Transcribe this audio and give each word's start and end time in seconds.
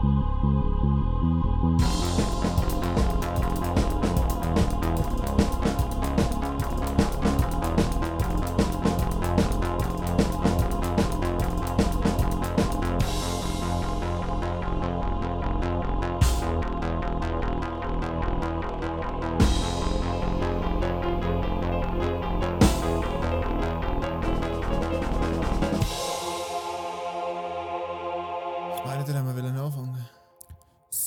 Thank 0.00 0.14
you. 1.62 1.67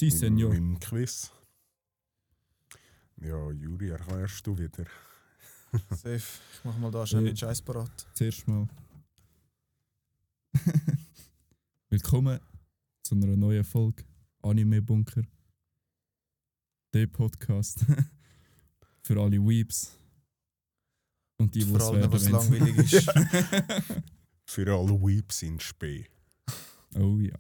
Si, 0.01 0.07
Im, 0.07 0.17
Senor. 0.17 0.55
Im 0.55 0.79
Quiz. 0.79 1.31
Ja, 3.17 3.51
Juri, 3.51 3.89
erklärst 3.89 4.47
du 4.47 4.57
wieder. 4.57 4.85
Safe. 5.91 6.15
Ich 6.15 6.63
mach 6.63 6.75
mal 6.79 6.89
da 6.89 7.05
schnell 7.05 7.25
den 7.25 7.37
Scheiß 7.37 7.61
parat. 7.61 8.07
Zuerst 8.15 8.47
mal. 8.47 8.67
Willkommen 11.89 12.39
zu 13.03 13.13
einer 13.13 13.37
neuen 13.37 13.63
Folge 13.63 14.03
Anime 14.41 14.81
Bunker. 14.81 15.21
Der 16.95 17.05
Podcast 17.05 17.85
für 19.03 19.21
alle 19.21 19.37
Weeps. 19.37 19.99
Und 21.37 21.53
die, 21.53 21.59
die 21.59 21.65
Vor 21.65 21.79
es 21.79 21.93
werden 21.93 22.11
was 22.11 22.27
langweilig 22.27 22.91
ist. 22.91 23.05
Für 24.45 24.75
alle 24.75 24.99
Weeps 24.99 25.43
in 25.43 25.59
Spee. 25.59 26.07
oh 26.95 27.19
ja. 27.19 27.37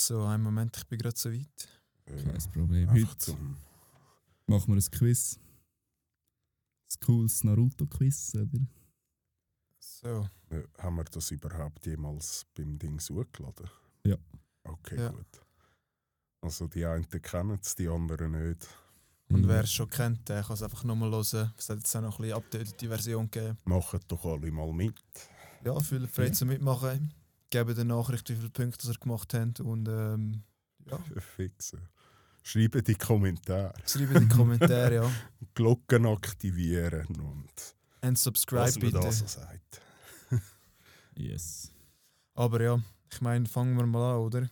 So, 0.00 0.24
einen 0.24 0.42
Moment, 0.42 0.76
ich 0.76 0.86
bin 0.86 0.98
gerade 0.98 1.16
so 1.16 1.30
weit. 1.32 1.68
Äh, 2.06 2.22
Kein 2.22 2.52
Problem. 2.52 2.90
Heute 2.90 3.16
zum 3.18 3.56
machen 4.46 4.68
wir 4.74 4.76
ein 4.82 4.90
Quiz. 4.90 5.38
Ein 6.90 7.00
cooles 7.04 7.44
Naruto-Quiz, 7.44 8.34
oder? 8.36 8.66
So, 9.78 10.28
äh, 10.50 10.62
haben 10.78 10.96
wir 10.96 11.04
das 11.04 11.30
überhaupt 11.30 11.84
jemals 11.86 12.46
beim 12.56 12.78
Ding 12.78 12.98
hochgeladen? 13.00 13.68
Ja. 14.04 14.16
Okay, 14.64 14.96
Ja. 14.98 15.10
gut. 15.10 15.26
Also 16.40 16.68
die 16.68 16.84
einen 16.86 17.08
kennen 17.10 17.58
es, 17.60 17.74
die 17.74 17.88
anderen 17.88 18.32
nicht. 18.32 18.66
und 19.30 19.46
wer 19.48 19.64
es 19.64 19.72
schon 19.72 19.90
kennt, 19.90 20.26
der 20.28 20.42
kann 20.42 20.54
es 20.54 20.62
einfach 20.62 20.84
nochmal 20.84 21.10
hören. 21.10 21.52
Es 21.58 21.68
hat 21.68 21.78
jetzt 21.78 21.94
auch 21.96 22.00
noch 22.00 22.18
ein 22.18 22.22
bisschen 22.22 22.36
updatete 22.38 22.86
Version 22.88 23.30
gegeben. 23.30 23.58
Macht 23.64 24.10
doch 24.10 24.24
alle 24.24 24.50
mal 24.52 24.72
mit. 24.72 24.94
Ja, 25.64 25.78
viel 25.80 26.06
frei 26.06 26.26
Ja. 26.26 26.32
zum 26.32 26.48
Mitmachen. 26.48 27.12
Geben 27.50 27.74
eine 27.74 27.84
Nachricht, 27.86 28.28
wie 28.30 28.36
viele 28.36 28.50
Punkte 28.50 28.88
ihr 28.88 28.94
gemacht 28.94 29.32
habt. 29.34 29.60
Und 29.60 29.88
ähm, 29.88 30.42
ja, 30.86 30.98
Fixen. 31.36 31.80
Schreiben 32.42 32.82
die 32.84 32.94
Kommentare. 32.94 33.74
schreibt 33.86 34.12
in 34.12 34.28
die 34.28 34.34
Kommentare, 34.34 34.94
ja. 34.94 35.10
Glocken 35.54 36.06
aktivieren 36.06 37.06
und 37.20 37.74
Und 38.00 38.18
subscribe 38.18 38.62
was 38.62 38.74
man 38.76 38.80
bitte. 38.80 39.00
da 39.00 39.12
so 39.12 39.26
sagt. 39.26 39.80
Yes. 41.16 41.72
Aber 42.34 42.62
ja, 42.62 42.80
ich 43.10 43.20
meine, 43.20 43.44
fangen 43.46 43.76
wir 43.76 43.84
mal 43.86 44.14
an, 44.14 44.20
oder? 44.20 44.42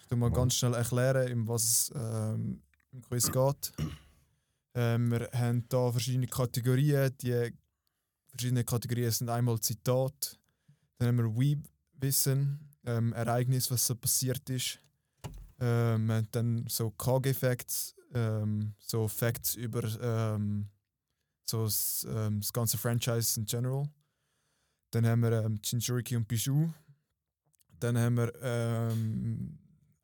Ich 0.00 0.06
tu 0.08 0.16
mal 0.16 0.30
ganz 0.30 0.54
schnell 0.54 0.74
erklären, 0.74 1.32
um 1.32 1.48
was 1.48 1.64
es 1.64 1.92
ähm, 1.94 2.62
im 2.92 3.02
Quiz 3.02 3.30
geht. 3.30 3.72
Ähm, 4.78 5.10
wir 5.10 5.30
haben 5.32 5.64
hier 5.70 5.90
verschiedene 5.90 6.26
Kategorien. 6.26 7.10
Die 7.22 7.50
verschiedenen 8.28 8.66
Kategorien 8.66 9.10
sind 9.10 9.30
einmal 9.30 9.58
Zitat, 9.58 10.38
dann 10.98 11.08
haben 11.08 11.16
wir 11.16 11.34
Weeb-Wissen, 11.96 12.58
ähm, 12.84 13.12
Ereignis, 13.12 13.70
was 13.70 13.86
so 13.86 13.94
passiert 13.94 14.48
ist. 14.50 14.78
Ähm, 15.58 16.26
dann 16.32 16.66
so 16.68 16.90
KG-Facts, 16.90 17.94
ähm, 18.14 18.74
so 18.78 19.08
Facts 19.08 19.54
über 19.54 19.82
ähm, 20.00 20.68
so 21.48 21.64
das, 21.64 22.06
ähm, 22.08 22.40
das 22.40 22.52
ganze 22.52 22.76
Franchise 22.76 23.40
in 23.40 23.46
general. 23.46 23.88
Dann 24.90 25.06
haben 25.06 25.22
wir 25.22 25.44
ähm, 25.44 25.58
Jinchuriki 25.62 26.16
und 26.16 26.28
Bijou. 26.28 26.68
Dann 27.80 27.96
haben 27.98 28.16
wir 28.16 28.32
ähm, 28.42 29.58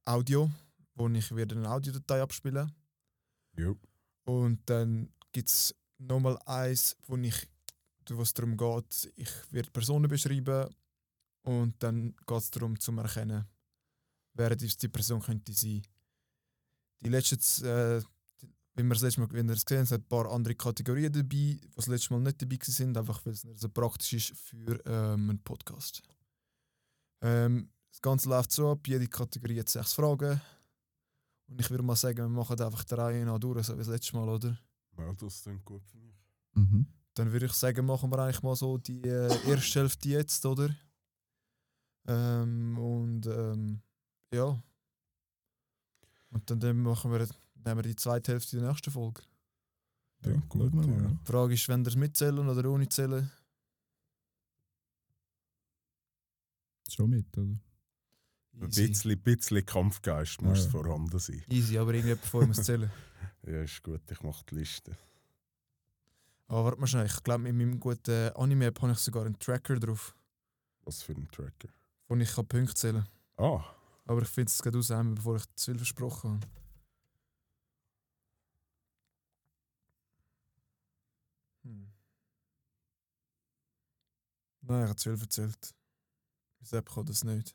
Audio, 0.04 0.50
wo 0.94 1.08
ich 1.08 1.34
werde 1.34 1.56
eine 1.56 1.70
Audiodatei 1.70 2.22
abspielen. 2.22 2.72
Jo. 3.56 3.76
Und 4.24 4.60
dann 4.66 5.10
gibt 5.32 5.48
es 5.48 5.74
nochmal 5.98 6.38
eins, 6.46 6.96
wo 7.06 7.16
ich 7.16 7.48
wo 8.10 8.22
es 8.22 8.34
darum 8.34 8.56
geht, 8.56 9.12
ich 9.16 9.30
werde 9.52 9.70
Personen 9.70 10.08
beschreiben 10.08 10.68
und 11.42 11.82
dann 11.82 12.14
geht 12.26 12.38
es 12.38 12.50
darum 12.50 12.78
zu 12.78 12.92
erkennen, 12.92 13.44
wer 14.34 14.54
die 14.56 14.88
Person 14.88 15.20
könnte 15.20 15.52
sein. 15.52 15.82
Die 17.00 17.10
letzten, 17.10 17.64
äh, 17.66 18.00
die- 18.40 18.54
wie 18.74 18.82
wir 18.84 18.94
das 18.94 19.02
letzte 19.02 19.20
Mal 19.20 19.32
wenn 19.32 19.48
ihr 19.48 19.54
es 19.54 19.64
gesehen 19.66 19.84
habt, 19.90 19.92
ein 20.04 20.08
paar 20.08 20.30
andere 20.30 20.54
Kategorien 20.54 21.12
dabei, 21.12 21.28
die 21.28 21.60
das 21.74 21.86
letzte 21.88 22.12
Mal 22.14 22.20
nicht 22.20 22.40
dabei 22.40 22.56
gewesen 22.56 22.72
sind, 22.72 22.96
einfach 22.96 23.24
weil 23.26 23.32
es 23.34 23.44
nicht 23.44 23.58
so 23.60 23.68
praktisch 23.68 24.12
ist 24.30 24.40
für 24.40 24.80
ähm, 24.86 25.30
einen 25.30 25.42
Podcast. 25.42 26.02
Ähm, 27.20 27.70
das 27.90 28.00
Ganze 28.00 28.28
läuft 28.28 28.52
so 28.52 28.70
ab, 28.70 28.86
jede 28.86 29.06
Kategorie 29.08 29.60
hat 29.60 29.68
sechs 29.68 29.92
Fragen. 29.92 30.40
Und 31.48 31.60
ich 31.60 31.68
würde 31.70 31.82
mal 31.82 31.96
sagen, 31.96 32.16
wir 32.18 32.28
machen 32.28 32.58
einfach 32.60 32.84
der 32.84 32.98
Reihe 32.98 33.24
nach 33.26 33.38
durch, 33.38 33.66
so 33.66 33.74
wie 33.74 33.78
das 33.78 33.88
letzte 33.88 34.16
Mal, 34.16 34.28
oder? 34.28 34.58
Ja, 34.96 35.12
das 35.12 35.42
klingt 35.42 35.64
gut 35.64 35.84
für 35.86 35.98
mich. 35.98 36.14
Mhm. 36.54 36.86
Dann 37.14 37.30
würde 37.32 37.46
ich 37.46 37.52
sagen, 37.52 37.84
machen 37.84 38.10
wir 38.10 38.18
eigentlich 38.20 38.42
mal 38.42 38.56
so 38.56 38.78
die 38.78 39.02
äh, 39.02 39.28
erste 39.50 39.80
Hälfte 39.80 40.08
jetzt, 40.08 40.46
oder? 40.46 40.74
Ähm, 42.06 42.78
und 42.78 43.26
ähm, 43.26 43.80
ja. 44.32 44.60
Und 46.30 46.50
dann, 46.50 46.60
dann 46.60 46.82
machen 46.82 47.12
wir, 47.12 47.18
nehmen 47.64 47.76
wir 47.78 47.82
die 47.82 47.96
zweite 47.96 48.32
Hälfte 48.32 48.58
der 48.58 48.68
nächsten 48.68 48.90
Folge. 48.90 49.22
Ja, 50.24 50.30
Klingt 50.30 50.48
gut, 50.48 50.74
mal. 50.74 50.86
ja. 50.88 51.08
Die 51.08 51.26
Frage 51.30 51.54
ist, 51.54 51.68
wenn 51.68 51.82
ihr 51.84 51.88
es 51.88 51.96
mitzählen 51.96 52.48
oder 52.48 52.68
ohne 52.70 52.88
zählen. 52.88 53.30
Schon 56.88 57.10
mit, 57.10 57.36
oder? 57.36 57.58
Ein 58.54 58.68
Easy. 58.68 58.88
bisschen, 58.88 59.18
bisschen 59.22 59.64
Kampfgeist 59.66 60.42
muss 60.42 60.64
Ja, 60.64 60.70
vorhanden 60.70 61.18
sein. 61.18 61.42
Easy, 61.48 61.78
aber 61.78 61.94
irgendjemand 61.94 62.34
uns 62.34 62.56
muss 62.58 62.66
zählen. 62.66 62.90
Ja, 63.46 63.62
ist 63.62 63.82
gut, 63.82 64.02
ich 64.08 64.22
mache 64.22 64.44
die 64.50 64.54
Liste. 64.56 64.96
Aber 66.46 66.64
warte 66.66 66.80
mal 66.80 66.86
schnell, 66.86 67.06
ich 67.06 67.22
glaube, 67.24 67.42
mit 67.42 67.54
meinem 67.56 67.80
guten 67.80 68.30
Anime-App 68.36 68.80
habe 68.82 68.92
ich 68.92 68.98
sogar 68.98 69.24
einen 69.26 69.36
Tracker 69.38 69.80
drauf, 69.80 70.14
Was 70.84 71.02
für 71.02 71.12
ein 71.12 71.28
Tracker. 71.32 71.68
Wo 72.08 72.16
ich 72.16 72.32
kann 72.34 72.46
Punkte 72.46 72.74
zählen 72.74 73.04
kann. 73.36 73.44
Ah, 73.44 73.64
Aber 74.06 74.22
ich 74.22 74.28
finde 74.28 74.50
es 74.50 74.62
gerade 74.62 74.78
raus, 74.78 74.88
bevor 75.14 75.36
ich 75.36 75.44
zu 75.56 75.70
viel 75.72 75.78
versprochen 75.78 76.32
habe. 76.34 76.46
Hm. 81.64 81.92
Nein, 84.62 84.82
ich 84.84 84.88
habe 84.88 84.96
zu 84.96 85.10
viel 85.10 85.22
erzählt. 85.22 85.74
App 86.72 86.88
kann 86.94 87.04
das 87.06 87.24
nicht. 87.24 87.54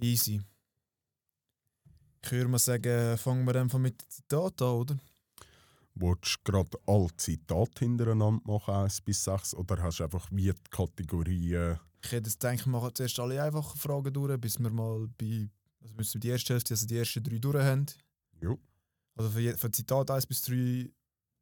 Easy. 0.00 0.42
Ich 2.24 2.32
würde 2.32 2.48
mal 2.48 2.58
sagen, 2.58 3.18
fangen 3.18 3.46
wir 3.46 3.54
einfach 3.56 3.78
mit 3.78 4.00
dem 4.00 4.08
Zitat 4.08 4.62
an, 4.62 4.68
oder? 4.68 4.98
Willst 5.94 6.38
du 6.44 6.52
gerade 6.52 6.78
alle 6.86 7.08
Zitate 7.16 7.84
hintereinander 7.84 8.40
machen, 8.44 8.74
1 8.74 9.00
bis 9.02 9.24
6, 9.24 9.54
oder 9.54 9.82
hast 9.82 10.00
du 10.00 10.04
einfach 10.04 10.28
wie 10.30 10.52
die 10.52 10.70
Kategorien... 10.70 11.78
Ich 12.04 12.10
hätte 12.10 12.28
jetzt 12.28 12.40
gedacht, 12.40 12.66
wir 12.66 12.72
machen 12.72 12.94
zuerst 12.94 13.20
alle 13.20 13.42
einfachen 13.42 13.78
Fragen 13.78 14.12
durch, 14.12 14.40
bis 14.40 14.58
wir 14.58 14.70
mal 14.70 15.08
bei. 15.16 15.48
Also 15.80 15.94
müssen 15.94 16.14
wir 16.14 16.20
die 16.20 16.28
erste 16.28 16.54
Hälfte, 16.54 16.74
also 16.74 16.86
die 16.86 16.96
ersten 16.96 17.22
drei 17.22 17.38
durch 17.38 17.62
haben. 17.62 17.86
Jo. 18.40 18.58
Also 19.14 19.30
für, 19.30 19.56
für 19.56 19.70
Zitat 19.70 20.10
1 20.10 20.26
bis 20.26 20.42
3, 20.42 20.90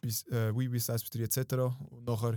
bis, 0.00 0.22
äh, 0.28 0.52
oui, 0.54 0.68
bis 0.68 0.90
1 0.90 1.02
bis 1.02 1.10
3 1.10 1.20
etc. 1.20 1.54
Und 1.90 2.04
nachher 2.04 2.36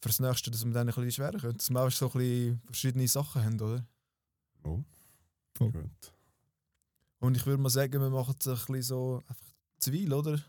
für 0.00 0.08
das 0.08 0.20
nächste, 0.20 0.50
dass 0.50 0.64
wir 0.64 0.72
dann 0.72 0.88
ein 0.88 0.94
bisschen 0.94 1.12
schwerer 1.12 1.38
können. 1.38 1.56
Dass 1.56 1.70
wir 1.70 1.80
auch 1.80 1.90
so 1.90 2.06
ein 2.06 2.12
bisschen 2.12 2.60
verschiedene 2.66 3.08
Sachen 3.08 3.44
haben, 3.44 3.60
oder? 3.60 3.86
Oh, 4.64 4.84
Voll. 5.56 5.72
gut. 5.72 6.12
Und 7.20 7.36
ich 7.36 7.46
würde 7.46 7.62
mal 7.62 7.70
sagen, 7.70 8.00
wir 8.00 8.10
machen 8.10 8.34
es 8.38 8.46
ein 8.46 8.54
bisschen 8.54 8.82
so 8.82 9.22
einfach 9.26 9.54
zivil, 9.78 10.12
oder? 10.12 10.40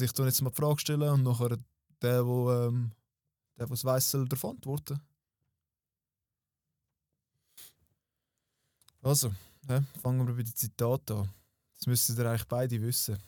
Ich 0.00 0.12
tu 0.12 0.24
jetzt 0.24 0.40
mal 0.42 0.50
die 0.50 0.56
Frage 0.56 0.78
stellen 0.80 1.10
und 1.10 1.22
nachher 1.24 1.58
der, 2.00 2.24
wo, 2.24 2.52
ähm, 2.52 2.92
der, 3.56 3.68
was 3.68 3.84
weiss, 3.84 4.10
soll 4.10 4.28
darauf 4.28 4.44
antworten. 4.44 5.00
Also, 9.02 9.32
hä, 9.66 9.80
fangen 10.00 10.26
wir 10.26 10.34
bei 10.34 10.42
den 10.42 10.54
Zitaten 10.54 11.16
an. 11.18 11.34
Das 11.74 11.86
müsstet 11.86 12.18
ihr 12.18 12.26
eigentlich 12.28 12.46
beide 12.46 12.80
wissen. 12.80 13.18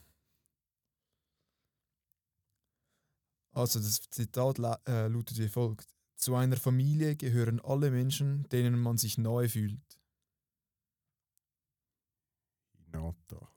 Also, 3.52 3.80
das 3.80 4.00
Zitat 4.10 4.58
äh, 4.86 5.08
lautet 5.08 5.38
wie 5.38 5.48
folgt: 5.48 5.88
Zu 6.14 6.36
einer 6.36 6.56
Familie 6.56 7.16
gehören 7.16 7.60
alle 7.60 7.90
Menschen, 7.90 8.48
denen 8.50 8.80
man 8.80 8.96
sich 8.96 9.18
neu 9.18 9.48
fühlt. 9.48 9.80
Hinata. 12.84 13.48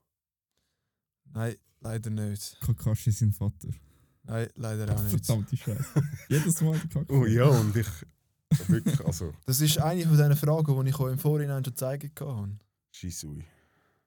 Nein, 1.26 1.58
leider 1.84 2.10
nicht. 2.10 2.58
Kakashi 2.62 3.12
sein 3.12 3.32
Vater. 3.32 3.70
Nein, 4.24 4.48
leider 4.56 4.94
auch 4.96 5.02
nicht. 5.04 5.26
Verdammte 5.26 5.58
Scheiße. 5.58 6.02
Jedes 6.30 6.62
Mal 6.62 6.80
die 6.80 6.88
Kacke. 6.88 7.14
Oh 7.14 7.26
ja, 7.26 7.46
und 7.46 7.76
ich 7.76 7.88
wirklich, 8.68 9.00
also, 9.06 9.34
Das 9.46 9.60
ist 9.62 9.78
eine 9.80 10.04
von 10.04 10.12
diesen 10.12 10.36
Fragen, 10.36 10.84
die 10.86 10.90
ich 10.90 11.00
euch 11.00 11.14
im 11.14 11.20
Vorhinein 11.20 11.64
schon 11.64 11.74
gezeigt 11.74 12.22
habe. 12.22 12.58
Shisui, 12.92 13.44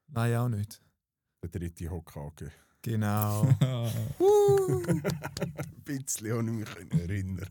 Nein, 0.09 0.37
auch 0.37 0.49
nicht. 0.49 0.81
der 1.43 1.51
dritte 1.51 1.91
Hokage. 1.91 2.51
Genau. 2.83 3.43
Ein 3.61 5.03
bisschen 5.85 6.33
habe 6.33 6.45
ich 6.45 6.53
mich 6.53 6.65
können 6.75 6.91
erinnern. 7.01 7.49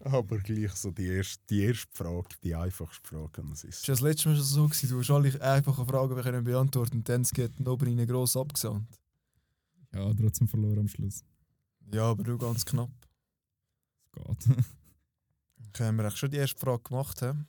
Aber 0.00 0.38
gleich 0.38 0.72
so 0.72 0.90
die 0.90 1.06
erste, 1.08 1.42
die 1.50 1.64
erste 1.64 1.88
Frage, 1.92 2.28
die 2.42 2.54
einfachste 2.54 3.06
Frage. 3.06 3.42
Es 3.52 3.64
ist 3.64 3.86
Das 3.86 3.88
war 3.88 3.94
das 3.94 4.00
letzte 4.00 4.28
Mal 4.30 4.36
schon 4.36 4.44
so, 4.44 4.64
gewesen. 4.68 4.88
du 4.88 5.00
hast 5.00 5.10
alle 5.10 5.40
einfache 5.42 5.84
Fragen 5.84 6.22
können 6.22 6.44
beantworten 6.44 6.96
und 6.98 7.08
dann 7.10 7.22
geht 7.24 7.58
den 7.58 7.68
Oberin 7.68 8.06
gross 8.06 8.34
abgesandt. 8.36 8.88
Ja, 9.94 10.12
trotzdem 10.14 10.48
verloren 10.48 10.80
am 10.80 10.88
Schluss. 10.88 11.24
Ja, 11.92 12.10
aber 12.10 12.22
du 12.24 12.38
ganz 12.38 12.64
knapp. 12.64 12.90
Geht. 14.12 14.46
Können 15.72 15.96
wir 15.96 16.04
eigentlich 16.04 16.18
schon 16.18 16.30
die 16.30 16.36
erste 16.36 16.58
Frage 16.58 16.82
gemacht 16.82 17.22
haben? 17.22 17.46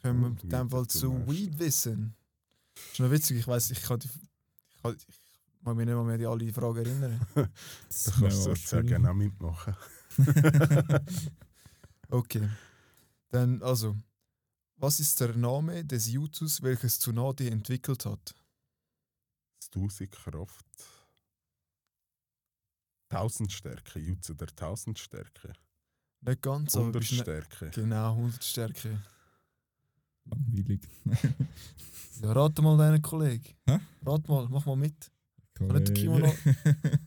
Können 0.00 0.20
wir 0.20 0.28
Oh, 0.28 0.42
in 0.42 0.48
dem 0.48 0.70
Fall 0.70 0.86
zu. 0.86 1.26
Weed 1.26 1.58
wissen? 1.58 2.14
Das 2.74 2.84
ist 2.92 3.00
noch 3.00 3.10
witzig, 3.10 3.38
ich 3.38 3.46
weiß, 3.46 3.70
ich 3.70 3.82
kann 3.82 4.00
die. 4.00 4.08
Ich, 4.08 4.82
kann, 4.82 4.96
ich 4.96 5.20
mag 5.62 5.76
mich 5.76 5.86
nicht 5.86 5.94
mal 5.94 6.04
mehr 6.04 6.28
an 6.28 6.40
alle 6.40 6.52
Fragen 6.52 6.78
erinnern. 6.84 7.20
Das 7.88 8.04
Da 8.04 8.10
kannst 8.12 8.22
du 8.46 8.50
auch 8.50 8.56
sozusagen 8.56 9.06
auch 9.06 9.14
mitmachen. 9.14 9.76
Okay. 12.10 12.48
Dann, 13.30 13.62
also. 13.62 13.96
Was 14.76 15.00
ist 15.00 15.20
der 15.20 15.34
Name 15.36 15.84
des 15.84 16.08
Jutsus, 16.10 16.60
welches 16.62 16.98
Tsunade 16.98 17.48
entwickelt 17.48 18.04
hat? 18.04 18.34
Das 19.74 20.00
1000 20.00 20.10
Kraft. 20.12 20.66
Tausendstärke, 23.08 23.98
Jutsu 24.00 24.34
der 24.34 24.48
Tausendstärke. 24.48 25.52
Nicht 26.20 26.42
ganz, 26.42 26.74
aber 26.76 26.90
bist 26.92 27.12
nicht, 27.12 27.26
Hundertstärke. 27.26 27.70
genau 27.70 28.12
100 28.12 28.42
Stärke. 28.44 29.02
Langweilig. 30.24 30.88
Ja, 32.22 32.32
rate 32.32 32.62
mal 32.62 32.78
deinen 32.78 33.02
Kollegen. 33.02 33.44
Hä? 33.66 33.80
Rat 34.06 34.28
mal, 34.28 34.48
mach 34.48 34.64
mal 34.66 34.76
mit. 34.76 35.10
nicht 35.58 35.88
der 35.96 36.06
Kollege. 36.06 36.56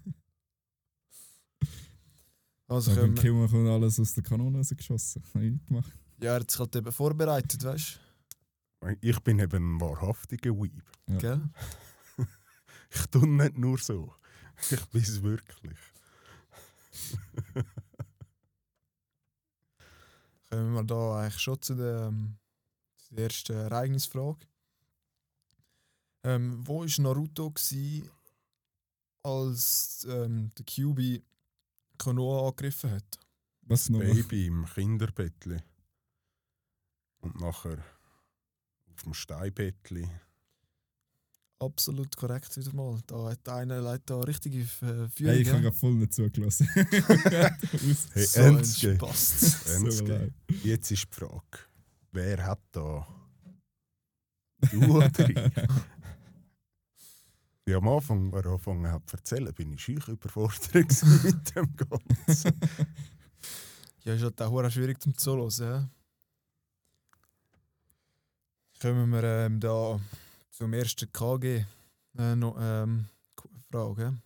Also 2.69 2.91
Aber 2.91 2.99
können 2.99 3.15
wir, 3.15 3.21
Kimo 3.21 3.47
kommt 3.47 3.69
alles 3.69 3.97
aus 3.97 4.13
der 4.13 4.23
Kanone 4.23 4.57
rausgeschossen. 4.57 5.23
Kann 5.31 5.41
ich 5.41 5.53
nicht 5.53 5.71
machen. 5.71 5.93
ja, 6.21 6.33
er 6.33 6.41
hat 6.41 6.51
sich 6.51 6.59
halt 6.59 6.75
eben 6.75 6.91
vorbereitet, 6.91 7.63
weißt 7.63 7.99
Ich 8.99 9.19
bin 9.21 9.39
eben 9.39 9.77
ein 9.77 9.81
wahrhaftiger 9.81 10.51
Weeb. 10.51 10.83
du? 11.05 11.13
Ja. 11.13 11.19
Gell? 11.19 11.49
Ich 12.89 13.06
tue 13.07 13.28
nicht 13.28 13.57
nur 13.57 13.78
so. 13.78 14.13
Ich 14.72 14.86
bin 14.88 15.01
es 15.01 15.22
wirklich. 15.22 15.78
Kommen 20.50 20.74
wir 20.74 20.84
da 20.84 21.19
eigentlich 21.22 21.39
schon 21.39 21.62
zu 21.62 21.75
der, 21.75 22.07
ähm, 22.07 22.38
zu 22.98 23.16
der 23.16 23.25
ersten 23.25 23.54
Ereignisfrage. 23.54 24.48
Ähm, 26.24 26.66
wo 26.66 26.81
war 26.81 27.04
Naruto, 27.04 27.51
gewesen, 27.51 28.10
als 29.24 30.07
ähm, 30.10 30.50
der 30.57 30.66
Kyubi 30.66 31.24
Konoha 31.98 32.48
angegriffen 32.48 32.92
hat? 32.92 33.19
Was 33.62 33.89
noch? 33.89 34.00
Baby 34.00 34.48
im 34.48 34.66
Kinderbettli. 34.66 35.62
Und 37.19 37.39
nachher 37.39 37.84
auf 38.89 39.04
dem 39.04 39.13
Steinbettli. 39.13 40.10
Absolut 41.59 42.15
korrekt 42.15 42.56
wieder 42.56 42.74
mal. 42.74 43.00
Da 43.07 43.31
hat 43.31 43.50
einer 43.50 43.81
leider 43.81 44.04
da 44.06 44.19
richtige 44.21 44.59
äh, 44.59 44.65
Führung. 45.09 45.09
Hey, 45.33 45.42
ich 45.42 45.48
habe 45.50 45.57
ja? 45.57 45.63
gerade 45.63 45.75
voll 45.75 45.95
nicht 45.95 46.13
zugelassen. 46.13 46.69
Hey, 48.13 48.25
so 48.25 50.06
gell? 50.06 50.07
leid. 50.07 50.33
Jetzt 50.63 50.92
ist 50.92 51.07
die 51.12 51.15
Frage, 51.19 51.59
wer 52.12 52.45
hat 52.45 52.62
da 52.71 53.07
du 54.71 54.98
oder 54.98 55.30
ich? 55.30 55.51
Wie 57.65 57.75
am 57.75 57.88
Anfang, 57.88 58.33
als 58.33 58.45
er 58.45 58.51
angefangen 58.51 58.92
hat 58.92 59.10
zu 59.10 59.18
erzählen, 59.18 59.53
bin 59.53 59.74
ich 59.74 59.81
schüch 59.81 60.07
überfordert 60.07 60.71
gewesen 60.71 61.21
mit 61.24 61.56
dem 61.56 61.75
Ganzen. 61.75 62.60
Ja, 64.03 64.13
ist 64.13 64.24
halt 64.24 64.42
auch 64.42 64.69
schwierig 64.69 65.01
zum 65.01 65.18
Zuhören. 65.18 65.51
Ja? 65.60 65.89
Kommen 68.80 69.10
wir 69.10 69.24
ähm, 69.24 69.60
da 69.60 70.00
zum 70.57 70.74
ersten 70.74 71.12
KG. 71.12 71.65
Äh, 72.18 72.36
noch, 72.36 72.56
ähm, 72.59 73.06
Frage. 73.69 74.18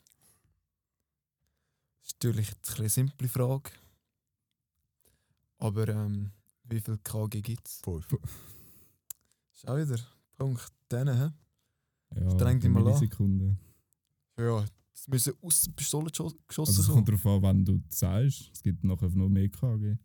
Das 2.02 2.08
ist 2.12 2.24
natürlich 2.24 2.48
eine 2.50 2.56
bisschen 2.62 2.90
simple 2.90 3.28
Frage. 3.28 3.70
Aber 5.58 5.88
ähm, 5.90 6.32
wie 6.64 6.80
viel 6.80 6.98
KG 7.00 7.42
gibt 7.42 7.68
es? 7.68 7.82
Fünf. 7.84 8.08
Ist 9.54 9.68
auch 9.68 9.78
wieder 9.78 10.00
Punkt. 10.38 10.72
Dann, 10.88 11.08
hä? 11.10 11.32
Ja, 12.20 12.30
Streng 12.32 12.60
dich 12.60 12.70
mal 12.70 12.80
an. 12.88 13.10
Ja, 14.38 14.66
es 14.94 15.08
müssen 15.08 15.34
aus 15.42 15.62
der 15.64 15.72
Pistole 15.74 16.10
gescho- 16.10 16.36
geschossen 16.48 16.72
Also 16.72 16.82
es 16.82 16.88
kommt 16.88 17.08
darauf 17.10 17.26
an, 17.26 17.42
wenn 17.44 17.66
du 17.66 17.84
sagst. 17.90 18.50
Es 18.54 18.64
gibt 18.64 18.84
nachher 18.84 19.10
noch 19.10 19.30
mehr 19.30 19.50
KG. 19.50 19.98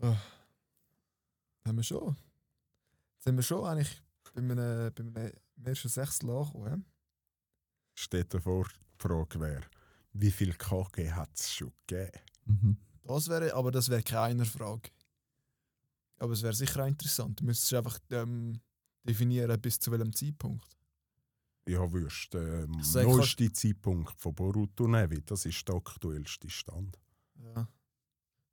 Haben 1.66 1.76
wir 1.78 1.82
schon. 1.82 2.16
Jetzt 3.14 3.24
sind 3.24 3.36
wir 3.36 3.42
schon 3.42 3.64
eigentlich 3.64 4.02
bei 4.34 4.40
einem, 4.40 4.92
bei 4.94 5.02
einem 5.02 5.32
ersten 5.64 5.88
Sechstel 5.88 6.30
angekommen. 6.30 6.84
Steht 7.94 8.34
davor, 8.34 8.64
die 8.66 9.02
Frage 9.02 9.40
wäre, 9.40 9.62
wie 10.12 10.30
viel 10.30 10.52
KG 10.54 11.10
hat 11.12 11.30
es 11.38 11.54
schon 11.54 11.72
gegeben? 11.86 12.18
Mhm. 12.44 12.76
Das 13.04 13.28
wäre, 13.28 13.54
aber 13.54 13.70
das 13.70 13.88
wäre 13.88 14.02
keine 14.02 14.44
Frage. 14.44 14.90
Aber 16.18 16.32
es 16.32 16.42
wäre 16.42 16.54
sicher 16.54 16.82
auch 16.82 16.88
interessant. 16.88 17.40
Du 17.40 17.44
müsstest 17.44 17.74
einfach 17.74 17.98
ähm, 18.10 18.60
definieren, 19.02 19.60
bis 19.60 19.78
zu 19.78 19.90
welchem 19.90 20.14
Zeitpunkt. 20.14 20.66
Ja, 21.66 21.90
würdest 21.90 22.32
der 22.34 22.64
ähm, 22.64 22.82
sag, 22.82 23.04
neueste 23.04 23.50
Zeitpunkt 23.52 24.20
von 24.20 24.34
Boruto 24.34 24.86
nehmen, 24.86 25.22
das 25.24 25.46
ist 25.46 25.66
der 25.66 25.76
aktuellste 25.76 26.50
Stand. 26.50 26.98
Ja. 27.36 27.68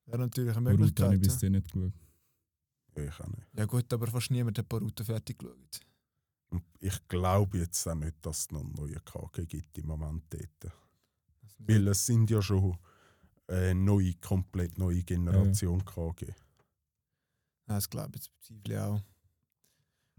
Wäre 0.06 0.20
natürlich 0.20 0.56
eine 0.56 0.76
Boruto 0.76 1.04
habe 1.04 1.16
ich 1.16 1.20
Möglichkeit. 1.20 1.22
bis 1.22 1.42
Ja. 1.42 1.50
nicht 1.50 1.72
geschaut. 1.72 1.94
Ja, 2.96 3.04
Ich 3.04 3.20
auch 3.20 3.28
nicht. 3.28 3.48
ja 3.54 3.66
gut, 3.66 3.92
aber 3.94 4.08
fast 4.08 4.32
niemand 4.32 4.58
hat 4.58 4.68
Boruto 4.70 5.04
fertig 5.04 5.40
geschaut. 5.40 5.80
Und 6.50 6.64
ich 6.80 7.08
glaube 7.08 7.60
jetzt 7.60 7.88
auch 7.88 7.96
nicht, 7.96 8.26
dass 8.26 8.40
es 8.40 8.52
noch 8.52 8.62
einen 8.62 8.74
neuen 8.74 9.04
KG 9.06 9.46
gibt 9.46 9.78
im 9.78 9.88
Moment 9.88 10.24
dort. 10.30 10.74
Weil 11.60 11.88
es 11.88 12.06
sind 12.06 12.30
ja 12.30 12.42
schon 12.42 12.78
eine 13.48 13.76
neue, 13.76 14.14
komplett 14.16 14.78
neue 14.78 15.04
Generation 15.04 15.84
KG. 15.86 16.28
Ja, 17.68 17.76
das 17.76 17.90
glaube 17.90 18.18
ich, 18.18 18.30
bezweifle 18.32 18.74
ich 18.74 18.80
auch. 18.80 19.02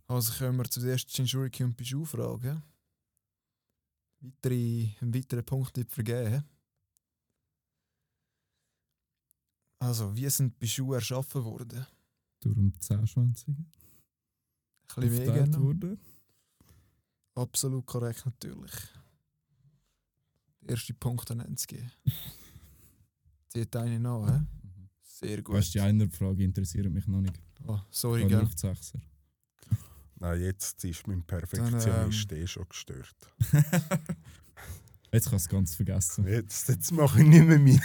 Also 0.06 0.32
kommen 0.38 0.58
wir 0.58 0.64
zu 0.70 0.80
der 0.80 0.92
ersten 0.92 1.10
Shinjuriki 1.10 1.64
und 1.64 1.76
Bijou-Frage. 1.76 2.62
Weitere, 4.20 4.90
einen 5.00 5.14
weiteren 5.14 5.44
Punkt 5.44 5.76
nicht 5.76 5.90
vergeben. 5.90 6.44
Also, 9.80 10.14
wie 10.14 10.28
sind 10.30 10.58
Bijou 10.58 10.92
erschaffen 10.94 11.44
worden? 11.44 11.86
Durch 12.42 12.56
einen 12.56 12.78
Zehnschwänzigen. 12.80 13.70
Ein 14.96 15.00
bisschen 15.02 15.10
mehr 15.10 15.20
Aufgeteilt 15.30 15.50
gerne. 15.52 15.64
wurde. 15.64 15.98
Absolut 17.34 17.86
korrekt, 17.86 18.26
natürlich. 18.26 18.72
Der 20.60 20.70
erste 20.70 20.94
Punkt 20.94 21.30
an 21.30 21.56
zu 21.56 21.66
geben. 21.66 21.90
Zieht 23.48 23.74
eine 23.76 23.98
nach, 23.98 24.28
hä? 24.28 24.40
Sehr 25.02 25.42
gut. 25.42 25.54
Weißt 25.56 25.74
du, 25.74 25.78
die 25.78 25.80
eine 25.80 26.10
Frage 26.10 26.44
interessiert 26.44 26.90
mich 26.92 27.06
noch 27.06 27.20
nicht. 27.20 27.40
Oh, 27.66 27.78
sorry, 27.90 28.22
Ich 28.22 28.28
gell? 28.28 28.42
auf 28.42 28.54
die 28.54 28.60
Sechser. 28.60 29.00
Nein, 30.16 30.40
jetzt 30.40 30.84
ist 30.84 31.06
mein 31.06 31.22
Perfektionist 31.24 32.32
eh 32.32 32.46
schon 32.46 32.68
gestört. 32.68 33.14
Jetzt 35.14 35.26
kann 35.26 35.36
ich 35.36 35.42
es 35.42 35.48
ganz 35.48 35.74
vergessen. 35.74 36.26
Jetzt, 36.26 36.68
jetzt 36.70 36.90
mache 36.90 37.20
ich 37.20 37.28
nicht 37.28 37.44
mehr 37.46 37.58
mit. 37.58 37.80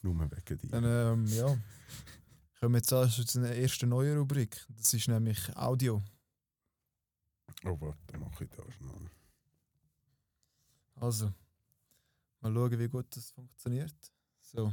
Nur 0.00 0.18
wegen 0.18 0.58
dir. 0.58 0.68
Dann, 0.70 0.84
ähm, 0.84 1.26
ja. 1.26 1.54
Kommen 2.62 2.74
wir 2.74 2.78
jetzt 2.78 2.92
also 2.92 3.24
zu 3.24 3.40
der 3.40 3.58
ersten 3.58 3.88
neuen 3.88 4.16
Rubrik. 4.16 4.64
Das 4.68 4.94
ist 4.94 5.08
nämlich 5.08 5.56
Audio. 5.56 6.00
Oh, 7.64 7.76
warte, 7.80 8.18
mache 8.18 8.44
ich 8.44 8.50
das 8.50 8.78
noch. 8.78 9.00
Also, 10.94 11.32
mal 12.38 12.54
schauen, 12.54 12.78
wie 12.78 12.86
gut 12.86 13.16
das 13.16 13.32
funktioniert. 13.32 14.12
So. 14.42 14.72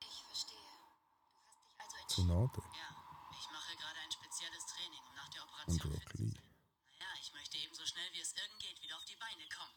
Ich 0.00 0.22
verstehe. 0.26 0.56
Du 1.24 1.78
hast 1.78 1.96
dich 1.96 1.96
also 1.96 1.96
entschieden. 2.02 2.28
Tsunade 2.28 2.62
Ja, 2.76 2.88
ich 3.32 3.48
mache 3.48 3.76
gerade 3.80 3.98
ein 4.04 4.12
spezielles 4.12 4.66
Training, 4.66 5.00
um 5.08 5.14
nach 5.16 5.30
der 5.30 5.40
und 5.40 5.48
Operation 5.48 5.92
Rock 5.92 6.02
fit 6.02 6.20
Lee. 6.20 6.28
zu 6.28 6.34
sein. 6.36 6.54
Naja, 6.98 7.14
ich 7.18 7.32
möchte 7.32 7.56
eben 7.56 7.74
so 7.74 7.86
schnell 7.86 8.12
wie 8.12 8.20
es 8.20 8.36
irgend 8.36 8.60
geht 8.60 8.76
wieder 8.82 8.98
auf 8.98 9.06
die 9.06 9.16
Beine 9.16 9.48
kommen. 9.56 9.72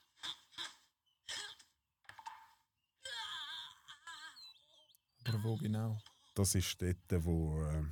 Aber 5.25 5.43
wo 5.43 5.55
genau? 5.57 5.97
Das 6.33 6.55
ist 6.55 6.81
dort, 6.81 7.25
wo. 7.25 7.61
Äh, 7.63 7.83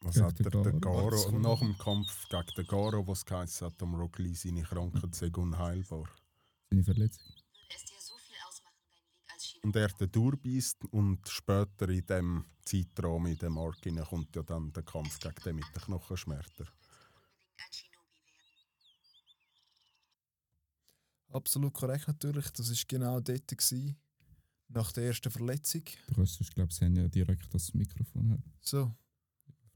was 0.00 0.14
Gegen 0.14 0.26
hat 0.26 0.38
den 0.38 0.46
er? 0.46 0.62
Der 0.62 0.72
Garo. 0.72 1.10
Garo. 1.10 1.38
Nach 1.38 1.58
dem 1.58 1.78
Kampf 1.78 2.28
gegen 2.28 2.54
den 2.56 2.66
Garo, 2.66 3.06
was 3.06 3.24
geheißen 3.24 3.66
hat, 3.66 3.82
am 3.82 3.94
Rock 3.94 4.18
Lee, 4.18 4.34
seine 4.34 4.62
Krankheit 4.62 5.14
sei 5.14 5.30
unheilbar. 5.30 6.08
Seine 6.70 6.84
Verletzung. 6.84 7.32
Und 9.62 9.74
er 9.74 9.88
den 9.88 10.12
durchbeißt 10.12 10.84
und 10.92 11.28
später 11.28 11.88
in 11.88 12.06
dem 12.06 12.44
Zeitraum, 12.62 13.26
in 13.26 13.38
dem 13.38 13.58
Arc, 13.58 13.82
hinein 13.82 14.04
kommt 14.04 14.34
ja 14.36 14.42
dann 14.42 14.72
der 14.72 14.82
Kampf 14.84 15.18
gegen 15.18 15.42
den 15.44 15.56
mit 15.56 15.64
den 15.74 15.82
Knochenschmerzen. 15.82 16.68
Absolut 21.28 21.74
korrekt 21.74 22.06
natürlich. 22.06 22.50
Das 22.50 22.70
war 22.70 22.76
genau 22.86 23.20
dort, 23.20 23.48
gewesen, 23.48 23.96
nach 24.68 24.92
der 24.92 25.04
ersten 25.04 25.30
Verletzung. 25.30 25.82
Du 26.08 26.14
kannst, 26.14 26.40
ich 26.40 26.50
glaube, 26.50 26.72
sie 26.72 26.84
haben 26.84 26.96
ja 26.96 27.08
direkt 27.08 27.52
das 27.52 27.72
Mikrofon. 27.74 28.30
Haben. 28.30 28.42
So, 28.60 28.92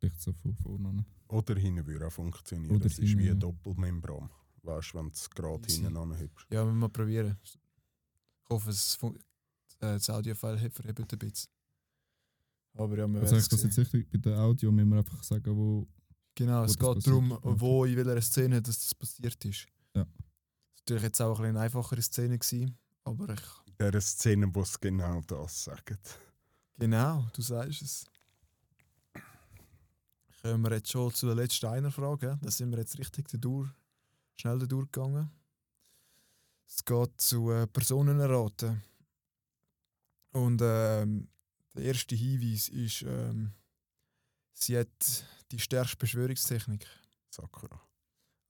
Vielleicht 0.00 0.20
so 0.20 0.32
von 0.32 0.54
vorne. 0.54 1.04
Oder 1.28 1.56
hinten 1.56 1.87
würde 1.87 2.06
auch 2.06 2.12
funktionieren. 2.12 2.75
Oder 2.75 2.87
es 2.87 2.99
ist 2.99 3.00
wie 3.00 3.25
hinten, 3.25 3.28
eine. 3.28 3.38
Doppelmembran. 3.38 4.30
Weißt 4.62 4.92
du, 4.92 4.99
wenn 4.99 5.06
du 5.06 5.12
es 5.12 5.30
gerade 5.30 5.73
hinten 5.73 5.97
anhebst. 5.97 6.47
ja, 6.50 6.64
wir 6.64 6.73
mal 6.73 6.88
probieren. 6.88 7.38
Ich 7.44 7.59
hoffe, 8.49 8.70
es 8.70 8.99
äh, 9.02 9.14
das 9.78 10.11
Audiofile 10.11 10.61
hat 10.61 10.73
verhebelt 10.73 11.12
ein 11.12 11.18
bisschen. 11.18 11.50
Aber 12.75 12.97
ja, 12.97 13.06
wir 13.06 13.20
Also 13.20 13.32
werden 13.32 13.42
ich 13.42 13.49
das 13.49 13.62
jetzt 13.62 13.78
richtig 13.78 14.11
bei 14.11 14.18
der 14.18 14.38
Audio 14.38 14.73
müssen 14.73 14.90
wir 14.90 14.99
einfach 14.99 15.23
sagen, 15.23 15.56
wo. 15.56 15.87
Genau, 16.35 16.61
wo 16.61 16.64
es 16.64 16.76
das 16.76 16.94
geht 16.94 17.06
darum, 17.06 17.38
wo 17.42 17.85
in 17.85 17.97
welcher 17.97 18.23
Szene 18.23 18.62
das, 18.62 18.78
das 18.78 18.94
passiert 18.94 19.44
ist. 19.44 19.66
Ja. 19.94 20.04
Das 20.04 20.06
ist 20.06 20.80
natürlich 20.80 21.02
jetzt 21.02 21.20
auch 21.20 21.38
ein 21.38 21.42
bisschen 21.42 21.56
eine 21.56 21.61
einfachere 21.61 22.02
Szene 22.02 22.38
gewesen, 22.38 22.78
aber 23.04 23.35
ich, 23.35 23.70
Dieser 23.80 24.00
Szene, 24.02 24.54
wo 24.54 24.60
es 24.60 24.78
genau 24.78 25.22
das 25.22 25.64
sagt. 25.64 26.20
genau, 26.78 27.26
du 27.32 27.40
sagst 27.40 27.80
es. 27.80 28.04
Kommen 30.42 30.62
wir 30.64 30.72
jetzt 30.72 30.90
schon 30.90 31.10
zu 31.14 31.26
der 31.26 31.34
letzten 31.34 31.66
einer 31.66 31.90
Frage. 31.90 32.38
Da 32.42 32.50
sind 32.50 32.70
wir 32.72 32.78
jetzt 32.78 32.99
richtig 32.99 33.26
durch, 33.40 33.70
schnell 34.37 34.58
durchgegangen. 34.58 35.30
Es 36.68 36.84
geht 36.84 37.20
zu 37.20 37.50
äh, 37.52 37.66
Personen 37.66 38.20
erraten. 38.20 38.82
Und 40.32 40.60
ähm, 40.62 41.28
der 41.75 41.82
erste 41.82 42.14
Hinweis 42.14 42.68
ist, 42.68 43.02
ähm, 43.02 43.52
sie 44.52 44.78
hat 44.78 45.25
die 45.52 45.58
stärkste 45.58 45.96
Beschwörungstechnik. 45.96 46.87
Sakura. 47.30 47.80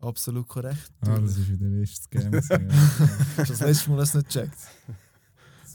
Absolut 0.01 0.49
korrekt. 0.49 0.91
Ah, 1.03 1.21
das 1.21 1.37
ist 1.37 1.49
wieder 1.49 1.69
der 1.69 1.81
erste 1.81 2.09
Game. 2.09 2.33
das 3.37 3.61
letzte 3.61 3.91
Mal 3.91 3.97
das 3.99 4.15
nicht 4.15 4.27
gecheckt? 4.27 4.59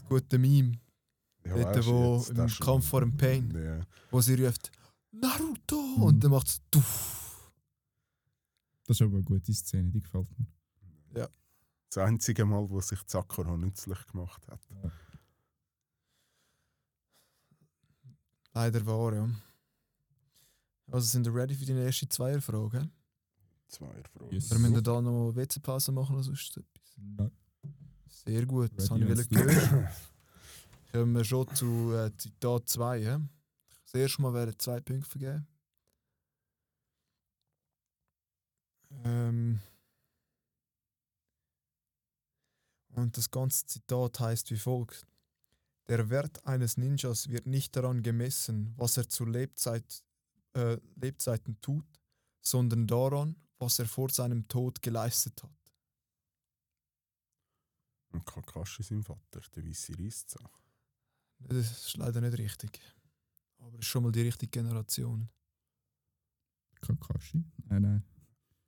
Gute 0.08 0.38
Meme, 0.38 0.78
Ja, 1.44 1.72
dort 1.72 1.86
wo 1.86 2.16
jetzt, 2.16 2.30
im 2.30 2.46
Kampf 2.64 2.88
vor 2.88 3.00
dem 3.00 3.16
Pain, 3.16 3.50
Ja. 3.54 3.86
wo 4.10 4.20
sie 4.20 4.34
ruft 4.42 4.70
Naruto 5.12 5.76
Mhm. 5.96 6.02
und 6.02 6.20
dann 6.24 6.30
macht 6.30 6.48
es 6.48 6.60
tuff. 6.70 7.50
Das 8.86 8.96
ist 8.96 9.02
aber 9.02 9.16
eine 9.16 9.24
gute 9.24 9.52
Szene, 9.52 9.90
die 9.90 10.00
gefällt 10.02 10.28
mir. 10.38 10.46
Das 11.88 11.98
einzige 12.04 12.44
Mal, 12.44 12.68
wo 12.68 12.80
sich 12.80 12.98
Sakura 13.06 13.56
nützlich 13.56 14.04
gemacht 14.08 14.46
hat. 14.48 14.60
Leider 18.52 18.84
wahr, 18.86 19.14
ja. 19.14 19.28
Also 20.90 21.06
sind 21.06 21.24
wir 21.26 21.34
ready 21.34 21.54
für 21.54 21.64
die 21.64 21.72
erste 21.72 22.08
Zweierfrage? 22.08 22.90
Zwei 23.68 24.02
Fragen. 24.02 24.32
Yes. 24.34 24.50
Oder 24.50 24.60
müssen 24.60 24.74
wir 24.74 24.82
da 24.82 25.00
noch 25.00 25.32
WC-Pause 25.34 25.92
machen 25.92 26.14
oder 26.16 26.24
sonst 26.24 26.56
etwas? 26.56 26.94
Nein. 26.96 27.30
Sehr 28.26 28.44
gut, 28.44 28.70
das 28.76 28.90
habe 28.90 29.04
ich 29.04 29.30
hören. 29.30 29.88
Kommen 30.92 31.14
wir 31.14 31.24
schon 31.24 31.46
zu 31.54 31.92
äh, 31.94 32.10
Zitat 32.16 32.68
2. 32.68 32.98
Ja? 32.98 33.20
Das 33.84 33.94
erste 33.94 34.22
Mal 34.22 34.34
werden 34.34 34.58
zwei 34.58 34.80
Punkte 34.80 35.08
vergeben. 35.08 35.46
Ähm 39.04 39.60
und 42.94 43.16
das 43.16 43.30
ganze 43.30 43.66
Zitat 43.66 44.18
heißt 44.18 44.50
wie 44.50 44.56
folgt. 44.56 45.06
Der 45.88 46.10
Wert 46.10 46.44
eines 46.46 46.76
Ninjas 46.76 47.28
wird 47.28 47.46
nicht 47.46 47.76
daran 47.76 48.02
gemessen, 48.02 48.74
was 48.76 48.96
er 48.96 49.08
zu 49.08 49.24
Lebzeit, 49.24 50.02
äh, 50.54 50.78
Lebzeiten 50.96 51.60
tut, 51.60 51.86
sondern 52.40 52.88
daran, 52.88 53.36
was 53.58 53.78
er 53.78 53.86
vor 53.86 54.10
seinem 54.10 54.48
Tod 54.48 54.82
geleistet 54.82 55.44
hat. 55.44 55.65
Und 58.16 58.24
Kakashi 58.24 58.82
sein 58.82 59.02
Vater, 59.02 59.40
der 59.54 59.66
weiße 59.66 59.92
Reißzahn. 59.98 60.48
Das 61.38 61.86
ist 61.86 61.96
leider 61.98 62.22
nicht 62.22 62.38
richtig. 62.38 62.80
Aber 63.58 63.74
es 63.74 63.80
ist 63.80 63.88
schon 63.88 64.04
mal 64.04 64.12
die 64.12 64.22
richtige 64.22 64.50
Generation. 64.50 65.28
Kakashi? 66.80 67.44
Nein, 67.66 67.82
nein. 67.82 68.04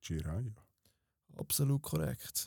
Jiraiya. 0.03 0.53
Absolut 1.37 1.81
korrekt. 1.81 2.47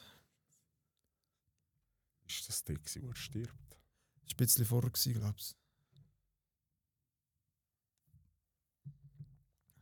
Ist 2.28 2.48
das 2.48 2.64
der, 2.66 2.76
er 2.76 3.16
stirbt? 3.16 3.72
Das 3.72 4.30
war 4.30 4.30
ein 4.30 4.38
bisschen 4.38 4.66
vorher, 4.66 4.92
glaube 4.92 5.40
ich. 5.40 5.56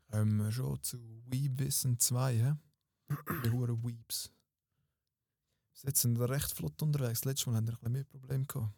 Kommen 0.07 0.37
wir 0.37 0.51
schon 0.53 0.81
zu 0.83 0.97
Weebwissen 1.25 1.99
2, 1.99 2.37
hä? 2.37 2.55
Die 3.43 3.49
Huren 3.51 3.83
Weebs. 3.83 4.31
Jetzt 5.83 6.01
sind 6.01 6.19
wir 6.19 6.29
recht 6.29 6.51
flott 6.51 6.81
unterwegs. 6.81 7.25
Letztes 7.25 7.47
Mal 7.47 7.55
haben 7.55 7.67
wir 7.67 7.73
ein 7.73 7.77
bisschen 7.77 7.91
mehr 7.93 8.03
Probleme 8.03 8.45
gehabt. 8.45 8.73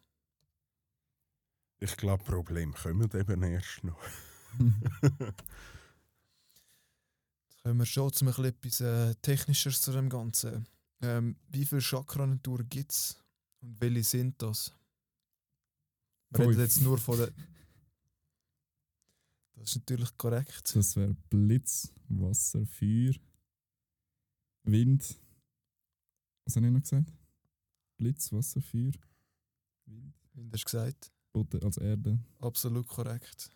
Ich 1.80 1.98
glaube, 1.98 2.24
Probleme 2.24 2.74
kommen 2.74 3.10
eben 3.12 3.44
erst 3.44 3.84
noch. 3.84 4.00
Jetzt 7.50 7.64
kommen 7.64 7.80
wir 7.80 7.86
schon 7.86 8.14
zu 8.14 8.26
ein 8.26 8.28
bisschen 8.28 8.46
etwas 8.46 8.82
äh, 8.82 9.16
Technischeres 9.16 9.82
zu 9.82 9.92
dem 9.92 10.10
Ganzen. 10.10 10.68
Ähm, 11.02 11.36
wie 11.50 11.66
viele 11.66 11.82
Chakranaturen 11.82 12.70
gibt 12.70 12.92
es 12.92 13.18
und 13.62 13.82
welche 13.82 14.04
sind 14.04 14.40
das? 14.42 14.72
Wir 16.30 16.48
reden 16.48 16.60
jetzt 16.60 16.82
nur 16.82 16.98
von 16.98 17.18
der. 17.18 17.32
Das 19.56 19.70
ist 19.70 19.76
natürlich 19.76 20.18
korrekt. 20.18 20.76
Das 20.76 20.96
wäre 20.96 21.16
Blitz, 21.30 21.92
Wasser, 22.08 22.66
Feuer, 22.66 23.14
Wind. 24.64 25.20
Was 26.46 26.56
habe 26.56 26.66
ich 26.68 26.72
noch 26.72 26.82
gesagt? 26.82 27.12
Blitz, 27.98 28.32
Wasser, 28.32 28.62
Feuer, 28.62 28.94
Wind, 29.86 30.14
Wie 30.34 30.44
du 30.44 30.52
hast 30.54 30.66
gesagt. 30.66 31.12
Boden 31.32 31.64
als 31.64 31.78
Erde. 31.78 32.20
Absolut 32.40 32.88
korrekt. 32.88 33.52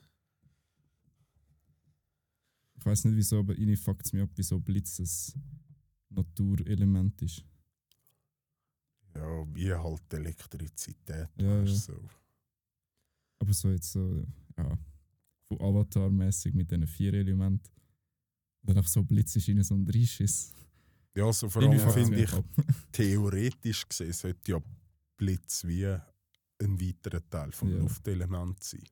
Ich 2.77 2.85
weiß 2.85 3.05
nicht 3.05 3.15
wieso, 3.15 3.39
aber 3.39 3.53
irgendwie 3.53 3.75
fuckt 3.75 4.05
es 4.05 4.13
mich 4.13 4.21
ab, 4.21 4.29
wieso 4.35 4.59
Blitz 4.59 4.99
ein 4.99 5.41
Naturelement 6.09 7.21
ist. 7.21 7.43
Ja, 9.15 9.55
wie 9.55 9.73
halt 9.73 10.13
Elektrizität. 10.13 11.29
Ja, 11.37 11.61
weißt, 11.61 11.85
So. 11.85 12.09
Aber 13.39 13.53
so 13.53 13.69
jetzt 13.69 13.91
so, 13.91 14.25
ja, 14.57 14.77
von 15.43 15.59
Avatar-mäßig 15.59 16.53
mit 16.53 16.69
diesen 16.71 16.87
vier 16.87 17.13
Elementen. 17.13 17.69
Dann 18.61 18.77
auch 18.77 18.87
so 18.87 19.03
Blitz 19.03 19.35
ist 19.35 19.47
ihnen 19.47 19.63
so 19.63 19.75
ein 19.75 19.85
Dreischiss. 19.85 20.51
Ja, 21.15 21.31
so 21.31 21.49
vor 21.49 21.61
Irgendwie 21.61 21.81
allem 21.81 21.93
finde 21.93 22.23
ich, 22.23 22.31
theoretisch 22.91 23.87
gesehen 23.87 24.13
sollte 24.13 24.51
ja 24.51 24.59
Blitz 25.17 25.63
wie 25.65 25.85
ein 25.85 26.79
weiterer 26.79 27.21
Teil 27.29 27.51
vom 27.51 27.69
Ja. 27.69 27.77
Luftelement 27.77 28.61
sein. 28.63 28.83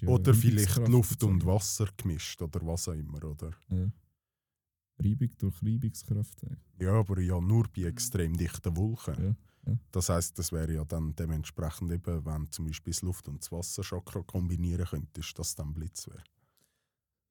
Ja, 0.00 0.08
oder 0.08 0.32
vielleicht 0.32 0.88
Luft 0.88 1.22
und 1.22 1.44
Wasser 1.44 1.88
gemischt 1.96 2.40
oder 2.40 2.64
was 2.64 2.88
auch 2.88 2.94
immer, 2.94 3.22
oder? 3.24 3.50
Ja. 3.68 3.90
Reibung 4.98 5.30
durch 5.38 5.62
Reibungskraft. 5.62 6.42
Ja, 6.78 6.92
aber 6.92 7.20
ja 7.20 7.40
nur 7.40 7.66
bei 7.68 7.82
extrem 7.82 8.36
dichten 8.36 8.74
Wolken. 8.76 9.22
Ja, 9.22 9.72
ja. 9.72 9.78
Das 9.90 10.08
heißt, 10.08 10.38
das 10.38 10.52
wäre 10.52 10.72
ja 10.72 10.84
dann 10.84 11.14
dementsprechend 11.14 11.90
eben, 11.92 12.24
wenn 12.24 12.50
zum 12.50 12.66
Beispiel 12.66 12.92
das 12.92 13.02
Luft- 13.02 13.28
und 13.28 13.42
das 13.42 13.52
Wasserchakra 13.52 14.22
kombinieren 14.22 14.86
könntest, 14.86 15.38
dass 15.38 15.54
dann 15.54 15.74
Blitz 15.74 16.06
wäre. 16.06 16.22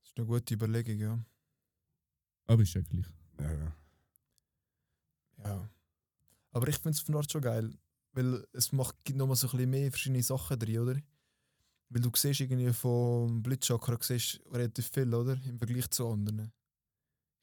Das 0.02 0.10
ist 0.10 0.18
eine 0.18 0.28
gute 0.28 0.54
Überlegung, 0.54 1.00
ja. 1.00 1.26
Aber 2.46 2.62
ist 2.62 2.74
ja 2.74 2.82
gleich. 2.82 3.08
Ja. 3.40 3.76
Ja. 5.44 5.70
Aber 6.52 6.68
ich 6.68 6.76
finde 6.78 6.92
es 6.92 7.00
von 7.02 7.16
Art 7.16 7.32
schon 7.32 7.42
geil, 7.42 7.74
weil 8.14 8.46
es 8.54 8.72
macht, 8.72 8.96
nochmal 9.16 9.36
so 9.36 9.48
ein 9.48 9.52
bisschen 9.52 9.70
mehr 9.70 9.92
verschiedene 9.92 10.24
Sachen 10.24 10.60
drin, 10.60 10.80
oder? 10.80 11.02
Weil 11.90 12.02
du 12.02 12.12
siehst 12.16 12.40
irgendwie 12.42 12.72
vom 12.74 13.42
Blitzchakra 13.44 13.98
siehst 14.02 14.42
relativ 14.52 14.88
viel, 14.88 15.14
oder? 15.14 15.38
Im 15.46 15.58
Vergleich 15.58 15.90
zu 15.90 16.08
anderen. 16.08 16.52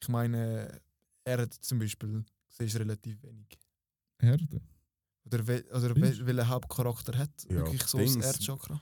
Ich 0.01 0.07
meine, 0.09 0.81
Erde 1.23 1.49
zum 1.49 1.79
Beispiel 1.79 2.23
siehst 2.49 2.75
relativ 2.77 3.21
wenig. 3.23 3.59
Herde. 4.19 4.61
Oder, 5.25 5.47
we 5.47 5.63
oder 5.69 5.95
we 5.95 6.25
welchen 6.25 6.47
Hauptcharakter 6.47 7.17
hat 7.17 7.43
Ja, 7.43 7.57
wirklich 7.57 7.83
so 7.83 7.97
das. 7.99 8.15
Erdchakra? 8.15 8.81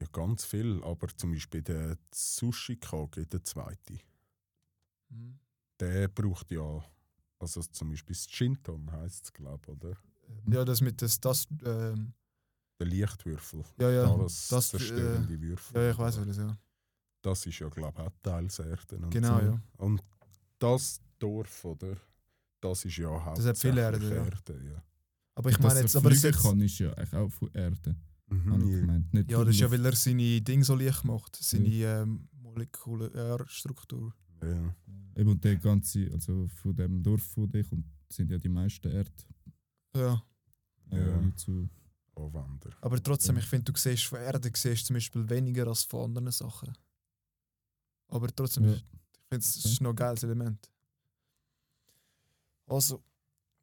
ja, 0.00 0.06
ganz 0.12 0.44
viel, 0.44 0.82
aber 0.84 1.08
zum 1.16 1.32
Beispiel 1.32 1.62
der 1.62 1.96
Sushi-Kage, 2.12 3.26
der 3.26 3.42
zweite, 3.44 3.98
Mhm. 5.10 5.38
Der 5.80 6.08
braucht 6.08 6.50
ja, 6.50 6.82
also 7.38 7.60
zum 7.62 7.90
Beispiel 7.90 8.14
das 8.14 8.26
Shinton 8.28 8.90
heisst 8.92 9.24
es, 9.26 9.32
glaube 9.32 9.60
ich, 9.66 9.68
oder? 9.68 9.96
Ja, 10.50 10.64
das 10.64 10.80
mit 10.80 11.00
das, 11.00 11.20
das 11.20 11.46
ähm, 11.64 12.12
Der 12.78 12.86
Lichtwürfel. 12.86 13.64
Ja, 13.80 13.90
ja. 13.90 14.16
das, 14.16 14.48
das, 14.48 14.68
zerstörende 14.68 15.40
Würfel. 15.40 15.80
Ja, 15.82 15.90
ich 15.90 15.98
weiß 15.98 16.18
was, 16.26 16.36
ja. 16.36 16.56
Das 17.22 17.46
ist 17.46 17.58
ja, 17.58 17.68
glaube 17.68 17.92
ich, 18.00 18.06
auch 18.06 18.12
Teil 18.22 18.48
Erden. 18.58 19.04
Und 19.04 19.10
Genau, 19.10 19.38
so. 19.40 19.44
ja. 19.46 19.62
Und 19.78 20.02
das 20.58 21.00
Dorf, 21.18 21.64
oder? 21.64 21.96
Das 22.60 22.84
ist 22.84 22.96
ja 22.96 23.08
Das 23.34 23.46
hat 23.46 23.58
viel 23.58 23.70
hauptsächlich 23.82 24.10
Erde, 24.10 24.16
ja. 24.16 24.24
Erde, 24.24 24.70
ja. 24.72 24.82
Aber 25.34 25.50
ich 25.50 25.58
meine 25.60 25.80
jetzt, 25.80 25.94
aber 25.96 26.10
es 26.10 26.22
kann, 26.42 26.60
ist 26.60 26.78
ja 26.80 26.92
eigentlich 26.94 27.14
auch 27.14 27.30
von 27.30 27.50
Erde. 27.52 27.94
habe 28.30 28.38
ich 28.40 28.44
Mhm. 28.44 28.80
gemeint. 28.80 29.14
Nicht 29.14 29.30
ja, 29.30 29.38
das 29.44 29.54
ist 29.54 29.60
ja, 29.60 29.70
weil 29.70 29.86
er 29.86 29.94
seine 29.96 30.40
Dinge 30.40 30.64
so 30.64 30.74
leicht 30.74 31.04
macht, 31.04 31.36
seine 31.36 31.68
ähm, 31.68 32.28
Molekularstruktur. 32.32 34.12
Ja. 34.42 34.74
Eben, 35.16 35.30
und 35.30 35.42
der 35.44 35.56
ganze, 35.56 36.08
also 36.12 36.46
von 36.48 36.74
dem 36.76 37.02
Dorf, 37.02 37.22
von 37.22 37.48
dir 37.50 37.64
kommt, 37.64 37.86
sind 38.08 38.30
ja 38.30 38.38
die 38.38 38.48
meisten 38.48 38.88
Erd. 38.90 39.12
Ja. 39.96 40.22
Äh, 40.90 41.06
Ja. 41.10 41.36
zu, 41.36 41.68
Wander. 42.14 42.70
Aber 42.80 43.00
trotzdem, 43.02 43.36
ich 43.38 43.44
finde, 43.46 43.70
du 43.72 43.78
siehst 43.78 44.04
von 44.06 44.18
Erde 44.18 44.50
siehst 44.54 44.86
zum 44.86 44.94
Beispiel 44.94 45.28
weniger 45.30 45.68
als 45.68 45.84
von 45.84 46.06
anderen 46.06 46.32
Sachen. 46.32 46.76
Aber 48.08 48.26
trotzdem, 48.34 48.64
Ja. 48.64 48.72
ich 48.72 48.84
finde 49.28 49.44
es 49.44 49.64
ist 49.64 49.80
noch 49.80 49.90
ein 49.90 49.96
geiles 49.96 50.22
Element. 50.24 50.68
Also, 52.66 53.02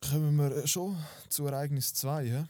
kommen 0.01 0.35
wir 0.37 0.65
schon 0.67 0.95
zu 1.29 1.47
Ereignis 1.47 1.93
2. 1.93 2.25
hä? 2.29 2.45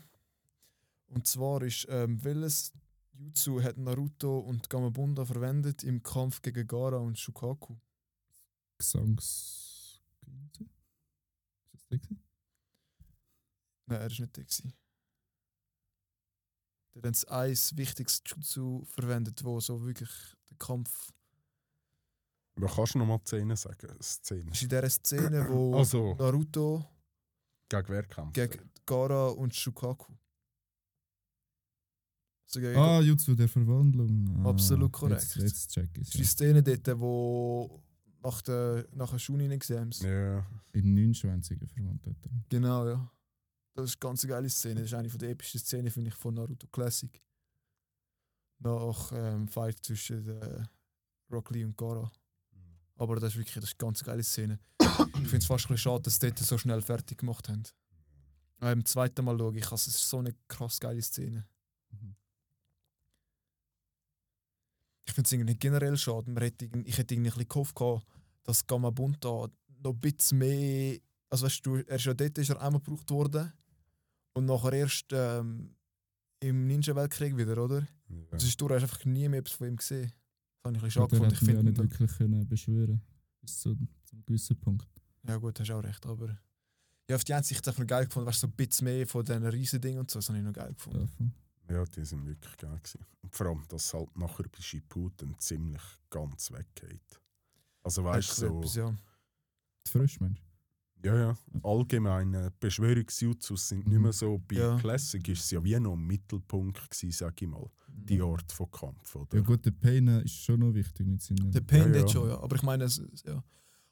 Und 1.07 1.25
zwar 1.27 1.61
ist, 1.63 1.87
ähm, 1.89 2.23
welches 2.23 2.71
Jutsu 3.13 3.61
hat 3.63 3.77
Naruto 3.77 4.39
und 4.39 4.69
Gamabunda 4.69 5.25
verwendet 5.25 5.83
im 5.83 6.03
Kampf 6.03 6.41
gegen 6.41 6.67
Gara 6.67 6.97
und 6.97 7.17
Shukaku? 7.17 7.75
Gesangs. 8.77 10.01
Ist 10.27 11.73
das 11.73 11.87
der 11.87 11.97
gewesen? 11.99 12.23
Nein, 13.87 13.99
er 14.01 14.09
war 14.09 14.09
nicht 14.09 14.35
der. 14.37 14.43
gewesen. 14.43 14.73
Der 16.95 17.03
hat 17.03 17.15
das 17.15 17.25
eins 17.25 17.75
wichtiges 17.75 18.21
Jutsu 18.25 18.83
verwendet, 18.85 19.43
wo 19.43 19.59
so 19.59 19.85
wirklich 19.85 20.09
der 20.49 20.57
Kampf 20.57 21.11
Aber 22.55 22.67
kannst 22.67 22.95
du 22.95 22.99
noch 22.99 23.05
mal 23.05 23.17
die 23.19 23.25
Szene 23.27 23.57
sagen? 23.57 23.89
Szene. 24.01 24.51
ist 24.51 24.61
in 24.63 24.69
dieser 24.69 24.89
Szene, 24.89 25.47
wo 25.49 25.75
Also, 25.77 26.15
Naruto 26.15 26.85
gegen 27.69 27.87
wer 27.89 28.03
kämpft 28.03 28.33
gegen 28.33 28.71
Gara 28.85 29.27
und 29.29 29.53
Shukaku. 29.53 30.13
Also 32.47 32.59
gegen 32.61 32.77
Ah, 32.77 33.01
Jutsu 33.01 33.35
der 33.35 33.49
Verwandlung. 33.49 34.43
Ah, 34.45 34.49
Absolut 34.51 34.91
korrekt. 34.93 35.21
Jetzt, 35.23 35.35
jetzt 35.35 35.71
check 35.71 35.89
ich 35.97 36.09
das 36.11 36.15
ist 36.15 36.19
die. 36.19 36.23
Szene 36.25 36.63
dort, 36.63 36.99
wo 36.99 37.83
nach 38.25 38.41
der, 38.41 38.87
nach 38.93 39.11
der 39.11 39.19
Schulin-Exams. 39.19 40.01
Ja. 40.01 40.37
Ja. 40.37 40.45
In 40.73 40.93
neunschwänzigen 40.93 41.67
verwandt 41.67 42.05
hat 42.05 42.15
er. 42.25 42.31
Genau, 42.49 42.87
ja. 42.87 43.11
Das 43.75 43.85
ist 43.85 43.95
eine 43.95 44.09
ganz 44.09 44.25
geile 44.27 44.49
Szene. 44.49 44.81
Das 44.81 44.85
ist 44.85 44.93
eine 44.93 45.09
der 45.09 45.29
epischen 45.29 45.59
Szenen, 45.59 45.91
finde 45.91 46.09
ich, 46.09 46.15
von 46.15 46.33
Naruto 46.33 46.67
Classic. 46.67 47.21
Nach 48.59 49.11
ähm, 49.13 49.47
Fight 49.47 49.77
zwischen 49.83 50.27
äh, 50.27 50.63
Rock 51.31 51.51
Lee 51.51 51.65
und 51.65 51.77
Gara. 51.77 52.11
Aber 52.95 53.15
das 53.17 53.33
ist 53.33 53.37
wirklich 53.37 53.55
das 53.55 53.65
ist 53.65 53.81
eine 53.81 53.87
ganz 53.87 54.03
geile 54.03 54.23
Szene. 54.23 54.59
ich 54.79 54.85
finde 54.87 55.37
es 55.37 55.45
fast 55.45 55.65
ein 55.65 55.75
bisschen 55.75 55.77
schade, 55.77 56.03
dass 56.03 56.15
sie 56.15 56.27
dort 56.27 56.39
so 56.39 56.57
schnell 56.57 56.81
fertig 56.81 57.17
gemacht 57.17 57.49
haben. 57.49 57.63
Beim 58.57 58.85
zweiten 58.85 59.25
Mal 59.25 59.37
schaue 59.37 59.57
ich, 59.57 59.65
also 59.65 59.89
es 59.89 59.95
ist 59.95 60.09
so 60.09 60.19
eine 60.19 60.33
krass 60.47 60.79
geile 60.79 61.01
Szene. 61.01 61.45
Mhm. 61.91 62.15
Ich 65.05 65.13
finde 65.13 65.27
es 65.27 65.31
irgendwie 65.33 65.55
generell 65.55 65.97
schade. 65.97 66.31
Man 66.31 66.41
hätte, 66.41 66.65
ich 66.85 66.97
hätte 66.97 67.13
irgendwie 67.13 67.29
ein 67.29 67.33
bisschen 67.33 67.49
gehofft, 67.49 67.75
gehabt, 67.75 68.07
dass 68.45 68.65
Gamabunta 68.65 69.27
noch 69.27 69.93
ein 69.93 69.99
bisschen 69.99 70.37
mehr. 70.37 70.99
Also 71.29 71.45
weißt 71.45 71.65
du, 71.65 71.75
er 71.75 71.95
ist 71.95 72.05
ja 72.05 72.13
dort 72.13 72.37
ist 72.37 72.49
er 72.49 72.61
einmal 72.61 72.81
gebraucht 72.81 73.09
worden 73.11 73.51
und 74.33 74.45
nachher 74.45 74.73
erst 74.73 75.07
ähm, 75.11 75.75
im 76.39 76.67
Ninja-Weltkrieg 76.67 77.35
wieder, 77.35 77.61
oder? 77.61 77.87
Ja. 78.07 78.37
Zwischendurch 78.37 78.73
hast 78.73 78.81
du 78.81 78.85
einfach 78.85 79.05
nie 79.05 79.27
mehr 79.27 79.39
etwas 79.39 79.55
von 79.55 79.67
ihm 79.67 79.75
gesehen. 79.75 80.13
Das 80.61 80.69
habe 80.69 80.77
ich 80.77 80.83
ein 80.83 80.85
bisschen 80.85 80.91
schade 80.91 81.09
gefunden. 81.09 81.33
Ich 81.33 81.41
ja 81.41 81.53
nicht 81.63 81.75
finde, 81.75 81.77
wirklich 81.77 82.17
können 82.17 82.47
beschwören 82.47 83.01
Bis 83.41 83.59
zu, 83.59 83.75
zu 84.03 84.15
einem 84.15 84.25
gewissen 84.25 84.57
Punkt. 84.57 84.87
ja 85.27 85.37
gut, 85.37 85.59
hast 85.59 85.71
auch 85.71 85.83
recht, 85.83 86.05
aber 86.05 86.37
ja, 87.09 87.15
auf 87.15 87.23
die 87.23 87.33
einen 87.33 87.43
Sicht 87.43 87.65
habe 87.65 87.73
ich 87.73 87.79
noch 87.79 87.87
geil 87.87 88.05
gefunden, 88.05 88.27
weißt 88.27 88.43
du, 88.43 88.47
so 88.47 88.51
ein 88.51 88.55
bisschen 88.55 88.85
mehr 88.85 89.05
von 89.05 89.23
diesen 89.23 89.45
riesen 89.45 89.81
Dingen 89.81 89.99
und 89.99 90.09
so, 90.09 90.19
das 90.19 90.29
habe 90.29 90.39
ich 90.39 90.43
noch 90.43 90.53
geil 90.53 90.73
gefunden. 90.73 91.33
Ja, 91.69 91.83
die 91.85 92.05
sind 92.05 92.25
wirklich 92.25 92.57
geil 92.57 92.77
gewesen. 92.77 93.05
Und 93.21 93.35
vor 93.35 93.47
allem, 93.47 93.63
dass 93.67 93.85
es 93.85 93.93
halt 93.93 94.15
nachher 94.17 94.43
bei 94.43 94.61
Shippuden 94.61 95.35
ziemlich 95.39 95.81
ganz 96.09 96.51
weggeht. 96.51 97.21
Also 97.85 98.03
weißt 98.03 98.41
du, 98.41 98.45
Etwas, 98.47 98.73
so, 98.73 98.79
ja. 98.79 98.95
Die 99.85 99.91
Frisch, 99.91 100.19
Mensch. 100.19 100.41
ja, 101.03 101.15
ja, 101.15 101.37
allgemeine 101.61 102.51
Beschwörungsjutsus 102.59 103.67
sind 103.69 103.85
nicht 103.87 103.99
mehr 103.99 104.11
so. 104.11 104.39
Bei 104.39 104.55
Ja. 104.55 104.77
Classic 104.79 105.27
ist 105.29 105.43
es 105.43 105.51
ja 105.51 105.63
wie 105.63 105.79
noch 105.79 105.93
im 105.93 106.07
Mittelpunkt 106.07 106.89
gewesen, 106.89 107.11
sag 107.11 107.39
ich 107.41 107.47
mal. 107.47 107.69
Die 107.87 108.19
Art 108.21 108.51
von 108.51 108.71
Kampf, 108.71 109.15
oder? 109.15 109.37
Ja 109.37 109.43
gut, 109.43 109.63
der 109.65 109.71
Pain 109.71 110.07
ist 110.07 110.33
schon 110.33 110.61
noch 110.61 110.73
wichtig 110.73 111.05
mit 111.05 111.21
seinen... 111.21 111.51
Der 111.51 111.61
Pain 111.61 111.93
Ja, 111.93 111.99
ja. 112.01 112.07
schon, 112.07 112.27
ja. 112.27 112.39
Aber 112.39 112.55
ich 112.55 112.63
meine, 112.63 112.85
es, 112.85 112.99
ja. 113.23 113.43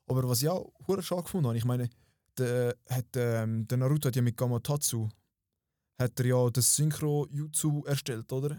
Aber 0.08 0.28
was 0.28 0.42
ich 0.42 0.50
auch 0.50 0.74
hure 0.88 1.04
schade 1.04 1.24
gefunden 1.24 1.48
habe, 1.48 1.58
ich 1.58 1.66
meine, 1.66 1.88
der, 2.38 2.76
hat, 2.90 3.06
ähm, 3.16 3.68
der 3.68 3.78
Naruto 3.78 4.08
hat 4.08 4.16
ja 4.16 4.24
mit 4.24 4.36
Gamatatsu 4.36 5.08
hat 6.02 6.20
er 6.20 6.26
ja 6.26 6.50
das 6.50 6.76
Synchro-Jutsu 6.76 7.84
erstellt, 7.86 8.34
oder? 8.34 8.58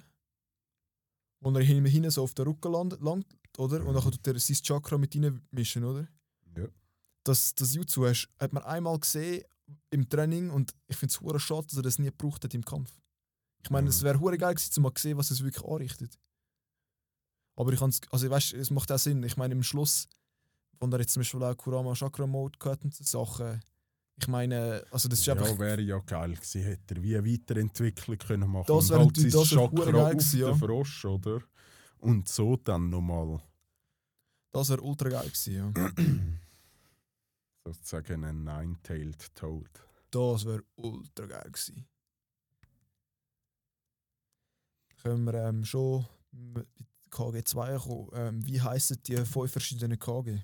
Wo 1.40 1.50
er 1.50 1.62
hin, 1.64 1.84
hinten 1.84 2.10
so 2.10 2.22
auf 2.22 2.34
den 2.34 2.46
Rücken 2.46 2.70
landet, 2.72 3.02
langt, 3.02 3.26
oder? 3.58 3.84
Und 3.84 3.94
dann 3.94 4.02
tut 4.02 4.26
er 4.26 4.38
sein 4.38 4.56
Chakra 4.56 4.98
mit 4.98 5.14
mischen, 5.52 5.84
oder? 5.84 6.06
Ja. 6.56 6.66
Das, 7.24 7.54
das 7.54 7.74
Jutsu 7.74 8.06
hast, 8.06 8.28
hat 8.38 8.52
man 8.52 8.62
einmal 8.64 8.98
gesehen 8.98 9.44
im 9.90 10.08
Training 10.08 10.50
und 10.50 10.74
ich 10.86 10.96
finde 10.96 11.12
es 11.12 11.20
hure 11.20 11.40
schade, 11.40 11.66
dass 11.68 11.76
er 11.76 11.82
das 11.82 11.98
nie 11.98 12.06
gebraucht 12.06 12.44
hat 12.44 12.52
im 12.54 12.64
Kampf. 12.64 12.92
Ich 13.62 13.70
meine, 13.70 13.88
es 13.88 14.00
Mhm. 14.00 14.04
wäre 14.06 14.20
hure 14.20 14.36
geil 14.36 14.54
gewesen, 14.54 14.72
zu 14.72 14.80
mal 14.80 14.92
sehen, 14.98 15.16
was 15.16 15.30
es 15.30 15.42
wirklich 15.42 15.64
anrichtet. 15.64 16.18
Aber 17.56 17.72
ich 17.72 17.78
kann's, 17.78 18.00
also 18.10 18.28
weißt, 18.28 18.52
es 18.54 18.70
macht 18.70 18.90
auch 18.92 18.98
Sinn. 18.98 19.22
Ich 19.22 19.36
meine, 19.36 19.54
im 19.54 19.62
Schluss, 19.62 20.08
wenn 20.80 20.92
er 20.92 21.00
jetzt 21.00 21.12
zum 21.12 21.20
Beispiel 21.20 21.42
auch 21.42 21.56
Kurama 21.56 21.94
Chakra 21.94 22.26
Mode 22.26 22.58
gehabt 22.58 22.84
und 22.84 22.94
so 22.94 23.04
Sachen, 23.04 23.60
ich 24.16 24.28
meine, 24.28 24.84
also 24.90 25.08
das 25.08 25.20
ist 25.20 25.28
einfach. 25.28 25.46
Ja, 25.48 25.58
wäre 25.58 25.80
ja 25.80 25.98
geil 26.00 26.34
gewesen, 26.34 26.62
hätte 26.62 26.94
er 26.96 27.02
wie 27.02 27.16
eine 27.16 27.26
Weiterentwicklung 27.32 28.18
können 28.18 28.50
machen 28.50 28.66
Das 28.68 28.88
wäre 28.90 29.00
halt 29.00 29.08
natürlich- 29.08 29.32
das 29.34 29.50
wäre 29.52 29.92
geil 29.92 30.12
gewesen, 30.12 30.40
ja. 30.40 30.54
Frosch, 30.54 31.04
oder? 31.04 31.40
Und 32.04 32.28
so 32.28 32.56
dann 32.56 32.90
nochmal 32.90 33.40
Das 34.52 34.68
wäre 34.68 34.82
ultra 34.82 35.08
geil 35.08 35.24
gewesen, 35.30 35.54
ja. 35.74 35.90
sozusagen 37.64 38.24
ein 38.24 38.44
Nine-Tailed 38.44 39.34
Toad. 39.34 39.70
Das 40.10 40.44
wäre 40.44 40.62
ultra 40.76 41.24
geil 41.24 41.44
gewesen. 41.50 41.86
Können 45.02 45.24
wir 45.24 45.34
ähm, 45.34 45.64
schon 45.64 46.04
bei 46.30 46.66
KG2 47.10 47.78
kommen? 47.78 48.08
Ähm, 48.12 48.46
wie 48.46 48.60
heissen 48.60 48.98
die 49.06 49.16
fünf 49.24 49.52
verschiedenen 49.52 49.98
KG? 49.98 50.40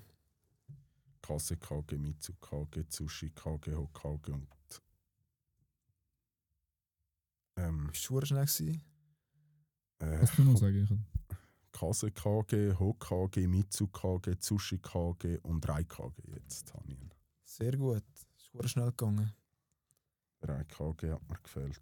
Kase 1.21 1.57
KG, 1.57 1.97
Mitsu 1.99 2.33
KG, 2.41 2.83
Tsushi 2.89 3.29
KG, 3.29 3.75
Hokage 3.75 4.33
und 4.33 4.47
ähm, 7.57 7.87
Bist 7.91 8.09
du 8.09 8.19
schnell 8.25 8.45
gewesen? 8.45 8.81
äh, 9.99 10.21
Was 10.21 10.35
du 10.35 10.43
noch 10.43 10.57
sagen. 10.57 11.05
Kase 11.81 12.11
KG, 12.11 12.75
Hokage, 12.77 13.47
Mitsu 13.47 13.87
KG, 13.87 14.35
Tsushi 14.35 14.77
KG 14.77 15.39
und 15.41 15.67
Rai 15.67 15.83
KG 15.83 16.13
jetzt 16.35 16.71
habe 16.75 16.91
ich 16.91 16.99
ihn. 16.99 17.09
Sehr 17.43 17.75
gut. 17.75 18.03
Ist 18.37 18.47
verdammt 18.51 18.69
schnell 18.69 18.91
gegangen. 18.91 19.33
Rai 20.43 20.63
KG 20.65 21.11
hat 21.11 21.27
mir 21.27 21.39
gefällt. 21.41 21.81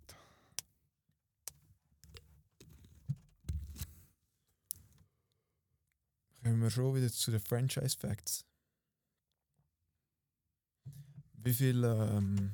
Kommen 6.43 6.61
wir 6.61 6.69
schon 6.69 6.95
wieder 6.95 7.11
zu 7.11 7.31
den 7.31 7.41
Franchise 7.41 7.97
Facts. 7.97 8.45
Wie 11.33 11.53
viele 11.53 12.07
ähm, 12.07 12.53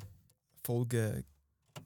Folgen 0.63 1.23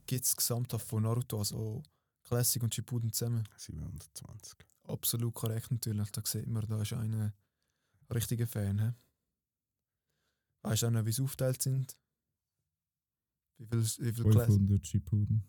gibt 0.05 0.23
es 0.23 0.37
gesamthaft 0.37 0.87
von 0.87 1.03
Naruto, 1.03 1.39
also 1.39 1.83
Classic 2.23 2.63
und 2.63 2.73
Shippuden 2.73 3.11
zusammen? 3.11 3.43
720. 3.57 4.68
Absolut 4.89 5.33
korrekt 5.33 5.71
natürlich, 5.71 6.11
da 6.11 6.21
sieht 6.25 6.47
man, 6.47 6.65
da 6.67 6.81
ist 6.81 6.93
ein 6.93 7.31
richtiger 8.11 8.47
Fan. 8.47 8.79
He? 8.79 8.91
Weißt 10.63 10.81
du 10.81 10.87
auch 10.87 10.91
noch, 10.91 11.05
wie 11.05 11.11
sie 11.11 11.21
aufgeteilt 11.21 11.61
sind? 11.61 11.97
Wie 13.57 13.65
viel, 13.65 14.05
wie 14.05 14.13
viel 14.13 14.23
Classic? 14.23 14.55
500 14.55 14.87
Shippuden. 14.87 15.43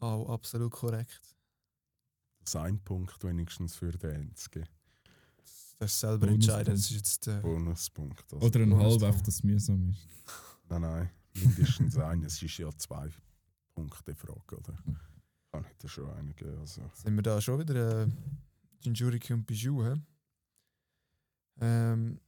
Oh, 0.00 0.26
absolut 0.28 0.72
korrekt. 0.72 1.36
Das 2.40 2.50
ist 2.50 2.56
ein 2.56 2.78
Punkt 2.82 3.22
wenigstens 3.24 3.76
für 3.76 3.90
den 3.92 4.28
NSG. 4.28 4.64
Das 5.78 5.92
ist 5.92 6.00
selber 6.00 6.26
Bonuspunkt. 6.26 6.44
entscheiden. 6.44 6.74
Das 6.74 6.90
ist 6.90 6.96
jetzt 6.96 7.26
äh, 7.28 7.40
Bonuspunkt. 7.40 8.34
Also, 8.34 8.46
Oder 8.46 8.60
ein 8.60 8.74
halb, 8.76 9.02
auf 9.02 9.22
das 9.22 9.42
mühsam 9.42 9.90
ist. 9.90 10.08
Nein, 10.68 10.82
nein, 10.82 11.10
mindestens 11.34 11.96
ein. 11.98 12.22
Es 12.24 12.42
ist 12.42 12.58
ja 12.58 12.70
zwei 12.76 13.10
Punkte 13.74 14.14
Frage, 14.14 14.56
oder? 14.56 14.76
Kann 15.52 15.64
da 15.78 15.88
schon 15.88 16.10
einige. 16.14 16.58
Also. 16.58 16.82
sind 16.94 17.14
wir 17.14 17.22
da 17.22 17.40
schon 17.40 17.58
wieder 17.60 18.02
äh, 18.02 18.08
Jinjuriki 18.80 19.32
und 19.32 19.46
Bijou. 19.46 19.82
He? 19.84 20.00
Ähm, 21.60 22.20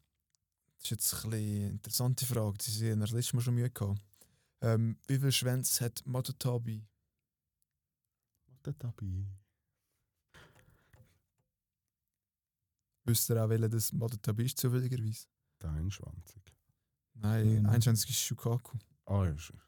das 0.77 0.85
ist 0.85 0.91
jetzt 0.91 1.15
ein 1.25 1.31
bisschen 1.31 1.57
eine 1.57 1.69
interessante 1.71 2.27
Frage. 2.27 2.57
Die 2.59 2.91
haben 2.91 3.01
das 3.01 3.11
letzte 3.11 3.37
Mal 3.37 3.43
schon 3.43 3.55
Mühe 3.55 3.71
gehabt. 3.71 4.01
Ähm, 4.63 4.97
wie 5.07 5.19
viele 5.19 5.33
Schwänze 5.33 5.85
hat 5.85 6.03
Matutabi? 6.07 6.87
Matatabi. 8.49 9.27
Wisst 13.05 13.31
ihr 13.31 13.43
auch, 13.43 13.49
welcher 13.49 13.69
das 13.69 13.93
Matatabi 13.93 14.45
ist, 14.47 14.59
zufälligerweise? 14.59 15.27
Der 15.63 15.71
21. 15.71 16.43
Nein, 17.15 17.47
Ähm. 17.57 17.67
21 17.67 18.11
ist 18.11 18.21
Shukaku. 18.21 18.79
Ah, 19.07 19.25
ja, 19.27 19.37
schon. 19.39 19.61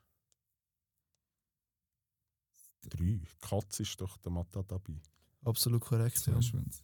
Drei. 2.88 3.20
Katz 3.40 3.80
ist 3.80 4.00
doch 4.00 4.16
der 4.18 4.32
Matatabi. 4.32 5.00
Absolut 5.44 5.82
korrekt, 5.82 6.26
ja. 6.26 6.34
Zwei 6.34 6.42
Schwänze. 6.42 6.82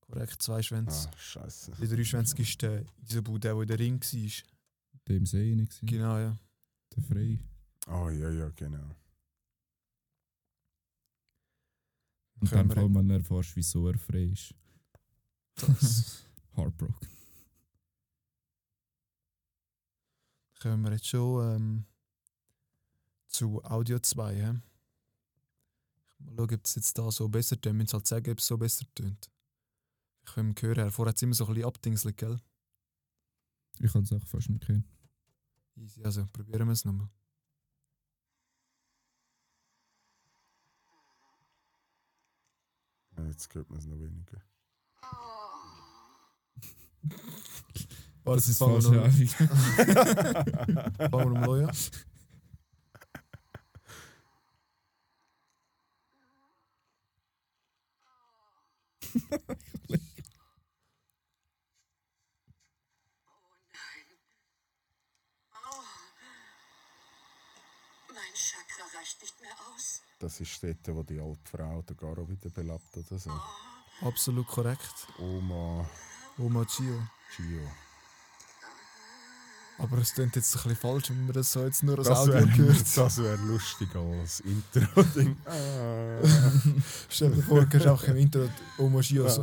Korrekt, 0.00 0.42
zwei 0.42 0.62
Schwänze. 0.62 1.08
Ah, 1.08 1.16
scheiße. 1.16 1.72
Die 1.80 1.88
drei 1.88 2.04
Schwänze 2.04 2.36
ist 2.36 2.60
der 2.60 2.84
Isabu, 3.02 3.38
der, 3.38 3.54
der 3.54 3.62
in 3.62 3.68
der 3.68 3.78
Ring 3.78 4.00
war. 4.00 4.42
Dem 5.08 5.26
See 5.26 5.50
rein 5.50 5.64
gewesen. 5.66 5.86
Genau, 5.86 6.18
ja. 6.18 6.38
Der 6.94 7.02
Frei. 7.02 7.38
Ah, 7.86 8.10
ja, 8.10 8.30
ja, 8.30 8.48
genau. 8.50 8.94
Und 12.40 12.52
dann 12.52 12.70
vor 12.70 12.88
man 12.88 13.08
erfährst, 13.10 13.56
wieso 13.56 13.88
er 13.88 13.98
frei 13.98 14.24
ist. 14.24 14.54
Das 15.54 16.24
Heartbroken. 16.56 17.14
können 20.64 20.82
wir 20.82 20.92
jetzt 20.92 21.08
schon 21.08 21.56
ähm, 21.56 21.84
zu 23.26 23.62
Audio 23.64 23.98
2. 23.98 24.34
He? 24.34 24.58
Ich 26.24 26.30
mal 26.30 26.36
schauen, 26.36 26.54
ob 26.54 26.64
es 26.64 26.74
jetzt 26.74 26.98
da 26.98 27.10
so 27.10 27.28
besser 27.28 27.60
tönt. 27.60 27.66
Wir 27.66 27.72
müssen 27.74 27.92
halt 27.92 28.06
sagen, 28.06 28.30
ob 28.30 28.38
es 28.38 28.46
so 28.46 28.56
besser 28.56 28.86
tönt. 28.94 29.30
Ich 30.26 30.32
kann 30.32 30.48
im 30.48 30.54
Gehör 30.54 30.76
her. 30.76 30.90
Vorher 30.90 31.10
hat 31.10 31.16
es 31.16 31.22
immer 31.22 31.34
so 31.34 31.44
ein 31.44 31.54
bisschen 31.54 31.68
abdingselt, 31.68 32.16
gell? 32.16 32.40
Ich 33.80 33.92
kann 33.92 34.02
es 34.02 34.12
auch 34.12 34.26
fast 34.26 34.48
nicht 34.48 34.64
kennen. 34.64 34.84
Easy, 35.76 36.02
also 36.02 36.26
probieren 36.32 36.66
wir 36.66 36.72
es 36.72 36.84
nochmal. 36.84 37.08
Ja, 43.16 43.26
Jetzt 43.26 43.54
hört 43.54 43.68
man 43.68 43.78
es 43.78 43.86
noch 43.86 43.98
weniger. 43.98 44.40
Das 48.24 48.48
ist 48.48 48.56
falsch, 48.56 48.86
ja. 48.86 49.10
fangen 51.10 51.10
wir 51.10 51.24
nochmal 51.26 51.64
an. 51.66 51.70
Oh 51.70 51.70
nein. 51.70 51.70
Oh. 51.70 51.74
Mein 68.08 68.34
Chakra 68.34 68.84
reicht 68.98 69.20
nicht 69.22 69.40
mehr 69.40 69.54
aus. 69.72 70.02
Das 70.18 70.40
ist 70.40 70.62
dort, 70.62 70.88
wo 70.88 71.02
die 71.02 71.20
alte 71.20 71.50
Frau 71.50 71.82
den 71.82 71.96
Garo 71.96 72.28
wieder 72.28 72.50
belebt 72.50 72.96
oder 72.96 73.18
so. 73.18 73.30
Absolut 74.00 74.46
korrekt. 74.46 75.06
Oma 75.18 75.88
Oma 76.38 76.64
Chio. 76.64 77.06
Gio. 77.36 77.83
Aber 79.78 79.98
es 79.98 80.14
klingt 80.14 80.36
jetzt 80.36 80.54
ein 80.54 80.62
bisschen 80.62 80.76
falsch, 80.76 81.10
wenn 81.10 81.24
man 81.24 81.32
das 81.32 81.52
so 81.52 81.64
jetzt 81.64 81.82
nur 81.82 81.98
als 81.98 82.06
Das 82.08 82.18
Audio 82.18 82.34
wäre 82.34 82.56
hört. 82.56 82.96
das 82.96 83.18
wär 83.22 83.36
lustig 83.38 83.88
als 83.96 84.40
Intro-Ding. 84.40 85.36
Stell 87.08 87.30
dir 87.32 87.42
vor, 87.42 87.64
du 87.64 87.76
einfach 87.90 88.04
im 88.08 88.16
Intro 88.16 88.48
Oma 88.78 89.00
Chio 89.00 89.28
so. 89.28 89.42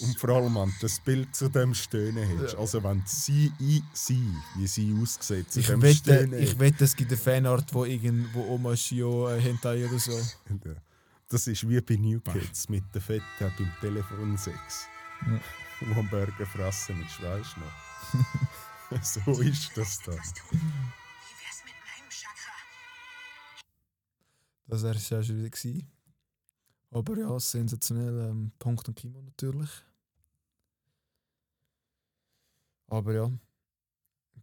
Und 0.00 0.16
vor 0.20 0.30
allem, 0.30 0.54
wenn 0.54 0.68
du 0.68 0.74
das 0.82 1.00
Bild 1.00 1.34
zu 1.34 1.48
dem 1.48 1.74
Stöhnen 1.74 2.24
hättest. 2.24 2.54
Ja. 2.54 2.60
Also, 2.60 2.84
wenn 2.84 3.02
sie, 3.06 3.52
i- 3.58 3.82
sie, 3.94 4.22
wie 4.56 4.66
sie 4.66 4.94
aussieht, 5.02 5.50
zu 5.50 5.58
Ich 5.60 5.66
dem 5.66 5.82
wette, 5.82 5.96
Stöhnen 5.96 6.40
ich 6.40 6.56
wette, 6.58 6.84
es 6.84 6.94
gibt 6.94 7.10
eine 7.10 7.18
Fanart, 7.18 7.74
wo, 7.74 7.84
irgend, 7.84 8.32
wo 8.34 8.42
Oma 8.54 8.74
Chio 8.74 9.28
äh, 9.28 9.40
Hentai 9.40 9.86
oder 9.88 9.98
so. 9.98 10.12
Das 11.30 11.46
ist 11.48 11.68
wie 11.68 11.80
bei 11.80 11.96
New 11.96 12.20
Kids 12.20 12.68
mit 12.68 12.84
der 12.94 13.00
Fette 13.02 13.24
beim 13.40 13.72
Telefonsex. 13.80 14.86
Ja. 15.26 15.40
Wo 15.80 16.00
ein 16.00 16.08
Burger 16.10 16.46
fressen 16.46 17.02
ist, 17.04 17.20
weißt 17.22 17.56
du 17.56 17.60
noch? 17.60 17.87
so 19.02 19.40
ist 19.40 19.76
das 19.76 19.98
da. 20.00 20.12
Was 20.16 20.32
tun? 20.34 20.60
Wie 20.60 21.34
wär's 21.44 21.62
mit 21.64 21.74
meinem 21.74 22.10
Chakra? 22.10 22.52
Das 24.66 24.82
wäre 24.82 24.96
es 24.96 25.08
ja 25.08 25.22
schon 25.22 25.38
wieder 25.38 25.50
gewesen. 25.50 25.90
Aber 26.90 27.18
ja, 27.18 27.38
sensationell. 27.38 28.30
Ähm, 28.30 28.52
Punkt 28.58 28.88
und 28.88 28.94
Kimo 28.94 29.20
natürlich. 29.20 29.70
Aber 32.86 33.12
ja, 33.12 33.30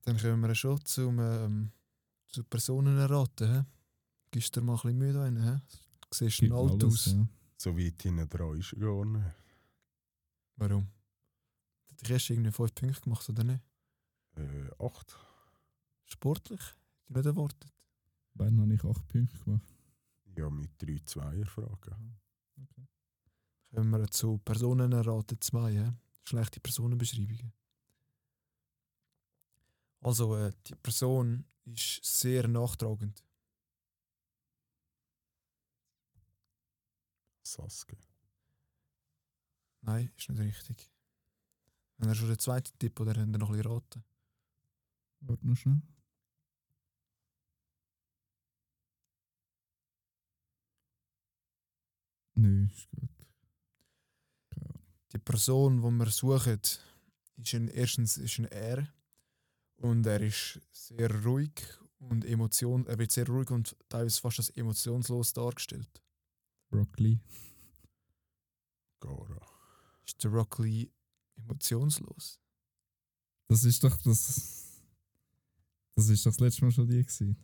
dann 0.04 0.18
kommen 0.18 0.42
wir 0.42 0.54
schon 0.54 0.84
zum, 0.86 1.20
ähm, 1.20 1.72
zu 2.28 2.44
Personen 2.44 2.98
erraten. 3.00 3.52
He? 3.52 3.64
Gibst 4.30 4.56
du 4.56 4.60
dir 4.60 4.66
mal 4.68 4.74
ein 4.74 4.82
bisschen 4.82 4.98
Mühe 5.00 5.20
rein? 5.20 5.42
He? 5.42 5.78
Du 6.02 6.08
siehst 6.12 6.38
Gibt 6.38 6.54
alt 6.54 6.84
alles, 6.84 6.84
aus. 6.84 7.06
ja. 7.08 7.28
So 7.58 7.76
weit 7.76 8.02
hinten 8.04 8.30
dran 8.30 8.60
ist 8.60 8.74
er 8.74 8.80
gar 8.80 9.06
nicht. 9.06 9.36
Warum? 10.58 10.88
Hat 11.96 12.02
dich 12.02 12.12
erst 12.12 12.30
irgendwie 12.30 12.52
fünf 12.52 12.74
Punkte 12.74 13.02
gemacht 13.02 13.30
oder 13.30 13.44
nicht? 13.46 13.64
Äh, 14.36 14.70
acht. 14.84 15.18
Sportlich? 16.04 16.60
Die 17.08 17.14
nicht 17.14 17.26
erwartet. 17.26 17.72
Wann 18.34 18.60
habe 18.60 18.74
ich 18.74 18.84
8 18.84 19.08
Punkte 19.08 19.40
gemacht? 19.40 19.74
Ja, 20.38 20.50
mit 20.50 20.72
drei 20.78 21.00
Zweierfragen. 21.06 22.20
Kommen 23.74 23.90
wir 23.92 24.12
zu 24.12 24.38
Personen 24.40 24.92
erraten 24.92 25.40
2. 25.40 25.72
He? 25.72 25.92
Schlechte 26.26 26.60
Personenbeschreibungen. 26.60 27.54
Also, 30.02 30.36
äh, 30.36 30.52
die 30.68 30.76
Person 30.76 31.46
ist 31.64 32.04
sehr 32.04 32.46
nachtragend. 32.50 33.24
Sasuke. 37.42 37.98
Nein, 39.82 40.12
ist 40.18 40.30
nicht 40.30 40.40
richtig. 40.42 40.92
Wenn 41.98 42.10
er 42.10 42.16
schon 42.16 42.28
den 42.28 42.40
zweiten 42.40 42.78
Tipp 42.78 43.00
oder 43.00 43.14
haben 43.20 43.32
wir 43.32 43.40
noch 43.40 43.50
ein 43.50 43.58
bisschen 43.58 43.72
raten? 43.72 44.04
Warte 45.22 45.48
noch 45.48 45.56
schnell. 45.56 45.82
Nö, 52.36 52.66
ist 52.66 52.90
gut. 52.90 53.10
Keine 54.50 54.66
Ahnung. 54.70 54.84
Die 55.14 55.20
Person, 55.20 55.82
die 55.82 55.90
wir 55.92 56.12
suchen, 56.12 56.60
ist 57.38 57.54
ein, 57.54 57.68
erstens 57.70 58.18
ist 58.18 58.40
ein 58.40 58.46
Er 58.46 58.88
und 59.78 60.06
er 60.06 60.22
ist 60.22 60.60
sehr 60.72 61.10
ruhig 61.24 61.54
und 62.00 62.26
Emotion, 62.26 62.86
er 62.88 63.00
wird 63.00 63.12
sehr 63.12 63.28
ruhig 63.28 63.50
und 63.52 63.76
teilweise 63.88 64.20
fast 64.20 64.40
als 64.40 64.50
emotionslos 64.50 65.34
dargestellt. 65.34 66.04
Broccoli. 66.70 67.20
Gara. 69.00 69.42
Ist 70.06 70.24
der 70.24 70.32
Rock 70.32 70.60
Lee 70.60 70.90
emotionslos? 71.46 72.40
Das 73.48 73.64
ist 73.64 73.84
doch 73.84 73.96
das. 73.98 74.82
Das 75.96 76.10
ist 76.10 76.26
doch 76.26 76.32
das 76.32 76.40
letzte 76.40 76.66
Mal 76.66 76.72
schon 76.72 76.88
die 76.88 77.02
gewesen. 77.02 77.38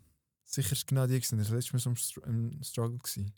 Sicher 0.44 0.74
ist 0.74 0.88
genau 0.88 1.08
die 1.08 1.14
gewesen. 1.14 1.38
Das 1.38 1.50
war 1.50 1.56
letztes 1.56 1.74
Mal 1.74 1.96
so 1.96 2.22
im 2.24 2.62
Struggle. 2.64 2.98
Gewesen. 2.98 3.34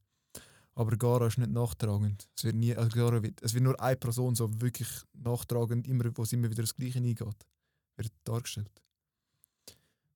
Aber 0.76 0.97
Gara 0.97 1.28
ist 1.28 1.38
nicht 1.38 1.52
nachtragend. 1.52 2.28
Es 2.36 2.43
wird, 2.43 2.56
nie, 2.56 2.76
also 2.76 2.89
Gara 2.89 3.21
wird, 3.21 3.41
es 3.43 3.54
wird 3.54 3.63
nur 3.63 3.80
eine 3.80 3.95
Person 3.95 4.34
so 4.34 4.49
wirklich 4.60 4.89
nachtragend, 5.13 5.88
immer, 5.88 6.06
wo 6.17 6.23
es 6.23 6.34
immer 6.34 6.49
wieder 6.49 6.63
das 6.63 6.76
Gleiche 6.76 6.97
eingeht, 6.97 7.47
wird 7.95 8.12
dargestellt. 8.23 8.82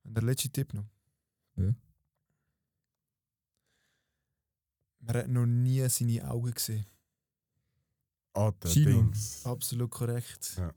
Und 0.03 0.15
der 0.15 0.23
letzte 0.23 0.49
Tipp 0.49 0.73
noch. 0.73 0.89
Ja. 1.57 1.75
Man 4.99 5.15
hat 5.15 5.27
noch 5.27 5.45
nie 5.45 5.88
seine 5.89 6.27
Augen 6.27 6.51
gesehen. 6.51 6.86
Ah, 8.38 8.52
der 8.52 8.69
Shino. 8.69 8.91
Dings. 9.02 9.45
Absolut 9.45 9.89
korrekt. 9.89 10.56
Ja. 10.58 10.71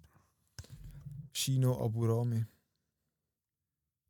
Shino 1.33 1.85
Aburami. 1.85 2.44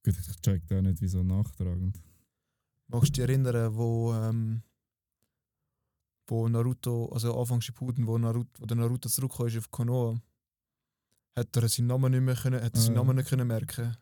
Gut, 0.05 0.15
ich 0.19 0.41
check 0.41 0.67
da 0.69 0.81
nicht, 0.81 1.01
wieso 1.01 1.23
nachtragend. 1.23 2.01
Magst 2.89 3.09
du 3.09 3.13
dich 3.13 3.21
erinnern, 3.23 3.75
wo, 3.75 4.15
ähm, 4.15 4.63
wo 6.27 6.49
Naruto, 6.49 7.07
also 7.13 7.39
Anfang 7.39 7.61
Shippuden, 7.61 8.07
wo, 8.07 8.17
Naruto, 8.19 8.51
wo 8.63 8.67
der 8.67 8.77
Naruto 8.77 9.09
ist 9.09 9.57
auf 9.59 9.71
Konoha, 9.71 10.21
hat 11.37 11.57
er 11.57 11.69
seinen 11.69 11.89
Namen 11.89 12.13
nicht 12.13 12.23
mehr 12.23 12.35
können, 12.37 12.63
hat 12.63 12.75
er 12.75 12.81
seinen 12.81 12.97
Ah. 12.97 13.01
Namen 13.03 13.17
nicht 13.17 13.29
können 13.29 13.47
merken. 13.47 13.97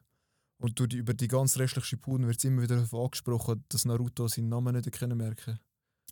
Und 0.59 0.79
durch 0.79 0.89
die, 0.91 0.97
über 0.99 1.15
die 1.15 1.29
ganze 1.29 1.59
restliche 1.61 1.87
Shippuden 1.87 2.27
wird 2.27 2.39
es 2.39 2.45
immer 2.45 2.63
wieder 2.63 2.77
darauf 2.77 2.95
angesprochen, 2.95 3.65
dass 3.69 3.85
Naruto 3.85 4.29
seinen 4.29 4.49
Namen 4.49 4.75
nicht 4.75 4.91
können 4.93 5.17
merken. 5.17 5.59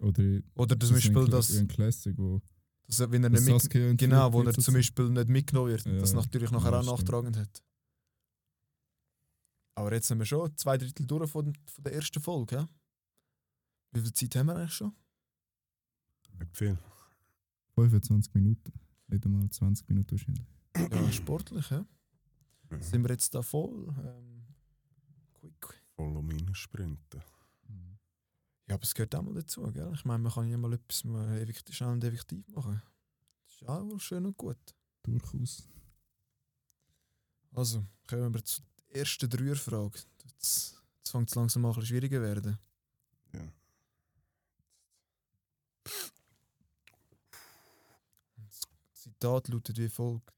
Oder 0.00 0.40
Oder 0.54 0.76
das 0.76 0.88
zum 0.88 0.96
Beispiel, 0.96 1.26
dass, 1.28 1.56
ein 1.56 1.68
Classic, 1.68 2.16
wo 2.18 2.40
dass 2.86 3.00
er, 3.00 3.10
wenn 3.10 3.24
er 3.24 3.30
das 3.30 3.44
nicht 3.44 3.74
mit, 3.74 3.98
genau, 3.98 4.32
wo 4.32 4.40
er 4.40 4.46
wird 4.46 4.60
zum. 4.60 4.74
Beispiel 4.74 5.08
nicht 5.10 5.28
mitgenommen 5.28 5.70
wird, 5.70 5.84
Ja, 5.84 5.98
das 5.98 6.12
natürlich 6.12 6.50
nachher 6.50 6.72
ja, 6.72 6.80
auch 6.80 6.98
nachtragend 6.98 7.36
hat. 7.36 7.62
Aber 9.74 9.92
jetzt 9.92 10.10
haben 10.10 10.18
wir 10.18 10.26
schon 10.26 10.56
zwei 10.56 10.78
Drittel 10.78 11.06
durch 11.06 11.30
von, 11.30 11.52
von 11.66 11.84
der 11.84 11.94
ersten 11.94 12.20
Folge. 12.20 12.60
hä? 12.60 12.66
Wie 13.92 14.00
viel 14.00 14.12
Zeit 14.12 14.36
haben 14.36 14.46
wir 14.46 14.56
eigentlich 14.56 14.72
schon? 14.72 14.92
Nicht 16.38 16.56
viel. 16.56 16.78
25 17.74 18.34
Minuten. 18.34 18.72
Nicht 19.08 19.24
einmal 19.24 19.48
20 19.48 19.88
Minuten 19.88 20.12
wahrscheinlich. 20.12 20.46
Ja, 20.76 21.12
sportlich, 21.12 21.70
hä? 21.70 21.84
Ja. 22.70 22.80
Sind 22.82 23.02
wir 23.04 23.10
jetzt 23.10 23.34
da 23.34 23.42
voll? 23.42 23.94
Ähm, 24.04 24.46
quick. 25.34 25.82
Voll 25.94 26.16
um 26.16 26.54
sprinten. 26.54 27.22
Ja, 28.68 28.74
aber 28.74 28.82
es 28.82 28.94
gehört 28.94 29.14
auch 29.14 29.22
mal 29.22 29.34
dazu, 29.34 29.62
gell? 29.72 29.92
Ich 29.94 30.04
meine, 30.04 30.18
man 30.18 30.32
kann 30.32 30.48
ja 30.48 30.58
mal 30.58 30.72
etwas 30.72 31.04
mal 31.04 31.38
ewig, 31.38 31.62
schnell 31.70 31.90
und 31.90 32.02
effektiv 32.02 32.46
machen. 32.48 32.82
Das 33.44 33.54
ist 33.54 33.68
auch 33.68 34.00
schön 34.00 34.26
und 34.26 34.36
gut. 34.36 34.58
Durchaus. 35.04 35.68
Also, 37.52 37.86
kommen 38.08 38.34
wir 38.34 38.44
zur 38.44 38.64
ersten 38.88 39.30
Dreierfrage. 39.30 40.00
Jetzt, 40.24 40.82
jetzt 40.98 41.10
fängt 41.10 41.28
es 41.28 41.34
langsam 41.36 41.62
mal 41.62 41.68
ein 41.68 41.74
bisschen 41.74 41.88
schwieriger 41.88 42.20
werden. 42.20 42.58
Ja. 43.32 43.52
Das 48.36 48.60
Zitat 48.94 49.48
lautet 49.48 49.78
wie 49.78 49.88
folgt. 49.88 50.32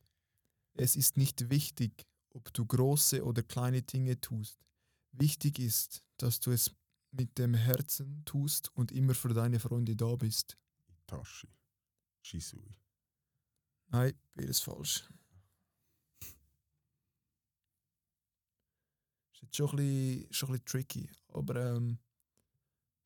Es 0.74 0.96
ist 0.96 1.16
nicht 1.16 1.48
wichtig, 1.50 2.06
ob 2.34 2.52
du 2.52 2.66
große 2.66 3.24
oder 3.24 3.42
kleine 3.42 3.82
Dinge 3.82 4.20
tust. 4.20 4.58
Wichtig 5.12 5.58
ist, 5.58 6.04
dass 6.18 6.38
du 6.38 6.52
es 6.52 6.70
mit 7.10 7.38
dem 7.38 7.54
Herzen 7.54 8.24
tust 8.24 8.74
und 8.74 8.92
immer 8.92 9.14
für 9.14 9.32
deine 9.32 9.58
Freunde 9.58 9.96
da 9.96 10.14
bist. 10.16 10.56
Itachi. 10.88 11.48
Shisui. 12.22 12.76
Nein, 13.88 14.12
beides 14.34 14.60
falsch. 14.60 15.08
Ist 19.32 19.42
jetzt 19.42 19.56
schon 19.56 19.70
ein 19.70 19.76
bisschen, 19.76 20.32
schon 20.32 20.48
ein 20.50 20.52
bisschen 20.52 20.66
tricky, 20.66 21.10
aber 21.28 21.56
ähm, 21.56 21.98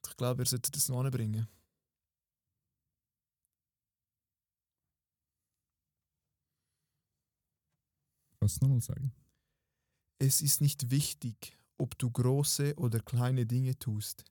ich 0.04 0.16
glaube, 0.16 0.42
ihr 0.42 0.46
solltet 0.46 0.74
das 0.74 0.88
noch 0.88 1.00
anbringen. 1.00 1.46
Kannst 8.40 8.60
du 8.60 8.64
nochmal 8.64 8.80
sagen? 8.80 9.12
Es 10.18 10.40
ist 10.40 10.60
nicht 10.60 10.90
wichtig, 10.90 11.56
ob 11.82 11.98
du 11.98 12.10
große 12.10 12.74
oder 12.76 13.00
kleine 13.00 13.44
Dinge 13.44 13.76
tust. 13.76 14.24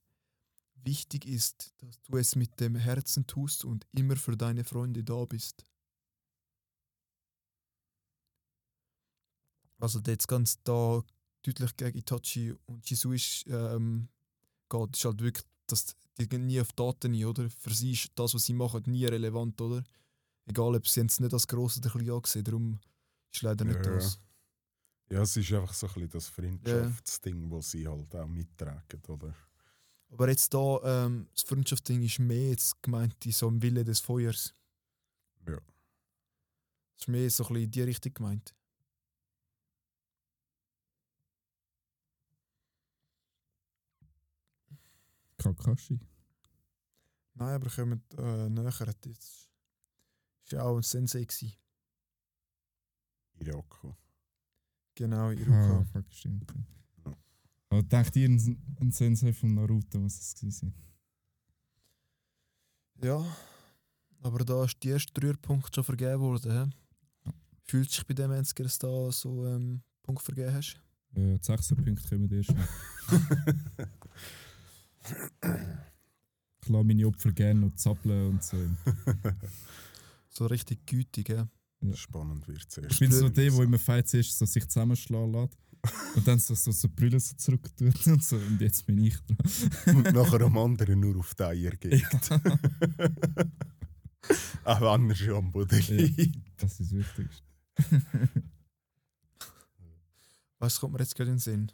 Wichtig 0.84 1.26
ist, 1.26 1.74
dass 1.80 2.02
du 2.04 2.18
es 2.18 2.36
mit 2.36 2.60
dem 2.60 2.76
Herzen 2.76 3.28
tust 3.28 3.66
und 3.66 3.86
immer 3.92 4.16
für 4.16 4.38
deine 4.38 4.64
Freunde 4.64 5.04
da 5.04 5.26
bist. 5.26 5.66
Also 9.80 10.00
jetzt 10.08 10.28
ganz 10.28 10.62
da 10.64 11.04
deutlich 11.44 11.76
gegen 11.76 11.98
Itachi 11.98 12.56
und 12.68 12.90
Jisui 12.90 13.20
ähm, 13.48 14.08
geht, 14.70 14.96
ist 14.96 15.06
halt 15.06 15.22
wirklich, 15.22 15.46
dass 15.68 15.96
die 16.18 16.30
gehen 16.30 16.46
nie 16.46 16.62
auf 16.62 16.72
Daten 16.74 17.14
ein, 17.14 17.26
oder? 17.26 17.50
Für 17.50 17.74
sie 17.74 17.92
ist 17.92 18.12
das, 18.16 18.34
was 18.34 18.46
sie 18.46 18.54
machen, 18.54 18.84
nie 18.86 19.06
relevant, 19.06 19.60
oder? 19.60 19.84
Egal, 20.46 20.76
ob 20.76 20.88
sie 20.88 21.02
es 21.02 21.20
nicht 21.20 21.34
als 21.34 21.48
gross 21.48 21.78
oder 21.78 21.90
klein 21.90 22.12
angesehen, 22.12 22.44
darum 22.44 22.80
ist 23.34 23.42
leider 23.42 23.66
nicht 23.66 23.86
Ja. 23.86 23.94
das. 23.94 24.20
Ja, 25.12 25.24
es 25.24 25.36
ist 25.36 25.52
einfach 25.52 25.74
so 25.74 25.88
ein 25.88 25.94
bisschen 25.94 26.10
das 26.10 26.28
Freundschaftsding, 26.30 27.50
das 27.50 27.72
sie 27.72 27.86
halt 27.86 28.16
auch 28.16 28.28
mittragen, 28.28 29.02
oder? 29.10 29.36
Aber 30.10 30.30
jetzt 30.30 30.54
da, 30.54 30.80
ähm, 31.06 31.28
das 31.34 31.44
Freundschaftsding 31.44 32.02
ist 32.02 32.20
mehr 32.20 32.52
jetzt 32.52 32.82
gemeint 32.82 33.26
in 33.26 33.34
so 33.34 33.50
im 33.50 33.62
Wille 33.62 33.84
des 33.84 34.00
Feuers. 34.00 34.56
Ja. 35.46 35.56
Das 35.56 37.02
ist 37.02 37.08
mehr 37.10 37.30
so 37.30 37.44
ein 37.44 37.48
bisschen 37.50 37.64
in 37.64 37.72
die 37.72 37.82
Richtung 37.82 38.14
gemeint. 38.14 38.56
Kakashi. 45.38 46.00
Nein, 47.34 47.56
aber 47.56 47.70
kommen 47.70 48.02
äh, 48.18 48.50
näher. 48.50 48.64
Das 48.64 48.86
war 48.86 48.94
ja 50.52 50.64
auch 50.64 50.78
ein 50.78 50.84
Sensei. 50.84 51.28
Iroko. 53.40 53.98
Genau, 55.02 55.30
Ah, 55.30 55.34
Iruka. 55.34 55.84
fuck, 55.92 56.06
stimmt. 56.12 56.54
Ja. 57.06 57.14
Aber 57.70 57.82
denkt 57.82 58.16
ihr, 58.18 58.30
ein, 58.30 58.76
ein 58.80 58.92
Sensei 58.92 59.34
von 59.34 59.56
Naruto 59.56 59.98
muss 60.00 60.20
es 60.20 60.36
gewesen 60.36 60.52
sein? 60.52 60.74
Ja, 63.04 63.26
aber 64.22 64.46
da 64.46 64.64
ist 64.66 64.78
die 64.84 64.90
erste 64.90 65.12
Dreierpunkt 65.14 65.74
schon 65.74 65.84
vergeben 65.84 66.20
worden. 66.20 66.52
He? 66.52 66.70
Ja. 67.26 67.34
Fühlt 67.64 67.90
sich 67.90 68.06
bei 68.06 68.14
dem 68.14 68.32
Enzger, 68.32 68.64
dass 68.64 68.78
du 68.78 68.86
da 68.86 69.12
so 69.12 69.48
ähm, 69.48 69.82
Punkt 70.04 70.22
vergeben 70.22 70.54
hast? 70.54 70.80
Äh, 71.16 71.40
die 71.40 71.44
6 71.44 71.70
Punkte 71.70 72.08
kommen 72.10 72.32
erst. 72.32 72.54
Ich 76.64 76.70
lasse 76.70 76.84
meine 76.84 77.08
Opfer 77.08 77.32
gerne 77.32 77.60
noch 77.62 77.74
zappeln 77.76 78.30
und 78.30 78.44
so. 78.44 78.58
So 80.34 80.46
richtig 80.46 80.86
gütig, 80.86 81.28
ja. 81.30 81.50
Spannend 81.94 82.48
wird 82.48 82.66
es 82.70 82.78
Ich 82.78 82.84
erst. 82.84 83.00
bin 83.00 83.12
so 83.12 83.30
der, 83.30 83.50
der 83.52 83.60
immer 83.64 83.80
Fight 83.80 84.08
zuerst 84.08 84.38
so 84.38 84.46
sich 84.46 84.68
zusammenschlagen 84.68 85.32
lässt 85.34 85.58
und 86.16 86.28
dann 86.28 86.38
so, 86.38 86.54
so, 86.54 86.72
so 86.72 86.88
Brille 86.90 87.20
so 87.20 87.36
zurück 87.36 87.68
tut 87.76 88.06
und 88.08 88.24
so. 88.24 88.36
Und 88.36 88.62
jetzt 88.62 88.86
bin 88.86 89.04
ich 89.04 89.16
dran. 89.22 89.96
Und 89.96 90.14
nachher 90.14 90.42
am 90.42 90.58
anderen 90.58 91.00
nur 91.00 91.18
auf 91.18 91.34
die 91.34 91.44
Eier 91.44 91.72
geht. 91.72 92.06
Auch 94.64 94.80
wenn 94.82 95.10
er 95.10 95.16
schon 95.16 95.34
am 95.36 95.52
Boden 95.52 95.80
Ja. 95.82 95.96
liegt. 95.96 96.38
Das 96.62 96.80
ist 96.80 96.92
das 96.92 96.98
Wichtigste. 97.00 97.42
Was 100.60 100.80
kommt 100.80 100.94
mir 100.94 101.00
jetzt 101.00 101.16
gerade 101.16 101.32
in 101.32 101.38
den 101.38 101.40
Sinn? 101.42 101.72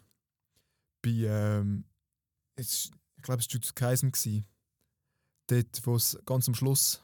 Bei, 1.01 1.09
ähm, 1.11 1.83
jetzt, 2.57 2.91
ich 3.17 3.23
glaube, 3.23 3.41
es 3.41 3.47
war 3.47 3.51
Jujutsu 3.51 3.73
Kaisen. 3.75 4.11
Dort, 5.47 5.85
wo 5.85 5.95
es 5.95 6.17
ganz 6.25 6.47
am 6.47 6.55
Schluss, 6.55 7.03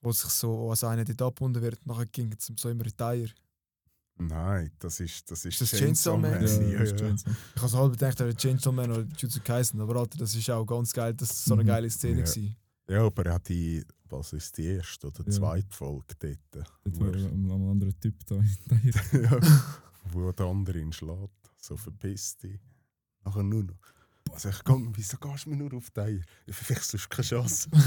wo 0.00 0.12
sich 0.12 0.30
so 0.30 0.70
als 0.70 0.84
einer 0.84 1.04
dort 1.04 1.22
abgebunden 1.22 1.62
wird, 1.62 1.84
nachher 1.86 2.06
ging 2.06 2.32
es 2.32 2.52
so 2.56 2.68
immer 2.68 2.84
Retire. 2.84 3.30
Nein, 4.20 4.72
das 4.80 4.98
ist 5.00 5.30
das 5.30 5.44
ist 5.44 5.60
Ist 5.60 5.72
das 5.72 5.78
Chainsaw 5.80 6.16
Man? 6.18 6.32
Ja, 6.44 6.48
Ja, 6.62 6.84
ja. 6.84 6.96
Chainsaw. 6.96 7.30
Ich 7.54 7.62
habe 7.62 7.72
halb 7.72 7.92
gedacht, 7.92 8.20
er 8.20 8.36
Chainsaw 8.36 8.72
Man 8.72 8.90
oder 8.90 9.02
Jujutsu 9.02 9.40
Kaisen, 9.44 9.80
aber 9.80 9.96
Alter, 9.96 10.18
das 10.18 10.34
ist 10.34 10.50
auch 10.50 10.64
ganz 10.66 10.92
geil, 10.92 11.14
das 11.14 11.30
ist 11.30 11.44
so 11.44 11.54
eine 11.54 11.62
Mhm. 11.62 11.68
geile 11.68 11.90
Szene. 11.90 12.18
Ja. 12.18 12.24
gsi. 12.24 12.56
ja, 12.88 13.04
aber 13.06 13.26
er 13.26 13.34
hat 13.34 13.48
die, 13.48 13.84
was 14.08 14.32
ist 14.32 14.56
die 14.58 14.64
erste 14.64 15.06
oder 15.06 15.22
Ja. 15.24 15.30
zweite 15.30 15.68
Folge 15.76 16.14
dort, 16.18 16.38
Dort 16.84 17.00
war 17.00 17.14
er, 17.14 17.30
am, 17.30 17.50
am 17.50 17.70
anderen 17.70 17.98
Typ 18.00 18.26
da 18.26 18.40
hinterher. 18.42 19.22
ja, 19.22 19.40
wo 20.12 20.32
der 20.32 20.46
andere 20.46 20.80
ihn 20.80 20.92
schlägt. 20.92 21.30
So 21.60 21.76
verpisst 21.76 22.42
dich. 22.42 22.58
Nachher 23.24 23.42
nur 23.44 23.62
noch. 23.64 23.76
Also 24.32 24.48
ich 24.48 24.62
gang, 24.64 24.90
wieso 24.96 25.16
gehst 25.16 25.44
du 25.46 25.50
mir 25.50 25.56
nur 25.56 25.74
auf 25.74 25.90
die 25.90 26.00
Eier? 26.00 26.20
Vielleicht 26.48 26.92
hast 26.92 27.04
du 27.04 27.08
keine 27.08 27.26
Chance. 27.26 27.68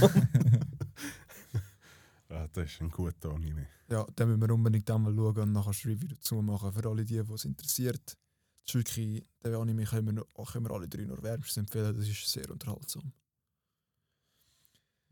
ja, 2.31 2.47
das 2.47 2.71
ist 2.71 2.81
ein 2.81 2.89
guter 2.89 3.31
Anime. 3.33 3.67
Ja, 3.89 4.07
dann 4.15 4.29
müssen 4.29 4.41
wir 4.41 4.53
unbedingt 4.53 4.89
einmal 4.89 5.13
schauen 5.13 5.37
und 5.39 5.51
nachher 5.51 5.71
ein 5.71 5.89
Review 5.91 6.07
dazu 6.07 6.41
machen 6.41 6.71
für 6.73 6.89
alle 6.89 7.03
die, 7.05 7.21
die 7.23 7.33
es 7.33 7.45
interessiert. 7.45 8.05
Das 8.07 8.67
ist 8.67 8.75
wirklich, 8.75 9.25
den 9.43 9.55
Anime 9.55 9.83
können 9.85 10.05
wir, 10.07 10.13
noch- 10.13 10.51
können 10.51 10.65
wir 10.65 10.71
alle 10.71 10.87
drei 10.87 11.03
nur 11.05 11.21
wärmstens 11.21 11.57
empfehlen, 11.57 11.95
das 11.95 12.07
ist 12.07 12.25
sehr 12.27 12.49
unterhaltsam. 12.49 13.11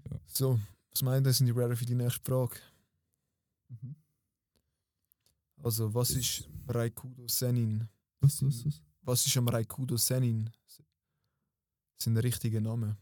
Ja. 0.10 0.20
So, 0.28 0.60
was 0.92 1.02
meint 1.02 1.28
ihr, 1.28 1.34
sind 1.34 1.48
die 1.48 1.52
Rare 1.52 1.76
für 1.76 1.86
die 1.86 1.96
nächste 1.96 2.22
Frage? 2.24 2.56
Mhm. 3.70 3.96
Also, 5.62 5.94
was 5.94 6.12
ist 6.12 6.48
Raikudo 6.68 7.28
Senin? 7.28 7.90
Was, 8.22 8.42
was, 8.44 8.66
was? 8.66 8.82
Was 9.02 9.26
ist 9.26 9.36
am 9.38 9.48
Raikudo 9.50 9.98
Senin? 9.98 10.50
Sein 12.02 12.16
richtiger 12.18 12.62
Name. 12.62 12.98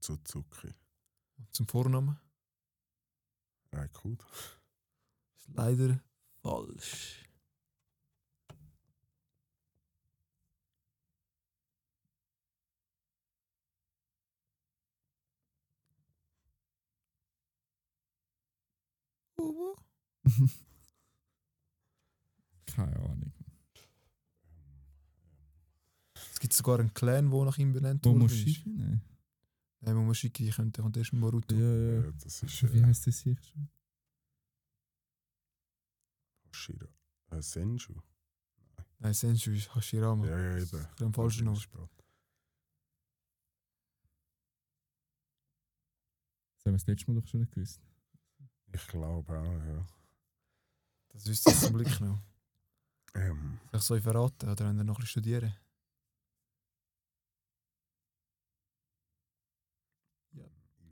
Suzuki. 0.00 0.68
Und 0.68 0.74
zum 1.50 1.66
Vornamen? 1.66 2.18
Raikut. 3.72 4.24
Ist 5.36 5.48
leider 5.54 6.00
falsch. 6.42 7.22
Keine 22.66 22.96
Ahnung. 22.96 23.32
Es 26.14 26.40
gibt 26.40 26.52
sogar 26.54 26.78
einen 26.80 26.94
Clan, 26.94 27.30
der 27.30 27.44
nach 27.44 27.58
ihm 27.58 27.72
benannt 27.72 28.04
worden 28.04 28.22
ist. 28.26 28.62
Momoshiki? 29.82 29.82
Nein. 29.82 29.94
Nein, 29.94 29.94
Momoshiki 29.96 30.50
kommt, 30.50 30.76
kommt 30.78 30.96
erst 30.96 31.10
Boruto. 31.12 31.54
Ja, 31.54 31.60
ja. 31.60 32.02
Ja, 32.02 32.12
das 32.12 32.42
ist 32.42 32.72
Wie 32.72 32.78
äh, 32.78 32.84
heißt 32.84 33.06
das 33.06 33.18
hier 33.20 33.36
schon? 33.36 33.68
Hashira. 36.48 36.88
Äh, 37.30 37.42
Senju. 37.42 38.00
Nein, 38.98 39.14
Senju 39.14 39.52
ist 39.52 39.74
Hashirama. 39.74 40.26
Ja, 40.26 40.38
ja, 40.38 40.56
eben. 40.58 40.70
Das 40.70 40.80
ist 40.80 41.02
ein 41.02 41.12
falscher 41.12 41.44
Name. 41.44 41.56
Das 41.56 41.68
haben 46.66 46.72
wir 46.72 46.72
das 46.72 46.86
letzte 46.86 47.10
Mal 47.10 47.20
doch 47.20 47.26
schon 47.26 47.40
nicht 47.40 47.52
gewusst. 47.52 47.80
Ich 48.74 48.86
glaube 48.86 49.38
auch, 49.38 49.64
ja. 49.66 49.86
Das 51.08 51.26
wüsste 51.26 51.50
ich 51.50 51.58
zum 51.58 51.74
Glück 51.74 52.00
noch. 52.00 52.20
Ähm, 53.14 53.58
Soll 53.72 53.78
ich 53.78 53.80
es 53.82 53.90
euch 53.90 54.02
verraten 54.02 54.48
oder 54.48 54.64
wenn 54.66 54.78
ihr 54.78 54.84
noch 54.84 54.96
ein 54.96 55.00
bisschen 55.02 55.22
studieren? 55.22 55.54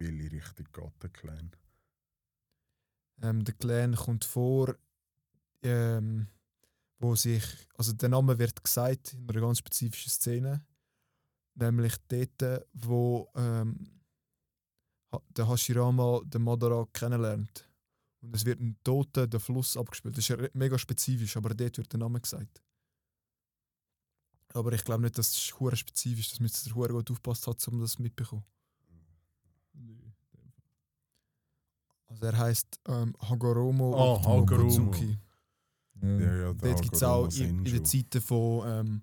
Welche 0.01 0.33
Richtung 0.33 0.67
geht 0.73 1.03
der 1.03 1.11
Clan? 1.11 1.51
Ähm, 3.23 3.45
der 3.45 3.55
Clan 3.55 3.95
kommt 3.95 4.25
vor, 4.25 4.75
ähm, 5.63 6.27
wo 6.99 7.15
sich, 7.15 7.45
also 7.77 7.93
der 7.93 8.09
Name 8.09 8.39
wird 8.39 8.63
gesagt 8.63 9.15
in 9.15 9.29
einer 9.29 9.41
ganz 9.41 9.59
spezifischen 9.59 10.11
Szene, 10.11 10.65
nämlich 11.55 11.95
dort, 12.09 12.67
wo 12.73 13.31
ähm, 13.35 14.01
der 15.31 15.49
Hashirama 15.49 16.21
den 16.25 16.43
Madara 16.43 16.87
kennenlernt. 16.93 17.69
Und 18.23 18.37
es 18.37 18.45
wird 18.45 18.61
ein 18.61 18.77
Toter 18.85 19.27
der 19.27 19.41
Fluss 19.41 19.77
abgespielt. 19.77 20.17
Das 20.17 20.29
ist 20.29 20.55
mega 20.55 20.79
spezifisch, 20.79 21.37
aber 21.37 21.55
dort 21.55 21.79
wird 21.79 21.93
der 21.93 22.01
Name 22.01 22.21
gesagt. 22.21 22.63
Aber 24.53 24.73
ich 24.73 24.85
glaube 24.85 25.03
nicht, 25.03 25.17
dass 25.17 25.31
es 25.31 25.59
hure 25.59 25.77
spezifisch 25.77 26.27
ist. 26.27 26.33
Das 26.33 26.41
müsste 26.41 26.71
der 26.71 27.05
aufpasst 27.11 27.47
hat, 27.47 27.67
um 27.69 27.81
das 27.81 27.99
mitbekommen. 27.99 28.45
Also 32.07 32.25
er 32.27 32.37
heißt 32.39 32.81
ähm, 32.89 33.15
Hagoromo 33.21 33.95
Ah, 33.95 34.19
Hagoromo. 34.25 34.65
Okotsuki. 34.67 35.19
Ja. 36.03 36.09
Ja, 36.19 36.53
Dort 36.55 36.83
gibt 36.83 36.95
es 36.97 37.03
auch 37.03 37.29
in, 37.29 37.59
in 37.59 37.65
den 37.65 37.85
Zeiten 37.85 38.21
von 38.21 38.63
ähm, 38.67 39.03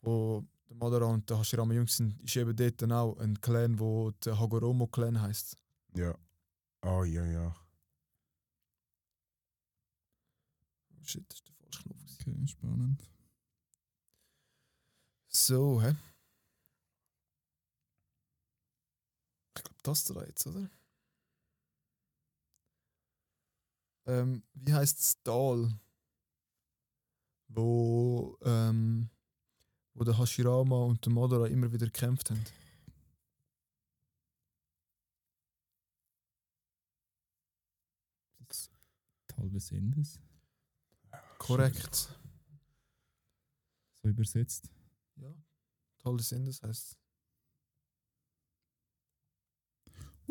wo 0.00 0.42
der 0.68 0.76
Madara 0.76 1.04
und 1.06 1.28
der 1.28 1.38
Hashirama 1.38 1.74
jung 1.74 1.86
sind, 1.86 2.18
ist 2.22 2.34
eben 2.36 2.56
dort 2.56 2.80
dann 2.82 2.90
auch 2.92 3.16
ein 3.18 3.38
Clan, 3.40 3.78
wo 3.78 4.10
der 4.24 4.38
Hagoromo 4.40 4.86
Clan 4.88 5.20
heißt. 5.20 5.56
Ja. 5.94 6.14
Ah, 6.80 7.04
ja, 7.04 7.24
ja. 7.24 7.54
Shit, 11.02 11.24
das 11.30 11.38
ist 11.38 11.48
der 11.48 11.54
falsche 11.54 11.82
Knopf. 11.82 12.00
Okay, 12.20 12.46
spannend. 12.46 13.02
So, 15.28 15.80
hä? 15.82 15.94
Ich 19.62 19.64
glaube, 19.64 19.82
das 19.82 20.04
da 20.04 20.24
jetzt, 20.24 20.46
oder? 20.46 20.68
Ähm, 24.06 24.42
wie 24.54 24.72
heißt 24.72 24.98
das 24.98 25.22
Tal, 25.22 25.72
wo, 27.46 28.36
ähm, 28.42 29.08
wo 29.94 30.02
der 30.02 30.18
Hashirama 30.18 30.84
und 30.84 31.04
der 31.04 31.12
Madara 31.12 31.46
immer 31.46 31.72
wieder 31.72 31.86
gekämpft 31.86 32.30
haben? 32.30 32.44
Tal 39.28 39.48
des 39.50 39.70
Endes. 39.70 40.20
Korrekt. 41.38 42.18
So 44.02 44.08
übersetzt. 44.08 44.70
Ja, 45.16 45.32
Tal 45.98 46.16
des 46.16 46.32
Endes 46.32 46.62
heißt 46.62 46.98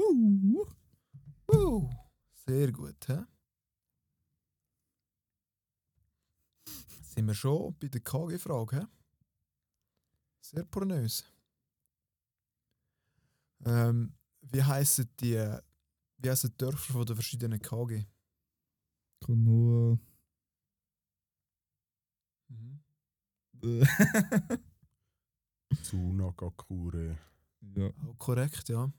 Uh, 0.02 0.66
Uh, 1.54 1.90
sehr 2.46 2.72
gut, 2.72 3.08
hä? 3.08 3.26
Sind 7.04 7.28
wir 7.28 7.34
schon 7.36 7.76
bei 7.80 7.88
der 7.90 8.02
KG-Frage, 8.02 8.78
hä? 8.78 8.88
Sehr 10.42 10.64
pornös. 10.66 11.26
Ähm, 13.66 14.14
wie 14.42 14.64
heissen 14.64 15.10
die, 15.20 15.36
wie 16.18 16.30
heissen 16.30 16.52
die 16.52 16.58
Dörfer 16.58 16.94
von 16.94 17.06
den 17.06 17.16
verschiedenen 17.16 17.62
KG? 17.62 18.06
Konoha. 19.20 20.00
Tsunagakure. 25.84 27.18
ja. 27.76 27.88
Auch 28.08 28.18
korrekt, 28.18 28.70
ja. 28.70 28.92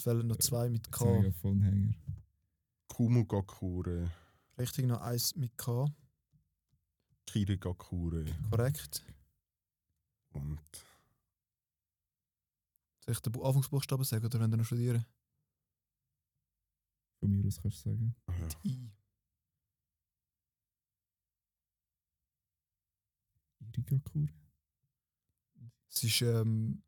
Es 0.00 0.04
fehlen 0.04 0.28
noch 0.28 0.38
zwei 0.38 0.70
mit 0.70 0.90
K. 0.90 1.30
Vollhänger. 1.42 1.92
Kumugakure. 2.88 4.10
Richtig, 4.56 4.86
noch 4.86 5.02
eins 5.02 5.36
mit 5.36 5.58
K. 5.58 5.94
Kirigakure. 7.26 8.24
Korrekt. 8.48 9.04
Und 10.30 10.58
Soll 13.04 13.12
ich 13.12 13.20
den 13.20 13.32
Bu- 13.32 13.42
Anfangsbuchstaben 13.44 14.06
sagen 14.06 14.24
oder 14.24 14.40
wenn 14.40 14.50
ihr 14.50 14.56
noch 14.56 14.64
studieren? 14.64 15.04
Von 17.18 17.30
mir 17.36 17.46
aus 17.46 17.60
kannst 17.60 17.84
du 17.84 17.90
sagen. 17.90 18.16
ja, 18.26 18.48
I. 18.64 18.90
Irigakure. 23.60 24.28
Es 25.90 26.02
ist 26.04 26.22
ähm, 26.22 26.82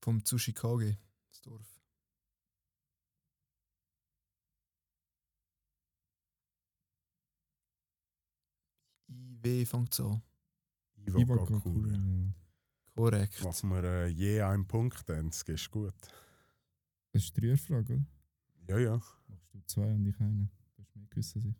vom 0.00 0.24
Tsushikage, 0.24 0.98
das 1.28 1.40
Dorf. 1.42 1.80
IW 9.08 9.64
fängt 9.66 9.92
es 9.92 10.00
an. 10.00 10.22
Iwagakure. 11.06 12.34
Korrekt. 12.94 13.42
Machen 13.42 13.70
wir 13.70 13.84
äh, 13.84 14.06
je 14.08 14.42
einen 14.42 14.66
Punkt, 14.66 15.08
dann 15.08 15.30
das 15.30 15.42
ist 15.42 15.70
gut. 15.70 15.94
Das 17.12 17.24
ist 17.24 17.36
die 17.36 17.40
Dreierfrage, 17.40 17.94
oder? 17.94 18.04
Ja, 18.68 18.78
ja. 18.78 19.02
Machst 19.28 19.54
du 19.54 19.60
zwei 19.66 19.94
und 19.94 20.06
ich 20.06 20.20
einen. 20.20 20.50
Du 20.76 20.82
hast 20.82 20.94
mehr 20.94 21.06
gewusst 21.08 21.36
als 21.36 21.44
ich. 21.46 21.54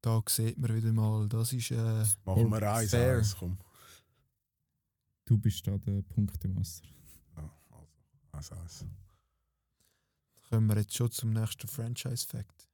Da 0.00 0.22
sieht 0.28 0.58
man 0.58 0.74
wieder 0.74 0.92
mal, 0.92 1.28
das 1.28 1.52
ist 1.52 1.70
äh, 1.70 2.04
Machen 2.24 2.50
wir 2.50 2.72
eins, 2.72 2.92
eins, 2.92 3.36
komm. 3.38 3.56
Du 5.24 5.38
bist 5.38 5.66
da 5.66 5.78
der 5.78 6.02
Punktemaster. 6.02 6.88
Ja, 7.36 7.50
also, 8.32 8.54
eins, 8.54 8.82
eins. 8.82 8.84
kommen 10.48 10.66
wir 10.68 10.76
jetzt 10.76 10.94
schon 10.94 11.10
zum 11.10 11.32
nächsten 11.32 11.66
Franchise-Fact. 11.66 12.68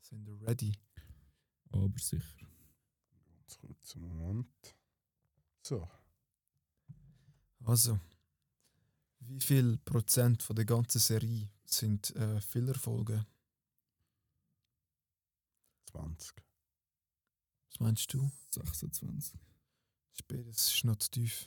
Sind 0.00 0.24
wir 0.26 0.40
ready? 0.46 0.72
Aber 1.70 1.90
sicher. 1.98 2.46
Ganz 3.36 3.58
kurz 3.58 3.96
einen 3.96 4.08
Moment. 4.16 4.76
So, 5.62 5.88
Also, 7.64 7.98
wie 9.20 9.40
viel 9.40 9.78
Prozent 9.78 10.42
von 10.42 10.56
der 10.56 10.64
ganzen 10.64 10.98
Serie 11.00 11.48
sind 11.64 12.14
äh, 12.16 12.40
Fillerfolgen? 12.40 13.24
20. 15.90 16.34
Was 17.68 17.80
meinst 17.80 18.12
du? 18.12 18.30
26. 18.50 19.38
Spät, 20.14 20.46
das 20.48 20.72
ist 20.74 20.84
noch 20.84 20.96
zu 20.96 21.10
tief. 21.10 21.46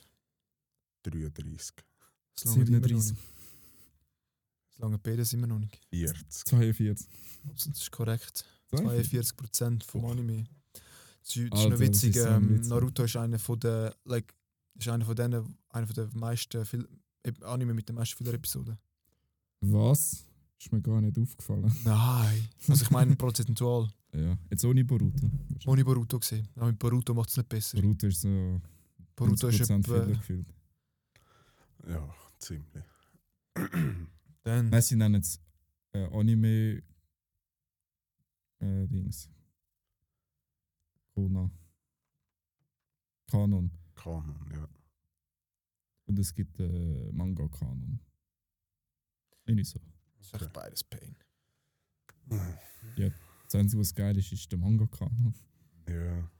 33. 1.10 1.74
Das 2.34 2.44
lange 2.44 2.64
immer 2.66 2.78
noch 2.80 2.86
37. 2.88 3.12
nicht. 3.12 3.24
Das 4.70 4.78
lange 4.78 4.98
beide 4.98 5.24
sind 5.24 5.40
wir 5.40 5.46
noch 5.46 5.58
nicht. 5.58 5.80
40. 5.90 6.44
42. 6.46 7.06
Das 7.54 7.66
ist 7.66 7.90
korrekt. 7.92 8.44
42. 8.70 9.32
42% 9.32 9.84
vom 9.84 10.04
Oh. 10.04 10.10
Anime. 10.10 10.44
Das 11.22 11.36
ist, 11.36 11.36
das 11.36 11.44
ist 11.44 11.52
Alter, 11.52 11.68
noch 11.70 11.78
witzig. 11.80 12.16
ist 12.16 12.26
ähm, 12.26 12.50
witzig. 12.50 12.70
Naruto 12.70 13.04
ist 13.04 13.16
einer 13.16 13.38
von 13.38 13.58
der, 13.60 13.96
like, 14.04 14.34
ist 14.78 14.88
einer 14.88 15.04
von 15.04 15.16
denen, 15.16 15.58
einer 15.70 15.86
von 15.86 15.94
der 15.94 16.08
meisten 16.14 16.64
Fil 16.64 16.86
Anime 17.42 17.74
mit 17.74 17.88
den 17.88 17.96
meisten 17.96 18.16
Filler-Episoden. 18.16 18.78
Was? 19.62 20.24
Ist 20.60 20.72
mir 20.72 20.80
gar 20.80 21.00
nicht 21.00 21.18
aufgefallen. 21.18 21.74
Nein. 21.84 22.48
Also 22.68 22.84
ich 22.84 22.90
meine 22.90 23.16
prozentual. 23.16 23.88
Ja, 24.12 24.34
jetzt 24.50 24.64
ohne 24.64 24.82
Boruto. 24.82 25.28
Ohne 25.66 25.84
Boruto 25.84 26.18
gesehen. 26.18 26.48
Aber 26.54 26.68
mit 26.68 26.78
Boruto 26.78 27.12
macht 27.12 27.28
es 27.28 27.36
nicht 27.36 27.48
besser. 27.50 27.76
Boruto 27.78 28.06
ist 28.06 28.22
so 28.22 28.62
Boruto 29.14 29.48
ist 29.48 29.60
50% 29.60 29.84
Fehler 29.84 30.02
etwa. 30.04 30.12
gefühlt. 30.16 30.46
Ja, 31.86 32.14
ziemlich. 32.38 32.84
Dann. 33.54 34.68
Nein, 34.70 34.82
sie 34.82 34.96
nennen 34.96 35.20
es 35.20 35.40
äh, 35.92 36.04
Anime 36.12 36.82
äh, 38.58 38.86
Dings. 38.88 39.30
Kona. 41.14 41.50
Kanon. 43.30 43.70
Kanon, 43.94 44.50
ja. 44.52 44.68
Und 46.06 46.18
es 46.18 46.32
gibt 46.34 46.60
äh, 46.60 47.10
Manga-Kanon. 47.12 47.98
Irgendwie 49.44 49.64
so. 49.64 49.80
Das 50.18 50.26
ist 50.28 50.34
echt 50.34 50.52
beides 50.52 50.84
Pain. 50.84 51.16
Das 52.28 53.54
Einzige, 53.54 53.80
was 53.80 53.94
geil 53.94 54.16
ist, 54.18 54.32
ist 54.32 54.50
der 54.50 54.58
Manga-Kanon. 54.58 55.34
Ja. 55.88 56.30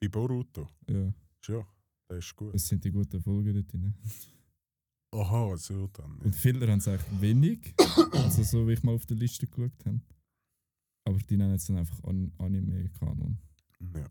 Bei 0.00 0.08
Boruto. 0.08 0.68
Ja, 0.88 1.12
Ja, 1.48 1.66
das 2.08 2.18
ist 2.18 2.36
gut. 2.36 2.54
das 2.54 2.66
sind 2.66 2.84
die 2.84 2.90
guten 2.90 3.20
Folgen 3.22 3.54
dort 3.54 3.72
drin. 3.72 3.94
Aha, 5.12 5.56
so 5.56 5.88
dann. 5.88 6.18
Und 6.18 6.36
Filler 6.36 6.68
haben 6.70 6.78
es 6.78 6.86
eigentlich 6.86 7.20
wenig, 7.20 7.74
also 8.12 8.42
so 8.44 8.68
wie 8.68 8.74
ich 8.74 8.82
mal 8.82 8.94
auf 8.94 9.06
der 9.06 9.16
Liste 9.16 9.46
geschaut 9.46 9.72
habe. 9.84 10.00
Aber 11.04 11.18
die 11.18 11.36
nennen 11.36 11.54
es 11.54 11.66
dann 11.66 11.78
einfach 11.78 12.02
An 12.04 12.32
Anime-Kanon. 12.38 13.38
Ja. 13.94 14.08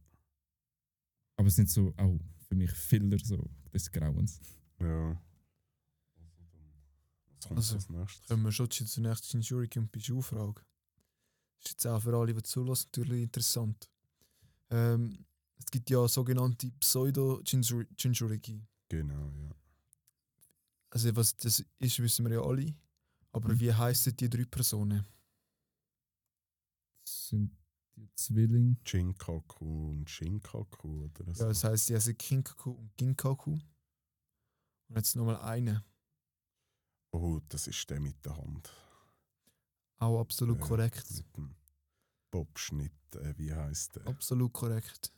Aber 1.37 1.47
es 1.47 1.55
sind 1.55 1.69
so 1.69 1.93
auch 1.95 2.19
für 2.47 2.55
mich 2.55 2.71
Filler 2.71 3.17
so 3.23 3.49
des 3.73 3.89
Grauens. 3.91 4.41
ja. 4.81 5.21
Also? 7.49 7.77
Kommen 8.27 8.43
wir 8.43 8.51
schon 8.51 8.69
zur 8.69 9.03
nächsten 9.03 9.39
Jinjuriki 9.39 9.79
und 9.79 9.91
Bijou-Frage. 9.91 10.61
Das 11.61 11.71
ist 11.71 11.71
jetzt 11.71 11.87
auch 11.87 12.01
für 12.01 12.15
alle, 12.15 12.33
die 12.33 12.43
zulassen, 12.43 12.89
natürlich 12.95 13.23
interessant. 13.23 13.89
Ähm, 14.69 15.25
es 15.57 15.71
gibt 15.71 15.89
ja 15.89 16.07
sogenannte 16.07 16.71
Pseudo-Jinjuriki. 16.71 18.61
Genau, 18.89 19.31
ja. 19.41 19.55
Also 20.89 21.15
was 21.15 21.35
das 21.35 21.63
ist, 21.77 21.99
wissen 21.99 22.25
wir 22.25 22.33
ja 22.33 22.41
alle. 22.41 22.73
Aber 23.31 23.59
wie 23.59 23.73
heissen 23.73 24.15
die 24.17 24.29
drei 24.29 24.45
Personen? 24.45 25.05
sind 27.09 27.51
die 27.95 28.09
Zwillinge. 28.15 28.77
Shinkaku 28.85 29.89
und 29.89 30.09
Shinkaku 30.09 31.05
oder 31.05 31.33
so. 31.33 31.43
Ja, 31.43 31.49
das 31.49 31.63
heisst, 31.63 31.89
die 31.89 31.95
heißen 31.95 32.17
Kinkaku 32.17 32.71
und 32.71 32.95
Ginkaku. 32.97 33.51
Und 33.51 34.95
jetzt 34.95 35.15
nochmal 35.15 35.41
eine. 35.41 35.83
Oh, 37.11 37.39
das 37.49 37.67
ist 37.67 37.89
der 37.89 37.99
mit 37.99 38.23
der 38.25 38.37
Hand. 38.37 38.71
Auch 39.97 40.19
absolut 40.19 40.59
Ja, 40.59 40.65
korrekt. 40.65 41.09
Mit 41.11 41.37
dem 41.37 41.55
Bobschnitt, 42.31 42.93
äh, 43.15 43.37
wie 43.37 43.53
heißt 43.53 43.97
der? 43.97 44.07
Absolut 44.07 44.53
korrekt. 44.53 45.11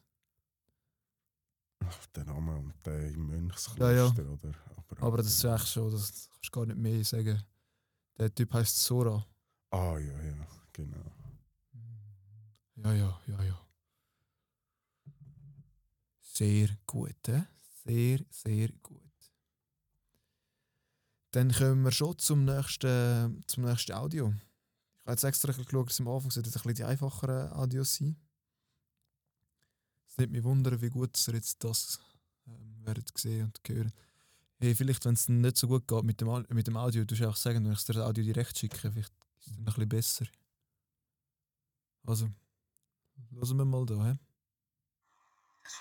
Ach, 1.85 2.05
der 2.07 2.25
Name 2.25 2.55
und 2.57 2.73
der 2.85 3.07
im 3.09 3.29
Ja, 3.29 3.35
Mönchskloster, 3.37 3.93
ja. 4.23 4.29
oder? 4.29 4.53
Aber, 4.77 5.03
Aber 5.03 5.17
das 5.17 5.27
ist 5.27 5.43
echt 5.43 5.67
schon, 5.67 5.91
das 5.91 6.29
kannst 6.29 6.47
du 6.47 6.51
gar 6.51 6.65
nicht 6.65 6.77
mehr 6.77 7.03
sagen. 7.03 7.41
Der 8.17 8.33
Typ 8.33 8.53
heißt 8.53 8.77
Sora. 8.83 9.25
Ah, 9.71 9.97
ja, 9.97 10.21
ja, 10.21 10.47
genau. 10.73 11.11
Ja, 12.75 12.93
ja, 12.93 13.21
ja, 13.27 13.43
ja. 13.43 13.67
Sehr 16.21 16.69
gut, 16.87 17.15
hä? 17.27 17.43
Sehr, 17.83 18.19
sehr 18.29 18.69
gut. 18.81 19.01
Dann 21.31 21.51
kommen 21.51 21.83
wir 21.83 21.91
schon 21.91 22.17
zum 22.17 22.45
nächsten, 22.45 23.43
zum 23.47 23.63
nächsten 23.63 23.93
Audio. 23.93 24.27
Ich 24.29 25.01
habe 25.05 25.11
jetzt 25.11 25.23
extra 25.23 25.51
geschaut, 25.53 25.89
dass 25.89 25.99
am 25.99 26.07
Anfang 26.09 26.31
sollten 26.31 26.49
ein 26.49 26.53
bisschen 26.53 26.73
die 26.73 26.83
einfacheren 26.83 27.51
Audios 27.53 27.95
sein. 27.95 28.17
Es 30.11 30.17
nimmt 30.17 30.33
mich 30.33 30.43
wundern, 30.43 30.81
wie 30.81 30.89
gut 30.89 31.25
ihr 31.27 31.35
jetzt 31.35 31.63
das 31.63 31.97
ähm, 32.45 32.85
werdet 32.85 33.17
sehen 33.17 33.45
und 33.45 33.63
hören. 33.63 33.93
Hey, 34.59 34.75
vielleicht, 34.75 35.05
wenn 35.05 35.13
es 35.13 35.29
nicht 35.29 35.57
so 35.57 35.67
gut 35.69 35.87
geht 35.87 36.03
mit 36.03 36.19
dem, 36.19 36.45
mit 36.49 36.67
dem 36.67 36.75
Audio, 36.75 37.05
du 37.05 37.29
auch 37.29 37.35
sagen, 37.37 37.63
wenn 37.63 37.71
ich 37.71 37.85
dir 37.85 37.93
das 37.93 38.03
Audio 38.03 38.23
direkt 38.23 38.57
schicke, 38.57 38.77
vielleicht 38.91 39.13
ist 39.39 39.47
es 39.47 39.53
dann 39.53 39.59
ein 39.59 39.65
bisschen 39.65 39.89
besser. 39.89 40.25
Also, 42.03 42.29
hören 43.31 43.57
wir 43.57 43.65
mal 43.65 43.85
da, 43.85 44.05
hä? 44.05 44.17
Das 45.63 45.73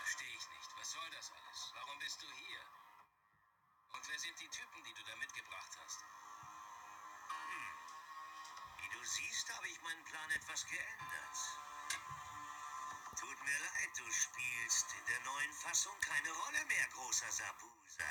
spielst 14.70 14.86
in 14.92 15.04
der 15.06 15.20
neuen 15.24 15.52
Fassung 15.52 15.92
keine 16.00 16.28
Rolle 16.28 16.64
mehr, 16.68 16.86
großer 16.94 17.30
Sabusa. 17.30 18.10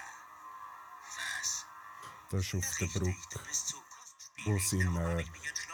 Was? 1.15 1.65
Das 2.31 2.41
ist 2.41 2.55
auf 2.55 2.77
der 2.79 2.99
Brücke, 2.99 3.39
wo, 4.45 4.57
sein, 4.59 4.95
äh, 4.97 5.25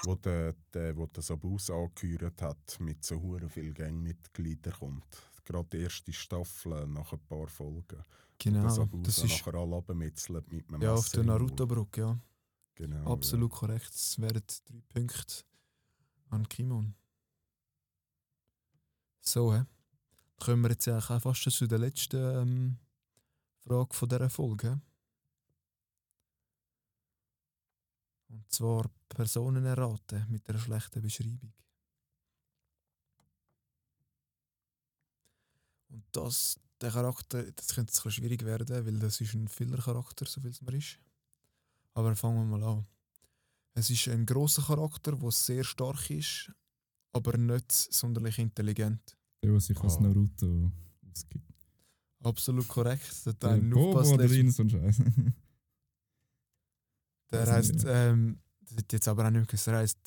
wo 0.04 0.16
der, 0.16 0.54
der, 0.74 0.94
der 0.94 1.08
das 1.08 1.32
Abus 1.32 1.70
angehört 1.70 2.42
hat, 2.42 2.80
mit 2.80 3.04
so 3.04 3.20
hure 3.20 3.50
viel 3.50 3.74
Gangmitgliedern 3.74 4.74
kommt. 4.74 5.06
Gerade 5.44 5.70
die 5.70 5.84
erste 5.84 6.14
Staffel 6.14 6.88
nach 6.88 7.12
ein 7.12 7.26
paar 7.26 7.48
Folgen. 7.48 8.04
Genau, 8.38 8.64
das 8.64 8.76
das 8.76 8.84
Abusa 8.84 9.26
ist 9.26 9.46
nachher 9.46 9.56
alle 9.56 9.78
abmetzelt 9.78 10.52
mit 10.52 10.70
einem 10.70 10.82
ja 10.82 10.94
auf 10.94 11.10
der. 11.10 11.24
Naruto-Brücke, 11.24 12.02
ja. 12.02 12.20
Genau, 12.76 13.14
Absolut 13.14 13.52
korrekt. 13.52 13.94
Es 13.94 14.20
wären 14.20 14.44
drei 14.66 14.82
Punkte 14.90 15.44
an 16.30 16.48
Kimon. 16.48 16.94
So, 19.22 19.54
hä? 19.54 19.66
Kommen 20.40 20.64
wir 20.64 20.72
jetzt 20.72 20.88
eigentlich 20.88 21.22
fast 21.22 21.42
schon 21.42 21.54
zu 21.54 21.68
der 21.68 21.80
letzten 21.80 22.18
ähm, 22.18 22.78
Frage 23.60 23.94
von 23.94 24.10
dieser 24.10 24.30
Folge. 24.30 24.82
Und 28.28 28.52
zwar 28.52 28.90
Personen 29.08 29.66
erraten 29.66 30.26
mit 30.30 30.48
einer 30.50 30.60
schlechten 30.60 31.02
Beschreibung. 31.02 31.54
Und 35.90 36.04
das, 36.12 36.60
der 36.82 36.92
Charakter, 36.92 37.50
das 37.52 37.74
könnte 37.74 37.94
jetzt 37.94 38.14
schwierig 38.14 38.44
werden, 38.44 38.86
weil 38.86 39.00
das 39.00 39.22
ist 39.22 39.34
ein 39.34 39.48
Filler-Charakter, 39.48 40.26
so 40.26 40.42
viel 40.42 40.52
es 40.52 40.62
mir 40.62 40.74
ist. 40.74 41.00
Aber 41.94 42.16
fangen 42.16 42.50
wir 42.50 42.58
mal 42.58 42.64
an. 42.68 42.86
Es 43.74 43.90
ist 43.90 44.08
ein 44.10 44.26
großer 44.26 44.64
Charakter, 44.64 45.14
der 45.14 45.32
sehr 45.32 45.64
stark 45.64 46.10
ist, 46.10 46.52
aber 47.14 47.38
nicht 47.38 47.72
sonderlich 47.72 48.40
intelligent. 48.40 49.18
Der, 49.46 49.52
der 49.52 49.60
sich 49.62 49.80
als 49.82 49.98
Ah. 49.98 50.02
Naruto 50.02 50.72
ausgibt. 51.12 51.46
Absolut 52.24 52.68
korrekt. 52.68 53.04
Der 53.26 53.58
Bobo 53.58 53.90
aufpasst, 53.90 54.14
oder 54.14 54.28
der, 54.28 54.38
irgend 54.38 54.54
so 54.54 54.64
ein 54.64 54.70
Scheiß. 54.70 54.98
der 57.32 57.52
heißt, 57.52 57.86
ähm, 57.88 58.40
das 58.62 58.78
hat 58.78 58.94
jetzt 58.94 59.08
aber 59.08 59.26
auch 59.28 59.32
nicht 59.32 59.48
gewusst, 59.48 59.68
der 59.68 59.78
heißt 59.78 60.00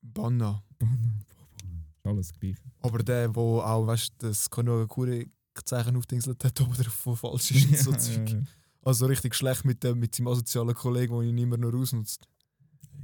Banna. 0.00 0.62
Bobo. 0.78 0.92
Ist 0.94 2.06
alles 2.06 2.32
gleich. 2.32 2.56
Aber 2.80 2.98
der, 2.98 3.34
wo 3.34 3.60
auch, 3.60 3.86
weißt 3.86 4.12
du, 4.18 4.28
das 4.28 4.48
Konohagakure-Zeichen 4.50 5.96
aufdingselt 5.96 6.44
hat, 6.44 6.60
aber 6.60 6.74
der 6.76 6.90
falsch 6.90 7.50
ist 7.52 7.86
und 7.86 8.00
so 8.00 8.14
Zeug. 8.14 8.30
ja, 8.30 8.42
Also 8.82 9.06
richtig 9.06 9.34
schlecht 9.34 9.64
mit, 9.64 9.82
dem, 9.84 9.98
mit 9.98 10.14
seinem 10.14 10.28
asozialen 10.28 10.74
Kollegen, 10.74 11.14
der 11.18 11.22
ihn 11.28 11.38
immer 11.38 11.56
nur 11.56 11.74
ausnutzt. 11.74 12.28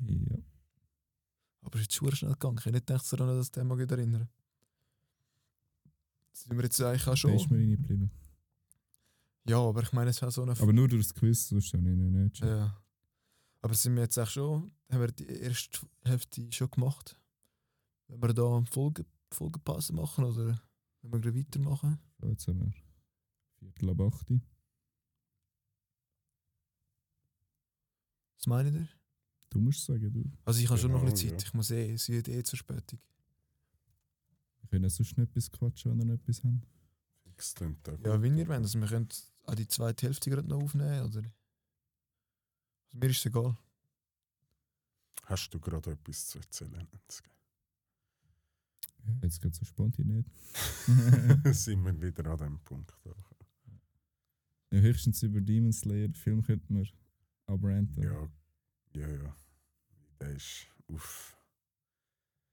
ja. 0.06 0.36
Aber 1.62 1.76
es 1.76 1.82
ist 1.82 1.94
schon 1.94 2.14
schnell 2.14 2.32
gegangen. 2.32 2.56
Ich 2.59 2.64
hätte 2.64 2.76
nicht 2.76 2.86
gedacht, 2.86 3.04
dass 3.04 3.12
er 3.12 3.20
an 3.20 3.36
das 3.36 3.50
Thema 3.50 3.76
geht 3.76 3.90
erinnern. 3.90 4.28
Sind 6.43 6.57
wir 6.57 6.64
jetzt 6.64 6.80
eigentlich 6.80 7.03
auch 7.03 7.07
Da 7.11 7.16
schon? 7.16 7.34
ist 7.34 7.51
mir 7.51 7.59
reingeblieben. 7.59 8.11
Ja, 9.49 9.59
aber 9.59 9.82
ich 9.82 9.93
meine, 9.93 10.11
es 10.11 10.22
war 10.22 10.30
so 10.30 10.43
eine 10.43 10.53
Aber 10.53 10.72
nur 10.72 10.89
durch 10.89 11.07
das 11.07 11.14
Quiz, 11.14 11.49
sonst 11.49 11.74
ich 11.74 11.74
ihn 11.74 12.12
nicht. 12.12 12.39
Ja. 12.41 12.47
Ja. 12.47 12.82
Aber 13.61 13.74
sind 13.74 13.97
wir 13.97 14.03
jetzt 14.03 14.18
auch 14.18 14.28
schon, 14.28 14.70
haben 14.91 15.01
wir 15.01 15.09
die 15.09 15.26
erste 15.26 15.80
Hälfte 16.05 16.53
schon 16.53 16.70
gemacht? 16.70 17.18
Wenn 18.07 18.22
wir 18.22 18.32
da 18.32 18.62
Folge, 18.70 19.05
Folgepause 19.32 19.93
machen 19.93 20.24
oder 20.24 20.62
wenn 21.03 21.12
wir 21.12 21.32
gleich 21.32 21.47
weitermachen? 21.47 21.99
So, 22.20 22.28
jetzt 22.28 22.47
haben 22.47 22.61
wir 22.61 22.72
Viertel 23.59 23.91
ab 23.91 24.01
8. 24.01 24.41
Was 28.36 28.47
meint 28.47 28.72
ihr? 28.72 28.89
Du 29.51 29.61
musst 29.61 29.84
sagen, 29.84 30.12
du. 30.12 30.30
Also 30.45 30.61
ich 30.61 30.68
habe 30.68 30.78
schon 30.78 30.93
noch 30.93 31.01
ein 31.01 31.11
bisschen 31.11 31.30
Zeit, 31.30 31.43
ja. 31.43 31.49
ich 31.49 31.55
muss 31.55 31.70
eh, 31.70 31.93
es 31.93 32.09
wird 32.09 32.28
eh 32.28 32.43
zur 32.45 32.59
Verspätung. 32.59 33.01
Wir 34.70 34.78
können 34.78 34.90
sonst 34.90 35.16
noch 35.16 35.24
etwas 35.24 35.50
quatschen, 35.50 35.92
wenn 35.92 35.98
wir 35.98 36.04
noch 36.04 36.14
etwas 36.14 36.42
klingt 37.54 37.88
auch 37.88 37.98
Ja, 38.04 38.20
wenn 38.20 38.36
ihr 38.36 38.48
wollt, 38.48 38.58
also 38.58 38.78
wir 38.80 38.86
können 38.88 39.08
auch 39.44 39.54
die 39.54 39.68
zweite 39.68 40.06
Hälfte 40.06 40.30
gerade 40.30 40.48
noch 40.48 40.62
aufnehmen, 40.62 41.00
oder? 41.04 41.04
Also 41.04 41.22
mir 42.92 43.10
ist 43.10 43.18
es 43.18 43.26
egal. 43.26 43.56
Hast 45.24 45.52
du 45.52 45.60
gerade 45.60 45.92
etwas 45.92 46.26
zu 46.26 46.38
erzählen? 46.38 46.88
Ja, 49.04 49.14
jetzt 49.22 49.40
geht 49.40 49.54
so 49.54 49.64
spontan 49.64 50.06
nicht. 50.06 50.30
sind 51.56 51.82
wir 51.84 52.00
wieder 52.00 52.30
an 52.30 52.38
dem 52.38 52.58
Punkt. 52.60 52.92
ja, 54.70 54.80
höchstens 54.80 55.22
über 55.22 55.40
Demon 55.40 55.72
Slayer. 55.72 56.12
Film 56.14 56.42
könnten 56.42 56.76
wir 56.76 56.86
aber 57.46 57.68
ranten. 57.68 58.02
Ja, 58.02 58.28
ja, 58.94 59.08
ja. 59.08 59.36
Der 60.20 60.30
ist 60.30 60.66
auf. 60.88 61.36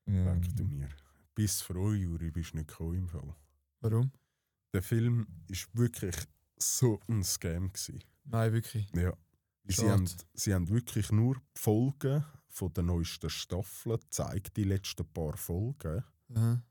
ja. 0.05 0.24
Denk 0.34 0.55
du 0.55 0.63
mir. 0.66 0.89
Bis 1.36 1.62
froh, 1.62 1.92
Juri, 1.92 2.32
bist 2.32 2.54
du 2.54 2.58
nicht 2.58 2.70
gekommen 2.70 2.98
im 2.98 3.10
Fall. 3.10 3.36
Warum? 3.82 4.12
Der 4.74 4.82
Film 4.82 5.28
ist 5.50 5.68
wirklich 5.74 6.16
so 6.58 7.00
ein 7.10 7.24
Scam. 7.24 7.72
Gewesen. 7.72 8.04
Nein, 8.24 8.54
wirklich. 8.54 8.90
Ja. 8.96 9.14
Sie 9.68 9.90
haben, 9.90 10.10
sie 10.34 10.54
haben 10.54 10.70
wirklich 10.70 11.12
nur 11.12 11.36
die 11.36 11.60
Folgen 11.60 12.24
von 12.48 12.72
der 12.74 12.84
neuesten 12.84 13.30
Staffel 13.30 13.98
gezeigt, 13.98 14.56
die 14.56 14.64
letzten 14.64 15.06
paar 15.06 15.36
Folgen. 15.36 16.04
Aha. 16.34 16.64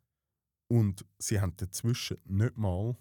Und 0.69 1.05
sie 1.19 1.41
haben 1.41 1.57
dazwischen 1.57 2.19
nicht 2.25 2.57
mal 2.57 2.97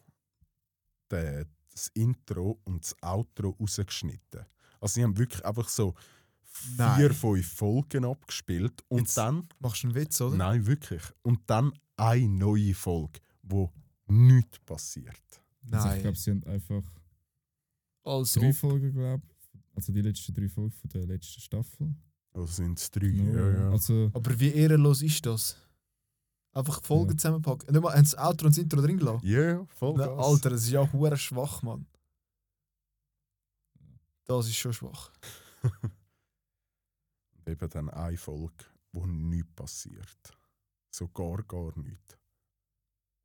das 1.07 1.87
Intro 1.93 2.59
und 2.65 2.83
das 2.83 2.95
Outro 3.01 3.51
rausgeschnitten. 3.51 4.45
Also 4.81 4.95
sie 4.95 5.03
haben 5.03 5.17
wirklich 5.17 5.45
einfach 5.45 5.69
so 5.69 5.93
vier, 6.53 6.75
Nein. 6.77 7.13
fünf 7.13 7.53
Folgen 7.53 8.05
abgespielt 8.05 8.83
und 8.87 8.99
Jetzt- 9.01 9.17
dann, 9.17 9.47
Machst 9.59 9.83
du 9.83 9.87
einen 9.87 9.95
Witz, 9.95 10.21
oder? 10.21 10.35
nein 10.37 10.65
wirklich, 10.65 11.01
und 11.23 11.39
dann 11.47 11.73
eine 11.97 12.27
neue 12.27 12.73
Folge, 12.73 13.19
wo 13.41 13.71
nichts 14.07 14.59
passiert. 14.59 15.19
Also 15.71 15.87
Nein. 15.87 15.97
ich 15.97 16.03
glaube, 16.03 16.17
sie 16.17 16.31
haben 16.31 16.43
einfach 16.45 16.83
also, 18.03 18.39
drei 18.39 18.53
Folgen, 18.53 18.91
glaube 18.93 19.23
Also 19.75 19.91
die 19.93 20.01
letzten 20.01 20.33
drei 20.33 20.49
Folgen 20.49 20.71
von 20.71 20.89
der 20.89 21.05
letzten 21.05 21.39
Staffel. 21.41 21.95
Also 22.33 22.45
sind 22.47 22.77
es 22.79 22.89
drei, 22.91 23.07
No. 23.11 23.33
ja, 23.33 23.49
ja. 23.51 23.69
Also, 23.71 24.11
aber 24.13 24.39
wie 24.39 24.49
ehrenlos 24.51 25.01
ist 25.01 25.25
das? 25.25 25.55
Einfach 26.51 26.79
die 26.81 26.87
Folgen 26.87 27.11
Ja. 27.11 27.17
zusammenpacken. 27.17 27.71
Nicht 27.73 27.81
mal 27.81 27.93
haben 27.95 28.05
sie 28.05 28.15
das 28.15 28.23
Outro 28.25 28.45
und 28.47 28.55
das 28.55 28.63
Intro 28.63 28.81
drin 28.81 28.97
gelassen. 28.97 29.25
Ja, 29.25 29.41
ja, 29.41 29.65
voll 29.69 29.95
Na. 29.97 30.05
Alter, 30.07 30.49
das 30.51 30.63
ist 30.63 30.69
ja 30.71 30.91
hure 30.91 31.17
schwach, 31.17 31.61
Mann. 31.63 31.85
Das 34.25 34.47
ist 34.47 34.55
schon 34.55 34.73
schwach. 34.73 35.11
Eben 37.45 37.69
dann 37.69 37.89
eine 37.89 38.17
Folge, 38.17 38.65
wo 38.91 39.05
nichts 39.05 39.51
passiert. 39.55 40.37
So 40.91 41.07
gar, 41.09 41.41
gar 41.43 41.77
nichts. 41.79 42.17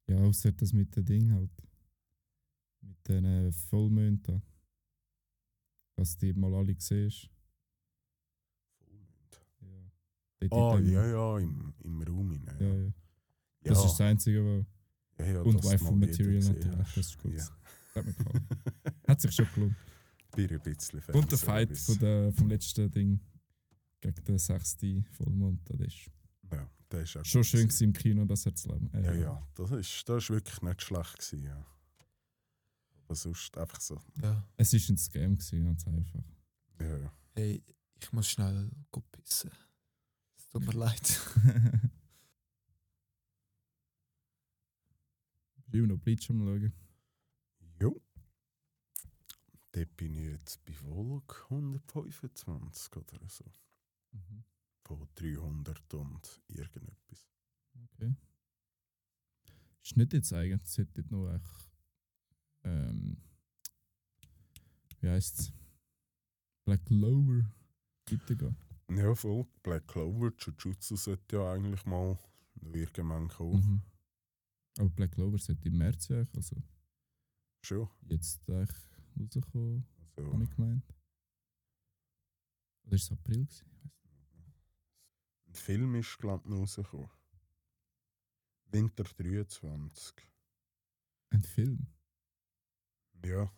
ja, 0.08 0.16
außer 0.18 0.52
das 0.52 0.72
mit 0.72 0.94
dem 0.96 1.04
Ding 1.04 1.32
halt. 1.32 1.50
Mit 2.80 3.08
den 3.08 3.24
äh, 3.24 3.52
Vollmond 3.52 4.26
da. 4.28 4.40
Was 5.96 6.16
die 6.16 6.32
mal 6.32 6.54
alle 6.54 6.74
siehst. 6.78 7.28
Ja. 9.60 9.90
Dort 10.40 10.52
Ah, 10.52 10.78
in 10.78 10.84
dem- 10.84 10.94
ja, 10.94 11.06
ja, 11.06 11.38
im, 11.38 11.74
im 11.80 12.02
Raum. 12.02 12.30
Rein, 12.30 12.56
ja, 12.60 12.66
ja. 12.66 12.74
ja. 12.74 12.82
Ja, 12.84 12.92
Das 13.74 13.78
ist 13.84 13.90
das 13.92 14.00
Einzige, 14.00 14.44
was. 14.44 14.66
ja, 15.26 15.32
ja, 15.34 15.40
Und 15.42 15.56
dass 15.56 15.72
Wife 15.72 15.84
von 15.84 15.98
Material 15.98 16.40
natürlich. 16.40 16.78
hast. 16.78 16.96
Das 16.96 17.06
ist 17.06 17.18
gut. 17.18 17.32
Ja. 17.34 17.48
Hat 17.94 18.06
mir 18.06 18.12
gefallen. 18.14 18.48
Hat 19.08 19.20
sich 19.20 19.32
schon 19.32 19.46
gelohnt. 19.54 19.76
Bin 20.36 20.50
ein 20.50 20.60
bisschen 20.60 21.02
Und 21.14 21.30
der 21.30 21.38
Fight 21.38 21.76
von 21.76 21.98
der, 21.98 22.32
vom 22.32 22.48
letzten 22.48 22.90
Ding 22.90 23.20
gegen 24.01 24.24
den 24.24 24.38
sechsten 24.38 25.05
Vollmond, 25.05 25.68
das 25.68 25.80
ist 25.80 26.11
Ja, 26.53 26.70
der 26.90 27.03
ist 27.03 27.16
auch 27.16 27.24
schon 27.24 27.40
gut 27.42 27.46
schön 27.46 27.62
gewesen. 27.68 27.84
im 27.84 27.92
Kino, 27.92 28.24
das 28.24 28.46
hat 28.46 28.57
zu 28.59 28.68
leben. 28.68 28.90
Ja, 29.05 29.12
ja, 29.14 29.49
das 29.55 29.70
ist, 29.72 30.09
das 30.09 30.24
ist 30.24 30.30
wirklich 30.30 30.62
nicht 30.62 30.82
schlecht 30.82 31.18
gewesen, 31.18 31.44
ja. 31.44 31.66
Aber 33.05 33.14
sonst 33.14 33.57
einfach 33.57 33.80
so, 33.80 34.01
Ja. 34.22 34.46
Es 34.57 34.72
ist 34.72 34.88
ein 34.90 34.99
Scam 34.99 35.36
gewesen, 35.38 35.64
ganz 35.64 35.86
einfach. 35.86 36.22
ja, 36.80 36.96
ja. 36.99 37.12
Hey, 37.34 37.62
ich 38.01 38.12
muss 38.12 38.28
schnell 38.30 38.70
go 38.90 39.01
pissen. 39.12 39.51
Es 40.36 40.49
tut 40.51 40.64
mir 40.66 40.72
leid. 40.72 41.03
Bist 45.57 45.74
du 45.74 45.78
immer 45.78 45.88
noch 45.88 45.99
Bleach 45.99 46.30
am 46.30 46.38
schauen? 46.44 46.72
Jo. 47.80 48.01
Dort 49.72 49.96
bin 49.96 50.14
ich 50.16 50.26
jetzt 50.28 50.64
bei 50.64 50.72
Folge 50.72 51.34
125 51.51 52.96
oder 52.96 53.28
so. 53.28 53.44
Mhm. 54.30 54.44
Von 54.86 55.08
300 55.14 55.94
und 55.94 56.42
irgendetwas. 56.48 57.28
Okay. 57.92 58.14
Ist 59.82 59.96
nicht 59.96 60.12
jetzt 60.12 60.32
eigentlich, 60.32 60.62
es 60.64 60.78
hätte 60.78 61.02
noch 61.10 61.32
echt, 61.34 61.70
ähm, 62.64 63.22
wie 65.00 65.08
heisst 65.08 65.38
es? 65.40 65.52
Black 66.64 66.84
Clover 66.86 67.50
weitergehen. 68.10 68.56
Ja, 68.90 69.14
voll. 69.14 69.46
Black 69.62 69.86
Clover, 69.86 70.32
Jujutsu 70.38 70.96
sollte 70.96 71.36
ja 71.36 71.52
eigentlich 71.52 71.84
mal 71.86 72.18
noch 72.60 72.74
irgendwann 72.74 73.28
kommen. 73.28 73.60
Mhm. 73.60 73.82
Aber 74.78 74.90
Black 74.90 75.12
Clover 75.12 75.38
sollte 75.38 75.68
im 75.68 75.78
März 75.78 76.10
eigentlich, 76.10 76.34
also 76.34 76.56
Schon. 77.64 77.88
jetzt 78.08 78.48
eigentlich 78.48 78.76
rauskommen, 79.18 79.86
habe 80.16 80.30
Also, 80.30 80.42
ich 80.42 80.50
gemeint. 80.56 80.94
Oder 82.86 82.94
ist 82.96 83.02
es 83.04 83.12
April 83.12 83.44
gewesen? 83.44 83.66
Ein 85.49 85.55
Film 85.55 85.94
ist, 85.96 86.18
glaube 86.18 86.44
ich, 86.44 86.51
noch 86.51 86.61
rausgekommen. 86.61 87.11
Winter 88.70 89.05
23. 89.05 90.14
Ein 91.30 91.42
Film? 91.42 91.86
Ja. 93.24 93.51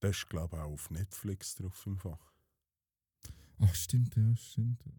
Das 0.00 0.16
ist, 0.16 0.28
glaube 0.28 0.56
ich, 0.56 0.62
auch 0.62 0.72
auf 0.72 0.90
Netflix 0.90 1.54
drauf 1.54 1.86
im 1.86 1.98
Fall. 1.98 2.18
Ach 3.58 3.74
stimmt, 3.74 4.16
ja, 4.16 4.36
stimmt. 4.36 4.84
ja. 4.84 4.92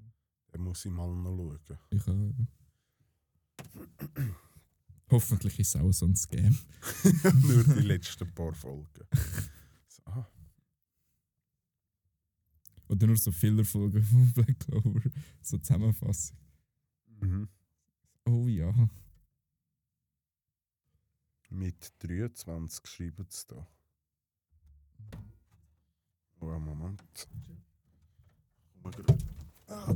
Den 0.53 0.62
muss 0.62 0.86
ich 0.86 0.91
mal 0.91 1.14
noch 1.14 1.60
schauen. 1.68 1.78
Ich 1.89 2.08
auch. 2.08 2.34
Hoffentlich 5.10 5.60
ist 5.60 5.76
es 5.76 5.82
auch 5.82 5.91
so 5.91 6.06
ein 6.06 6.16
Scam. 6.16 6.58
Nur 7.41 7.64
die 7.64 7.82
letzten 7.82 8.34
paar 8.34 8.53
Folgen. 8.53 9.08
So, 9.88 10.01
ah, 10.08 10.28
Oder 12.88 13.08
nur 13.08 13.18
so 13.18 13.32
Fillerfolgen 13.32 14.04
von 14.04 14.34
Black 14.34 14.60
Clover. 14.60 15.02
So 15.42 15.58
Zusammenfassung. 15.58 16.38
mhm. 17.22 17.48
Oh 18.26 18.48
ja. 18.48 18.74
Mit 21.50 21.94
23 22.00 22.86
schreiben 22.88 23.26
sie 23.30 23.48
da. 23.48 23.68
Oh, 26.40 26.50
einen 26.50 26.66
Moment. 26.66 27.28
Komm 28.82 28.92
grad. 28.92 29.26
Ah. 29.68 29.96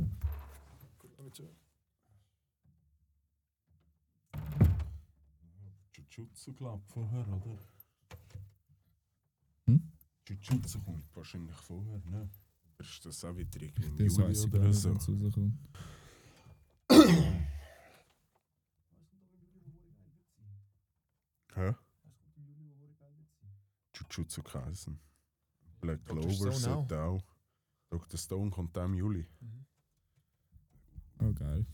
Jujutsu, 5.92 6.50
ich, 6.50 6.58
vorher, 6.92 7.26
oder? 7.28 7.58
Hm? 9.66 9.92
Jujutsu 10.26 10.80
kommt 10.80 11.16
wahrscheinlich 11.16 11.56
vorher, 11.56 12.00
ne? 12.06 12.28
Ist 12.80 13.04
das 13.04 13.24
auch 13.24 13.36
wieder 13.36 13.60
irgendwie 13.60 13.88
im 13.88 13.96
Das 13.96 14.16
Juli 14.16 14.38
oder 14.54 14.68
nicht, 14.68 14.80
so? 14.80 15.52
Hä? 21.54 21.74
Jujutsu 23.94 24.42
Kaisen. 24.42 24.98
Black. 25.80 26.04
Clover 26.06 26.52
sollte 26.52 27.02
auch. 27.02 27.22
Dr. 27.90 28.18
Stone 28.18 28.50
kommt 28.50 28.78
auch 28.78 28.84
im 28.84 28.94
Juli. 28.94 29.26
Oh 31.18 31.32
geil. 31.34 31.66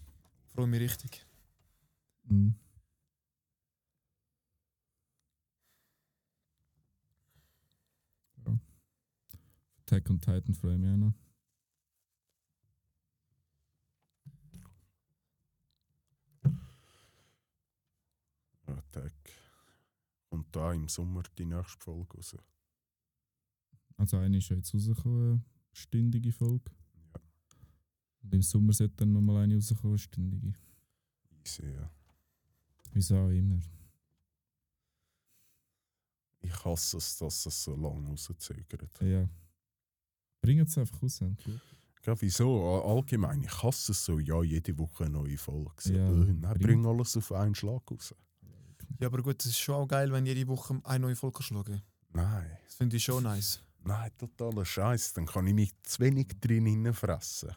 Freue 0.55 0.67
mich 0.67 0.81
richtig. 0.81 1.25
Mhm. 2.25 2.57
Attack 9.87 10.11
on 10.11 10.21
Titan 10.21 10.53
freue 10.53 10.75
ich 10.75 10.81
mich 10.81 10.91
auch 10.91 10.97
noch. 10.97 11.15
Attack. 18.67 19.13
Und 20.31 20.55
da 20.57 20.73
im 20.73 20.89
Sommer 20.89 21.23
die 21.39 21.45
nächste 21.45 21.79
Folge 21.79 22.17
raus. 22.17 22.37
Also 23.97 24.17
eine 24.17 24.39
ist 24.39 24.49
ja 24.49 24.57
jetzt 24.57 24.75
rausgekommen, 24.75 25.31
eine 25.31 25.45
stündige 25.73 26.33
Folge. 26.33 26.73
Ja. 27.15 27.21
Und 28.25 28.35
im 28.35 28.43
Sommer 28.43 28.73
sollte 28.73 28.97
dann 28.97 29.13
nochmal 29.13 29.45
eine 29.45 29.55
rauskommen, 29.55 29.93
eine 29.93 29.99
stündige. 29.99 30.59
Easy, 31.45 31.71
ja. 31.71 31.89
Wieso 32.93 33.19
auch 33.19 33.31
immer. 33.31 33.61
Ich 36.41 36.65
hasse 36.65 36.97
es, 36.97 37.19
dass 37.19 37.47
es 37.47 37.63
so 37.63 37.77
lange 37.77 38.09
rauszögert. 38.09 39.01
Ja. 39.01 39.29
Bringen 40.47 40.67
es 40.67 40.79
einfach 40.79 41.03
raus. 41.03 41.21
Ja, 42.07 42.15
wieso? 42.21 42.83
Allgemein, 42.85 43.43
ich 43.43 43.63
hasse 43.63 43.91
es 43.93 44.05
so, 44.05 44.19
ja, 44.21 44.41
jede 44.43 44.79
Woche 44.79 45.05
eine 45.05 45.15
neue 45.19 45.37
Folge. 45.37 45.73
So, 45.79 45.93
Ja, 45.93 46.07
äh, 46.07 46.11
nein, 46.13 46.41
bring- 46.41 46.83
bring 46.83 46.87
alles 46.87 47.17
auf 47.17 47.33
einen 47.33 47.55
Schlag 47.55 47.83
raus. 47.91 48.15
Ja, 49.01 49.09
aber 49.09 49.23
gut, 49.23 49.41
es 49.41 49.47
ist 49.47 49.59
schon 49.59 49.75
auch 49.75 49.89
geil, 49.89 50.11
wenn 50.13 50.25
jede 50.25 50.47
Woche 50.47 50.81
eine 50.85 51.01
neue 51.01 51.17
Folge 51.17 51.43
schauen 51.43 51.65
kann. 51.65 51.83
Nein, 52.13 52.47
Das 52.65 52.75
finde 52.77 52.97
ich 52.97 53.03
schon 53.05 53.25
nice. 53.25 53.61
nein, 53.83 54.11
totaler 54.17 54.65
Scheiß. 54.65 55.15
Dann 55.15 55.27
kann 55.27 55.47
ich 55.49 55.55
mich 55.55 55.73
zu 55.83 55.99
wenig 56.01 56.29
drin 56.41 56.67
hineinfressen. 56.67 57.51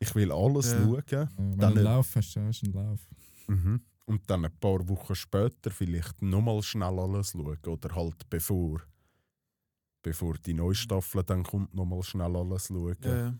Ich 0.00 0.12
will 0.14 0.32
alles 0.32 0.72
Ja. 0.72 0.78
schauen. 0.82 0.98
Äh, 0.98 1.28
wenn 1.36 1.58
Dann 1.58 1.58
du 1.58 1.66
einen. 1.66 1.84
Lauf 1.84 2.16
hast, 2.16 2.36
hast 2.36 2.62
du 2.62 2.66
einen 2.66 2.74
Lauf. 2.74 3.00
Mhm. 3.46 3.80
Und 4.06 4.28
dann 4.28 4.44
ein 4.44 4.58
paar 4.58 4.86
Wochen 4.88 5.14
später 5.14 5.70
vielleicht 5.70 6.20
nochmal 6.20 6.62
schnell 6.62 6.98
alles 6.98 7.30
schauen. 7.30 7.56
Oder 7.66 7.94
halt 7.94 8.28
bevor, 8.28 8.82
bevor 10.04 10.34
die 10.38 10.54
neue 10.54 10.74
Staffel 10.76 11.24
dann 11.24 11.42
kommt, 11.42 11.74
nochmal 11.74 12.02
schnell 12.04 12.36
alles 12.36 12.68
schauen, 12.68 12.96
Ja, 13.02 13.34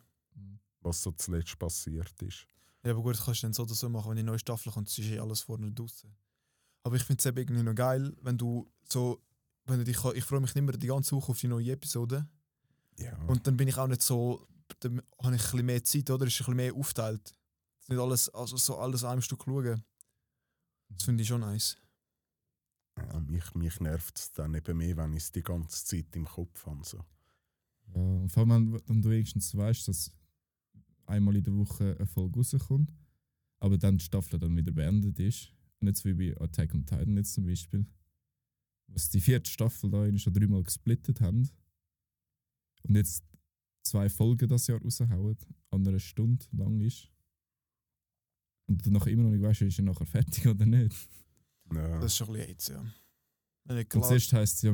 was 0.81 1.03
so 1.03 1.13
zuletzt 1.13 1.57
passiert 1.59 2.21
ist. 2.23 2.47
ja, 2.83 2.91
aber 2.91 3.03
gut, 3.03 3.15
das 3.15 3.25
kannst 3.25 3.43
du 3.43 3.47
dann 3.47 3.53
so 3.53 3.63
oder 3.63 3.75
so 3.75 3.89
machen. 3.89 4.11
Wenn 4.11 4.17
die 4.17 4.23
neue 4.25 4.39
Staffel 4.41 4.73
kommt, 4.73 4.89
ist 4.89 4.99
eh 4.99 5.19
alles 5.21 5.43
vorne 5.43 5.71
draußen. 5.71 6.11
Aber 6.83 6.97
ich 6.97 7.05
finde 7.05 7.21
es 7.21 7.27
eben 7.27 7.39
irgendwie 7.39 7.63
noch 7.63 7.75
geil, 7.75 8.13
wenn 8.23 8.37
du 8.37 8.69
so. 8.89 9.23
Wenn 9.67 9.79
du 9.79 9.85
dich, 9.85 9.97
ich 10.15 10.25
freue 10.25 10.41
mich 10.41 10.55
nicht 10.55 10.65
mehr 10.65 10.77
die 10.77 10.89
ganze 10.89 11.17
Woche 11.17 11.31
auf 11.31 11.41
die 11.41 11.49
neue 11.49 11.71
Episode. 11.73 12.27
Ja. 12.99 13.17
Und 13.27 13.47
dann 13.47 13.57
bin 13.57 13.69
ich 13.69 13.79
auch 13.79 13.87
nicht 13.87 14.03
so. 14.03 14.47
Dann 14.81 15.01
habe 15.23 15.37
ich 15.37 15.43
ein 15.43 15.51
bisschen 15.51 15.67
mehr 15.67 15.85
Zeit, 15.85 16.11
oder? 16.11 16.27
Ist 16.27 16.35
ein 16.35 16.39
bisschen 16.39 16.57
mehr 16.57 16.75
aufteilt. 16.75 17.35
Nicht 17.89 17.99
alles, 17.99 18.29
also 18.35 18.57
so 18.59 18.77
alles 18.79 19.05
an 19.05 19.13
einem 19.13 19.23
Stück 19.23 19.45
schauen. 19.45 19.83
Das 20.91 21.05
finde 21.05 21.23
ich 21.23 21.29
schon 21.29 21.41
nice. 21.41 21.77
Mich 23.27 23.55
mich 23.55 23.81
nervt 23.81 24.19
es 24.19 24.33
dann 24.33 24.55
eben 24.55 24.77
mehr, 24.79 24.97
wenn 24.97 25.13
ich 25.15 25.25
es 25.25 25.33
die 25.33 25.43
ganze 25.43 25.85
Zeit 25.85 26.15
im 26.15 26.25
Kopf 26.25 26.67
habe. 26.67 26.85
So. 26.85 26.99
Ja, 27.89 28.01
und 28.01 28.29
vor 28.31 28.47
allem, 28.49 28.73
wenn- 28.73 28.83
wenn 28.89 29.03
du 29.03 29.11
wenigstens 29.11 29.55
weißt, 29.57 29.89
dass 29.89 30.13
einmal 31.07 31.37
in 31.37 31.45
der 31.45 31.55
Woche 31.57 31.97
eine 31.97 32.07
Folge 32.07 32.39
rauskommt, 32.39 32.93
aber 33.59 33.79
dann 33.79 33.99
die 33.99 34.05
Staffel 34.05 34.39
dann 34.39 34.57
wieder 34.57 34.73
beendet 34.73 35.19
ist. 35.19 35.53
Und 35.81 35.89
jetzt 35.89 36.05
wie 36.05 36.15
bei 36.15 36.41
Attack 36.41 36.75
on 36.75 36.87
Titan 36.87 37.17
jetzt 37.17 37.35
zum 37.35 37.45
Beispiel, 37.47 37.87
was 38.89 39.11
die 39.11 39.21
vierte 39.21 39.51
Staffel 39.51 39.91
da 39.91 40.17
schon 40.19 40.33
dreimal 40.33 40.63
gesplittet 40.63 41.21
haben 41.21 41.49
und 42.83 42.95
jetzt 42.95 43.25
zwei 43.83 44.09
Folgen 44.09 44.49
das 44.49 44.67
Jahr 44.67 44.81
raushauen, 44.81 45.37
an 45.71 45.87
einer 45.87 45.99
Stunde 45.99 46.47
lang 46.53 46.81
ist. 46.81 47.11
Und 48.67 48.85
du 48.87 48.91
nachher 48.91 49.11
immer 49.13 49.25
noch 49.25 49.31
nicht 49.31 49.43
weißt, 49.43 49.63
ist 49.63 49.79
er 49.79 49.85
nachher 49.85 50.07
fertig 50.07 50.47
oder 50.47 50.65
nicht. 50.65 51.09
Ja. 51.73 51.99
Das 51.99 52.07
ist 52.07 52.17
schon 52.17 52.29
ein 52.29 52.33
bisschen 52.35 52.49
jetzt, 52.51 52.69
ja. 52.69 52.85
Und 53.67 54.05
zuerst 54.05 54.33
heisst 54.33 54.57
es 54.57 54.63
ja, 54.63 54.73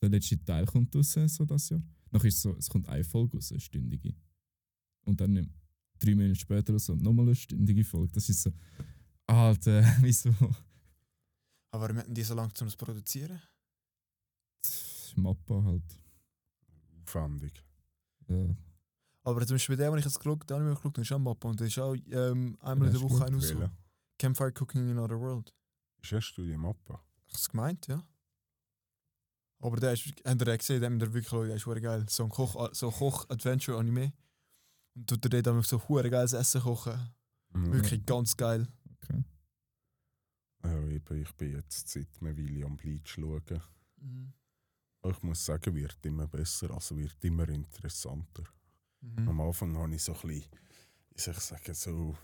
der 0.00 0.08
letzte 0.08 0.42
Teil 0.44 0.66
kommt 0.66 0.94
raus, 0.96 1.16
so 1.26 1.44
das 1.44 1.68
Jahr. 1.68 1.82
Nachher 2.10 2.28
ist 2.28 2.36
es 2.36 2.42
so, 2.42 2.56
es 2.56 2.68
kommt 2.68 2.88
eine 2.88 3.04
Folge 3.04 3.36
raus, 3.36 3.52
eine 3.52 3.60
stündige. 3.60 4.14
Und 5.04 5.20
dann 5.20 5.34
drei 5.98 6.14
Minuten 6.14 6.34
später 6.34 6.78
so 6.78 6.94
nochmal 6.94 7.26
eine 7.26 7.34
stündige 7.34 7.84
Folge. 7.84 8.12
Das 8.12 8.28
ist 8.28 8.42
so, 8.42 8.50
Alter, 9.26 9.82
wieso? 10.00 10.30
aber 11.70 11.84
warum 11.84 11.96
hätten 11.96 12.14
die 12.14 12.22
so 12.22 12.34
lange, 12.34 12.48
um 12.48 12.66
das 12.66 12.72
zu 12.72 12.76
produzieren? 12.76 13.40
Mappa 15.16 15.62
halt. 15.62 16.00
Aufwendig. 17.02 17.52
Ja. 18.28 18.56
Aber 19.24 19.46
zum 19.46 19.54
Beispiel 19.54 19.76
der, 19.76 19.90
den 19.90 19.98
ich 19.98 20.04
jetzt 20.04 20.18
geschaut 20.18 20.50
habe, 20.50 20.54
habe 20.54 20.64
ich 20.64 20.68
mir 20.70 20.90
geschaut, 20.90 20.98
ist 20.98 21.12
auch 21.12 21.18
Mappa 21.18 21.48
und 21.48 21.60
der 21.60 21.66
ist 21.66 21.78
auch 21.78 21.94
ähm, 21.94 22.56
einmal 22.60 22.88
in 22.88 22.94
der 22.94 23.02
Woche 23.02 23.24
ein 23.24 23.34
rausgekommen. 23.34 23.70
Campfire 24.18 24.52
Cooking 24.58 24.82
in 24.82 24.98
Another 24.98 25.20
World. 25.20 25.52
Hast 26.04 26.34
du 26.36 26.44
die 26.44 26.56
Mappe? 26.56 26.98
Hast 27.26 27.34
du 27.34 27.36
es 27.36 27.48
gemeint, 27.48 27.86
ja? 27.86 28.06
Aber 29.60 29.76
der 29.76 29.92
ist, 29.92 30.06
habt 30.24 30.42
ihr 30.42 30.58
gesehen, 30.58 30.80
den 30.80 30.92
habt 30.94 31.02
ihr 31.02 31.14
wirklich 31.14 31.24
geschaut, 31.24 31.48
der 31.48 31.56
ist 31.56 31.82
geil. 31.82 32.06
So 32.08 32.24
ein 32.24 32.30
Koch, 32.30 32.70
so 32.72 32.90
Koch-Adventure-Anime. 32.90 34.12
Und 34.94 35.08
tut 35.08 35.24
er 35.24 35.30
dort 35.30 35.46
dann 35.46 35.62
so 35.62 35.78
verdammt 35.78 36.10
geiles 36.10 36.32
Essen 36.32 36.60
kochen. 36.60 37.14
Mhm. 37.50 37.72
Wirklich 37.72 38.04
ganz 38.04 38.36
geil. 38.36 38.68
Okay. 38.96 39.24
Ja, 40.64 40.88
eben, 40.88 41.22
ich 41.22 41.32
bin 41.32 41.52
jetzt 41.52 41.88
seit 41.88 42.08
einer 42.20 42.36
Weile 42.36 42.66
am 42.66 42.76
Bleach 42.76 43.06
schauen. 43.06 43.62
Mhm. 43.96 44.32
Ich 45.04 45.22
muss 45.22 45.44
sagen, 45.44 45.74
wird 45.74 46.04
immer 46.04 46.26
besser, 46.26 46.70
also 46.70 46.96
wird 46.96 47.24
immer 47.24 47.48
interessanter. 47.48 48.44
Mhm. 49.00 49.28
Am 49.28 49.40
Anfang 49.40 49.76
habe 49.76 49.94
ich 49.94 50.02
so 50.02 50.12
ein 50.12 50.20
bisschen, 50.20 50.50
wie 51.10 51.20
soll 51.20 51.34
ich 51.34 51.40
sagen, 51.40 51.74
so. 51.74 52.16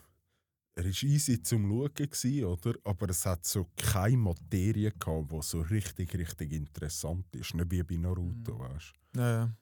Er 0.79 0.85
war 0.85 1.03
easy 1.03 1.43
zum 1.43 1.69
Schauen, 1.69 2.45
oder? 2.45 2.79
aber 2.85 3.11
es 3.11 3.27
hat 3.27 3.45
so 3.45 3.67
keine 3.77 4.17
Materie 4.17 4.93
gehabt, 4.93 5.33
die 5.33 5.43
so 5.43 5.61
richtig, 5.63 6.15
richtig 6.17 6.53
interessant 6.53 7.27
ist. 7.35 7.53
Nicht 7.55 7.71
wie 7.73 7.83
bei 7.83 7.97
Naruto, 7.97 8.55
Mhm. 8.55 8.59
weißt 8.61 8.93
Ja, 9.17 9.29
ja. 9.31 9.53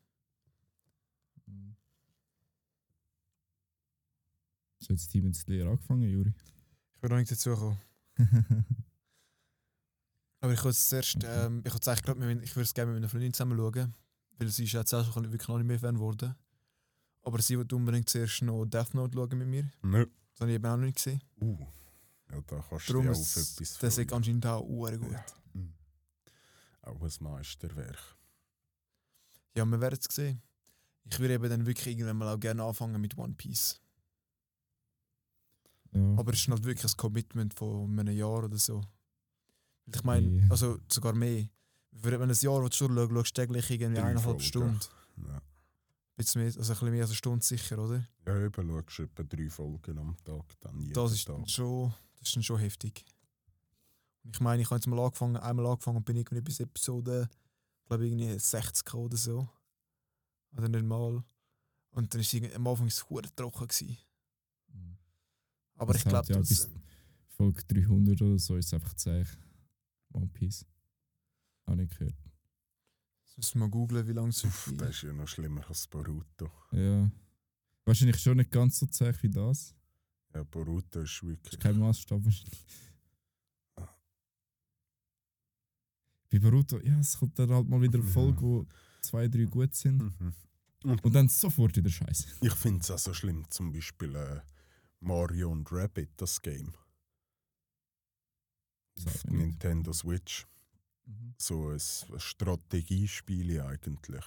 So 4.79 4.93
jetzt 4.93 5.13
Demon 5.15 5.33
Slayer 5.33 5.69
angefangen, 5.69 6.03
Juri? 6.03 6.35
Ich 6.93 7.01
bin 7.01 7.11
noch 7.11 7.17
nicht 7.17 7.31
dazu 7.31 7.51
gekommen. 7.51 7.79
Aber 10.41 10.53
ich 10.53 10.59
würde 10.61 10.71
es 10.71 10.89
zuerst, 10.89 11.17
Okay. 11.17 11.47
ähm, 11.47 11.63
ich 11.65 11.73
würde 11.73 11.91
eigentlich 11.91 12.03
gerade, 12.03 12.21
mit 12.21 12.29
meiner- 12.29 12.43
ich 12.43 12.55
würde 12.55 12.65
es 12.65 12.75
gerne 12.75 12.93
mit 12.93 13.01
meiner 13.01 13.09
Freundin 13.09 13.33
zusammen 13.33 13.57
schauen, 13.57 13.95
weil 14.39 14.49
sie 14.49 14.65
ist 14.65 14.73
jetzt 14.73 14.93
auch 14.93 15.13
schon 15.15 15.25
wirklich 15.33 15.49
noch 15.49 15.57
nicht 15.57 15.67
mehr 15.67 15.79
Fan 15.79 15.95
geworden. 15.95 16.35
Aber 17.23 17.41
sie 17.41 17.57
wird 17.57 17.73
unbedingt 17.73 18.09
zuerst 18.11 18.43
noch 18.43 18.67
Death 18.67 18.93
Note 18.95 19.15
schauen 19.15 19.39
mit 19.39 19.49
mir. 19.49 19.73
Nö. 19.83 20.07
Das 20.37 20.43
habe 20.43 20.51
ich 20.51 20.57
eben 20.57 20.67
auch 20.67 20.77
noch 20.77 20.85
nicht 20.85 20.97
gesehen. 20.97 21.23
Uh. 21.41 21.59
Ja, 22.31 22.41
da 22.47 22.65
kannst 22.69 22.89
du 22.89 22.93
Darum 22.93 23.09
ist 23.09 23.19
auf 23.37 23.43
etwas 23.43 23.79
das 23.79 23.99
ist 23.99 24.13
anscheinend 24.13 24.45
auch 24.47 24.87
sehr 24.87 24.99
gut. 24.99 25.13
Ja. 25.13 25.25
Mhm. 25.55 25.73
Auch 26.83 27.01
ein 27.03 27.11
Meisterwerk. 27.21 28.17
Ja, 29.57 29.65
wir 29.65 29.81
werden 29.81 29.99
es 29.99 30.15
sehen. 30.15 30.43
Ich 31.11 31.19
würde 31.19 31.35
eben 31.35 31.49
dann 31.49 31.65
wirklich 31.65 31.87
irgendwann 31.87 32.19
mal 32.19 32.35
auch 32.35 32.39
gerne 32.39 32.63
anfangen 32.65 33.01
mit 33.01 33.17
One 33.17 33.35
Piece. 33.35 33.81
Ja. 35.93 36.01
Aber 36.19 36.33
es 36.35 36.41
ist 36.41 36.49
halt 36.49 36.65
wirklich 36.65 36.93
ein 36.93 36.97
Commitment 36.99 37.55
von 37.55 37.99
einem 37.99 38.15
Jahr 38.15 38.45
oder 38.45 38.59
so. 38.59 38.83
Ich 39.87 40.05
meine, 40.05 40.27
Nee. 40.27 40.47
also 40.51 40.79
sogar 40.91 41.15
mehr. 41.15 41.49
Wenn 41.93 42.11
du 42.11 42.21
ein 42.21 42.29
Jahr 42.31 42.63
willst 42.63 42.79
durchschauen 42.81 43.09
schaust 43.15 43.39
du 43.39 43.41
täglich 43.47 43.71
irgendwie 43.71 44.01
eineinhalb. 44.03 44.43
Stunden. 44.43 44.81
Ja. 45.27 45.41
Bisschen 46.17 46.41
mehr, 46.43 46.47
also 46.49 46.61
ein 46.61 46.67
bisschen 46.69 46.91
mehr 46.91 47.01
als 47.03 47.11
eine 47.11 47.17
Stunde 47.17 47.45
sicher, 47.45 47.79
oder? 47.79 48.07
Ja, 48.27 48.41
eben, 48.45 48.69
schaust 48.71 48.99
du 48.99 49.03
etwa 49.03 49.23
drei 49.23 49.51
Folgen 49.51 49.99
am 49.99 50.17
Tag, 50.25 50.45
dann 50.61 50.81
jeden 50.81 50.95
Das 50.95 51.13
ist, 51.13 51.25
Tag. 51.27 51.37
dann 51.37 51.47
schon, 51.49 51.93
das 52.19 52.29
ist 52.29 52.37
dann 52.37 52.43
schon 52.43 52.59
heftig. 52.59 53.05
Und 54.25 54.35
ich 54.35 54.41
meine, 54.41 54.63
ich 54.63 54.69
habe 54.71 54.77
jetzt 54.77 54.87
mal 54.87 54.99
angefangen, 54.99 55.37
einmal 55.37 55.67
angefangen 55.67 55.99
und 55.99 56.05
bin 56.07 56.17
irgendwie 56.17 56.41
bis 56.41 56.59
Episode, 56.61 57.29
glaube 57.87 58.07
ich, 58.07 58.13
irgendwie 58.13 58.39
60 58.39 58.85
gekommen 58.85 59.05
oder 59.05 59.17
so. 59.19 59.49
Oder 60.57 60.69
nicht 60.71 60.85
mal. 60.87 61.23
Und 61.91 62.15
dann 62.15 62.21
irgendwie- 62.23 62.55
am 62.55 62.67
Anfang 62.67 62.87
es 62.87 62.97
trocken 63.37 63.69
gewesen. 63.69 63.97
Mhm. 64.73 64.97
Aber 65.75 65.93
Das 65.93 66.03
ich 66.03 66.09
glaube, 66.09 66.33
ja, 66.33 66.39
das, 66.39 66.71
Folge 67.29 67.63
300 67.69 68.23
oder 68.23 68.39
so 68.39 68.57
ist 68.57 68.67
es 68.67 68.75
einfach 68.75 68.95
Zeich. 68.95 69.29
One 70.15 70.29
Piece. 70.29 70.65
Habe 71.67 71.83
ich 71.83 71.91
gehört. 71.91 72.15
Das 73.37 73.55
müssen 73.55 73.61
wir 73.61 73.67
mal 73.67 73.71
googlen, 73.71 74.07
wie 74.09 74.13
lange 74.13 74.31
es 74.31 74.43
ist. 74.45 74.73
das 74.81 74.91
ist 74.91 75.03
ja 75.03 75.13
noch 75.13 75.29
schlimmer 75.29 75.67
als 75.69 75.87
Boruto. 75.87 76.51
Ja. 76.73 77.11
Wahrscheinlich 77.85 78.19
schon 78.21 78.39
nicht 78.39 78.51
ganz 78.51 78.79
so 78.79 78.87
Zeich 78.87 79.23
wie 79.23 79.29
das. 79.31 79.75
Ja, 80.35 80.43
Boruto 80.43 81.01
ist 81.01 81.17
Das 81.23 81.23
wirklich. 81.29 81.53
ist 81.55 81.61
kein 81.61 81.79
Maßstab 81.79 82.25
wahrscheinlich. 82.25 82.65
Bei 86.31 86.39
Boruto, 86.41 86.81
ja, 86.81 86.99
es 86.99 87.17
kommt 87.19 87.39
dann 87.39 87.51
halt 87.51 87.69
mal 87.69 87.81
wieder 87.81 87.99
eine 88.01 88.09
Folge, 88.09 88.41
wo 88.43 88.67
zwei, 89.01 89.29
drei 89.29 89.45
gut 89.45 89.75
sind. 89.75 90.03
Mhm. 90.21 90.35
Und 90.85 91.15
dann 91.15 91.29
sofort 91.29 91.77
wieder 91.77 91.91
Scheiße. 91.91 92.29
Ich 92.41 92.53
finde 92.55 92.81
es 92.81 92.91
auch 92.91 92.99
so 92.99 93.15
schlimm, 93.15 93.45
zum 93.51 93.73
Beispiel 93.73 94.15
äh, 94.15 94.41
Mario 95.01 95.51
und 95.51 95.71
Rabbit, 95.73 96.11
das 96.17 96.41
Game. 96.43 96.75
Nicht. 98.99 99.31
Nintendo 99.31 99.93
Switch. 99.93 100.47
Mhm. 101.07 101.35
So 101.39 101.71
ein 101.71 101.81
Strategiespiel 101.81 103.61
eigentlich. 103.61 104.25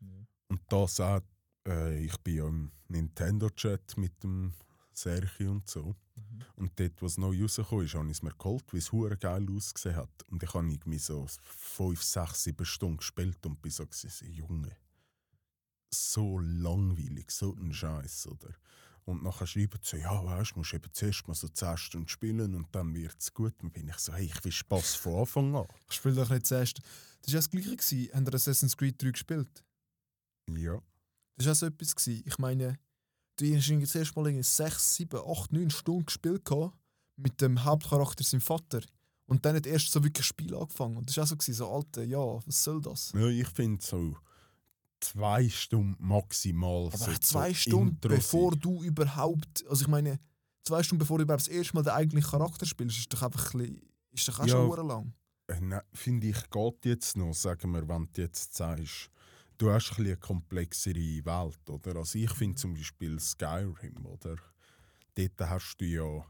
Ja. 0.00 0.26
Und 0.48 0.60
das 0.68 1.00
auch, 1.00 1.20
äh, 1.66 2.04
ich 2.04 2.16
bin 2.18 2.36
ja 2.36 2.46
im 2.46 2.72
Nintendo-Chat 2.88 3.96
mit 3.96 4.22
dem 4.22 4.52
Serchi 4.92 5.46
und 5.46 5.68
so. 5.68 5.94
Mhm. 6.14 6.44
Und 6.56 6.80
dort, 6.80 7.02
was 7.02 7.18
neu 7.18 7.40
rausgekommen 7.42 7.86
ist, 7.86 7.94
habe 7.94 8.06
ich 8.06 8.12
es 8.12 8.22
mir 8.22 8.34
geholt, 8.34 8.64
weil 8.72 8.78
es 8.78 8.92
hure 8.92 9.16
geil 9.16 9.46
ausgesehen 9.50 9.96
hat. 9.96 10.22
Und 10.28 10.42
ich 10.42 10.54
habe 10.54 10.70
irgendwie 10.70 10.98
so 10.98 11.26
5, 11.26 12.02
6, 12.02 12.42
7 12.44 12.64
Stunden 12.64 12.96
gespielt 12.98 13.44
und 13.46 13.60
bin 13.62 13.70
so 13.70 13.86
Junge, 14.24 14.76
so 15.90 16.38
langweilig, 16.38 17.30
so 17.30 17.54
ein 17.54 17.72
Scheiß, 17.72 18.28
oder? 18.28 18.54
Und 19.04 19.22
nachher 19.22 19.46
schreiben 19.46 19.80
sie, 19.82 19.98
ja, 19.98 20.24
weißt 20.24 20.52
du, 20.52 20.58
musst 20.58 20.74
eben 20.74 20.88
zuerst 20.92 21.26
mal 21.26 21.34
so 21.34 21.48
10 21.48 21.76
Stunden 21.76 22.08
spielen 22.08 22.54
und 22.54 22.72
dann 22.72 22.94
wird 22.94 23.16
es 23.18 23.34
gut. 23.34 23.54
Dann 23.58 23.70
bin 23.70 23.88
ich 23.88 23.98
so, 23.98 24.12
hey, 24.12 24.26
ich 24.26 24.44
will 24.44 24.52
Spaß 24.52 24.94
von 24.94 25.20
Anfang 25.20 25.54
an. 25.56 25.66
Ich 25.88 25.96
spiele 25.96 26.14
doch 26.14 26.30
nicht 26.30 26.46
zuerst. 26.46 26.78
Das 27.22 27.28
war 27.28 27.34
ja 27.34 27.38
das 27.38 27.50
Gleiche. 27.50 27.76
Gewesen. 27.76 28.14
Haben 28.14 28.26
ihr 28.26 28.34
Assassin's 28.34 28.76
Creed 28.76 29.02
3 29.02 29.10
gespielt? 29.10 29.64
Ja. 30.50 30.80
Das 31.36 31.46
war 31.46 31.52
auch 31.52 31.56
so 31.56 31.66
etwas. 31.66 31.96
Gewesen. 31.96 32.22
Ich 32.26 32.38
meine, 32.38 32.78
du 33.36 33.56
hast 33.56 33.68
irgendwie 33.68 33.86
zuerst 33.86 34.14
mal 34.14 34.26
irgendwie 34.26 34.44
6, 34.44 34.96
7, 34.96 35.20
8, 35.20 35.52
9 35.52 35.70
Stunden 35.70 36.06
gespielt 36.06 36.44
gehabt, 36.44 36.76
mit 37.16 37.40
dem 37.40 37.64
Hauptcharakter, 37.64 38.22
seinem 38.22 38.40
Vater. 38.40 38.82
Und 39.26 39.44
dann 39.44 39.56
hat 39.56 39.66
erst 39.66 39.90
so 39.90 40.02
wirklich 40.04 40.24
ein 40.24 40.28
Spiel 40.28 40.54
angefangen. 40.54 40.96
Und 40.96 41.08
das 41.08 41.16
war 41.16 41.24
auch 41.24 41.28
so, 41.28 41.36
gewesen, 41.36 41.54
so 41.54 41.70
Alter, 41.70 42.04
ja, 42.04 42.18
was 42.18 42.62
soll 42.62 42.80
das? 42.80 43.12
ja 43.14 43.26
ich 43.26 43.48
finde 43.48 43.82
so 43.84 44.16
zwei 45.02 45.48
Stunden 45.48 45.96
maximal. 46.06 46.86
Aber 46.86 46.96
sollte 46.98 47.20
zwei 47.20 47.50
so 47.50 47.54
Stunden, 47.54 47.94
Intro 47.96 48.08
bevor 48.08 48.56
du 48.56 48.82
überhaupt. 48.82 49.64
Also 49.68 49.82
ich 49.82 49.88
meine, 49.88 50.18
zwei 50.62 50.82
Stunden 50.82 51.00
bevor 51.00 51.18
du 51.18 51.24
überhaupt 51.24 51.42
das 51.42 51.48
erste 51.48 51.74
Mal 51.74 51.82
den 51.82 51.92
eigentlichen 51.92 52.30
Charakter 52.30 52.66
spielst, 52.66 52.98
ist 52.98 53.12
doch 53.12 53.22
einfach 53.22 53.54
ein 53.54 53.58
bisschen, 53.60 53.82
ist 54.12 54.28
doch 54.28 54.40
auch 54.40 54.46
Ja. 54.46 54.52
schon 54.54 54.86
lang. 54.86 55.12
Äh, 55.48 55.60
nein, 55.60 55.80
finde 55.92 56.28
ich, 56.28 56.50
geht 56.50 56.84
jetzt 56.84 57.16
noch, 57.16 57.34
sagen 57.34 57.72
wir, 57.72 57.88
wenn 57.88 58.08
du 58.12 58.22
jetzt 58.22 58.54
sagst, 58.54 59.10
du 59.58 59.70
hast 59.70 59.90
ein 59.90 59.96
bisschen 59.96 60.06
eine 60.06 60.16
komplexere 60.16 61.24
Welt, 61.24 61.70
oder? 61.70 61.96
Also 61.96 62.18
ich 62.18 62.30
finde 62.32 62.56
zum 62.56 62.74
Beispiel 62.74 63.18
Skyrim, 63.18 64.06
oder? 64.06 64.36
Dort 65.14 65.50
hast 65.50 65.76
du 65.78 65.84
ja 65.84 66.24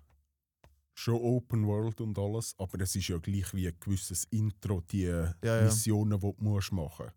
schon 0.95 1.15
Open 1.15 1.67
World 1.67 2.01
und 2.01 2.19
alles, 2.19 2.55
aber 2.59 2.81
es 2.81 2.97
ist 2.97 3.09
ja 3.09 3.19
gleich 3.19 3.53
wie 3.55 3.69
ein 3.69 3.77
gewisses 3.81 4.25
Intro, 4.31 4.81
die 4.81 5.05
ja. 5.05 5.63
Missionen, 5.63 6.19
die 6.19 6.33
du 6.33 6.35
musst 6.39 6.73
machen 6.73 7.07
musst. 7.07 7.17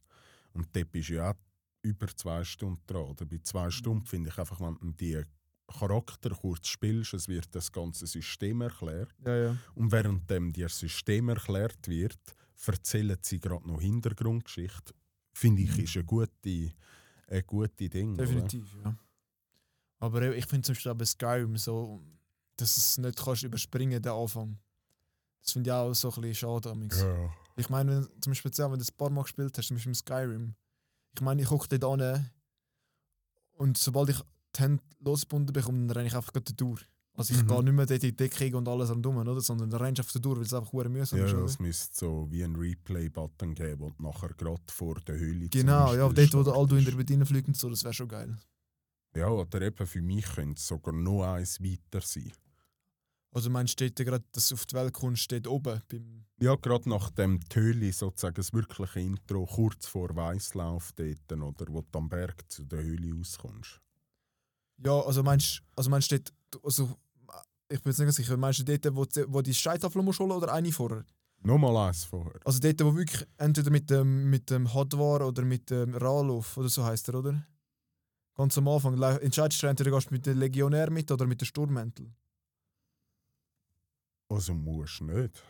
Und 0.56 0.76
dort 0.76 0.92
bist 0.92 1.10
du 1.10 1.16
ja 1.16 1.32
auch 1.32 1.36
über 1.84 2.08
zwei 2.08 2.44
Stunden 2.44 2.82
dran. 2.88 3.04
Oder 3.04 3.26
bei 3.26 3.38
zwei 3.44 3.70
Stunden 3.70 4.06
finde 4.06 4.30
ich 4.30 4.38
einfach, 4.38 4.60
wenn 4.60 4.78
du 4.80 4.92
die 4.94 5.22
Charakter 5.68 6.30
kurz 6.30 6.68
spielst, 6.68 7.14
es 7.14 7.28
wird 7.28 7.54
das 7.54 7.72
ganze 7.72 8.08
System 8.08 8.62
erklärt. 8.62 9.14
Ja, 9.26 9.36
ja. 9.36 9.58
Und 9.76 9.92
währenddem 9.92 10.54
dir 10.54 10.66
das 10.66 10.80
System 10.80 11.30
erklärt 11.30 11.88
wird, 11.88 12.20
erzählen 12.66 13.18
sie 13.22 13.40
gerade 13.40 13.68
noch 13.68 13.82
Hintergrundgeschichte. 13.82 14.94
Finde 15.34 15.64
ich, 15.64 15.78
ist 15.78 15.96
eine 15.96 16.06
gute, 16.06 16.74
eine 17.28 17.44
gute 17.44 17.90
Ding. 17.90 18.14
oder? 18.14 18.26
Definitiv, 18.26 18.76
ja. 18.84 18.98
Aber 20.00 20.36
ich 20.36 20.46
finde 20.46 20.66
zum 20.66 20.74
Beispiel 20.74 20.96
bei 20.96 21.06
Skyrim 21.06 21.58
so, 21.58 22.02
dass 22.58 22.76
du 22.76 22.80
es 22.80 22.98
nicht 22.98 23.18
kannst 23.18 23.44
überspringen 23.44 24.02
den 24.02 24.12
Anfang. 24.12 24.58
Das 25.42 25.54
finde 25.54 25.70
ich 25.70 25.74
auch 25.74 25.94
so 25.94 26.10
ein 26.10 26.22
bisschen 26.22 26.36
schade. 26.36 26.70
Ja. 26.70 27.36
Ich 27.58 27.70
meine, 27.70 27.92
wenn, 28.10 28.22
zum 28.22 28.32
Beispiel, 28.32 28.52
wenn 28.52 28.80
du 28.80 28.86
ein 28.86 28.98
paar 28.98 29.10
Mal 29.10 29.24
gespielt 29.24 29.58
hast, 29.58 29.68
zum 29.68 29.76
Beispiel 29.78 29.92
im 29.92 29.96
Skyrim, 29.96 30.56
ich 31.14 31.22
meine, 31.22 31.42
ich 31.42 31.48
gucke 31.48 31.68
dort 31.78 32.02
an 32.02 32.30
und 33.54 33.78
sobald 33.78 34.10
ich 34.10 34.20
die 34.56 34.62
Hände 34.62 34.84
losgebunden 35.00 35.54
bekomme, 35.54 35.88
dann 35.88 35.92
renne 35.98 36.08
ich 36.08 36.16
einfach 36.16 36.34
gerade 36.34 36.54
durch. 36.54 36.86
Also 37.14 37.34
ich 37.34 37.44
Mhm. 37.44 37.48
gehe 37.48 37.64
nicht 37.64 37.74
mehr 37.74 37.86
dort 37.86 38.04
in 38.04 38.10
die 38.10 38.16
Deckung 38.18 38.56
und 38.56 38.68
alles 38.68 38.90
am 38.90 39.02
Dummen, 39.02 39.26
oder? 39.26 39.40
sondern 39.40 39.70
dann 39.70 39.82
rennst 39.82 40.00
du 40.00 40.04
einfach 40.04 40.20
durch, 40.20 40.38
weil 40.40 40.46
es 40.46 40.54
einfach 40.54 40.74
hure 40.74 40.90
mühsam 40.90 41.18
Ja, 41.20 41.26
ist. 41.26 41.34
Oder? 41.34 41.46
es 41.46 41.60
müsste 41.60 41.96
so 41.98 42.28
wie 42.30 42.44
ein 42.44 42.56
Replay-Button 42.58 43.56
geben, 43.56 43.80
wo 43.80 43.90
du 43.92 44.04
nachher 44.04 44.34
gerade 44.34 44.62
vor 44.70 44.96
der 45.00 45.18
Höhle 45.18 45.48
Genau, 45.48 45.94
ja, 45.96 46.10
dort, 46.10 46.34
wo 46.34 46.44
der 46.44 46.54
Alduin 46.54 46.82
startest. 46.82 47.10
drüber 47.10 47.20
reinfliegt 47.20 47.48
und 47.48 47.56
so, 47.58 47.70
das 47.70 47.86
wäre 47.86 47.94
schon 47.94 48.10
geil. 48.10 48.38
Ja, 49.16 49.30
oder 49.30 49.62
eben 49.62 49.88
für 49.88 50.02
mich 50.02 50.26
könnte 50.26 50.60
es 50.60 50.68
sogar 50.68 50.94
noch 50.94 51.24
eins 51.24 51.62
weiter 51.62 52.02
sein. 52.06 52.34
Also 53.32 53.50
meinst 53.50 53.80
du 53.80 53.90
gerade, 53.92 54.26
dass 54.34 54.50
du 54.50 54.56
auf 54.56 54.66
die 54.66 54.76
Welt 54.76 54.94
kommst, 54.94 55.22
steht 55.24 55.48
oben 55.48 55.82
beim... 55.88 56.25
Ja, 56.38 56.56
gerade 56.56 56.90
nach 56.90 57.10
dem 57.12 57.40
Töli 57.48 57.92
sozusagen 57.94 58.36
das 58.36 58.52
wirkliche 58.52 59.00
Intro, 59.00 59.46
kurz 59.46 59.88
vor 59.88 60.14
Weißlauf 60.16 60.92
dort, 60.94 61.32
oder 61.32 61.66
wo 61.74 61.82
du 61.82 61.98
am 61.98 62.10
Berg 62.10 62.50
zu 62.52 62.66
der 62.66 62.84
Höhle 62.84 63.16
rauskommst. 63.18 63.82
Ja, 64.84 65.00
also 65.00 65.24
meinst 65.24 65.64
also 65.78 65.90
meinst 65.90 66.12
du 66.12 66.20
dort, 66.20 66.34
also 66.66 66.98
ich 67.70 67.82
bin 67.82 67.92
jetzt 67.92 68.00
nicht 68.00 68.14
sicher, 68.14 68.36
meinst 68.36 68.60
du 68.60 68.64
dort, 68.66 68.96
wo, 68.96 69.06
die- 69.06 69.26
wo 69.28 69.42
die 69.42 69.54
Scheißtafel 69.54 70.02
musst 70.04 70.20
holen 70.20 70.32
oder 70.32 70.52
eine 70.54 70.72
vorher? 70.74 71.06
Nochmal 71.42 71.88
eins 71.88 72.04
vorher. 72.04 72.40
Also 72.44 72.60
dort, 72.60 72.84
wo 72.84 72.94
wirklich 72.96 73.26
entweder 73.38 73.72
mit 73.72 73.90
dem, 73.90 74.30
mit 74.30 74.50
dem 74.50 74.74
Hadwar 74.74 75.26
oder 75.26 75.44
mit 75.46 75.70
dem 75.70 75.94
Ralof 75.96 76.58
oder 76.58 76.68
so 76.70 76.84
heißt 76.84 77.08
er, 77.10 77.16
oder? 77.16 77.46
Ganz 78.36 78.58
am 78.58 78.68
Anfang 78.68 79.02
entscheidest 79.22 79.64
du 79.64 79.68
entweder 79.68 79.92
gehst 79.92 80.10
du 80.10 80.14
mit 80.14 80.26
dem 80.26 80.38
Legionär 80.38 80.92
mit 80.92 81.10
oder 81.12 81.26
mit 81.26 81.40
dem 81.40 81.46
Sturmmäntel. 81.46 82.14
Also 84.30 84.54
musst 84.54 85.00
du 85.00 85.06
nicht. 85.06 85.42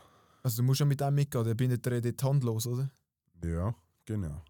Also 0.46 0.58
du 0.58 0.64
musst 0.64 0.80
ja 0.80 0.86
mit 0.86 1.02
dem 1.02 1.16
mitgehen, 1.16 1.44
dann 1.44 1.58
bindet 1.58 1.88
er 1.88 2.00
dort 2.00 2.24
handlos, 2.24 2.68
oder? 2.68 2.88
Ja, 3.44 3.74
genau. 4.06 4.44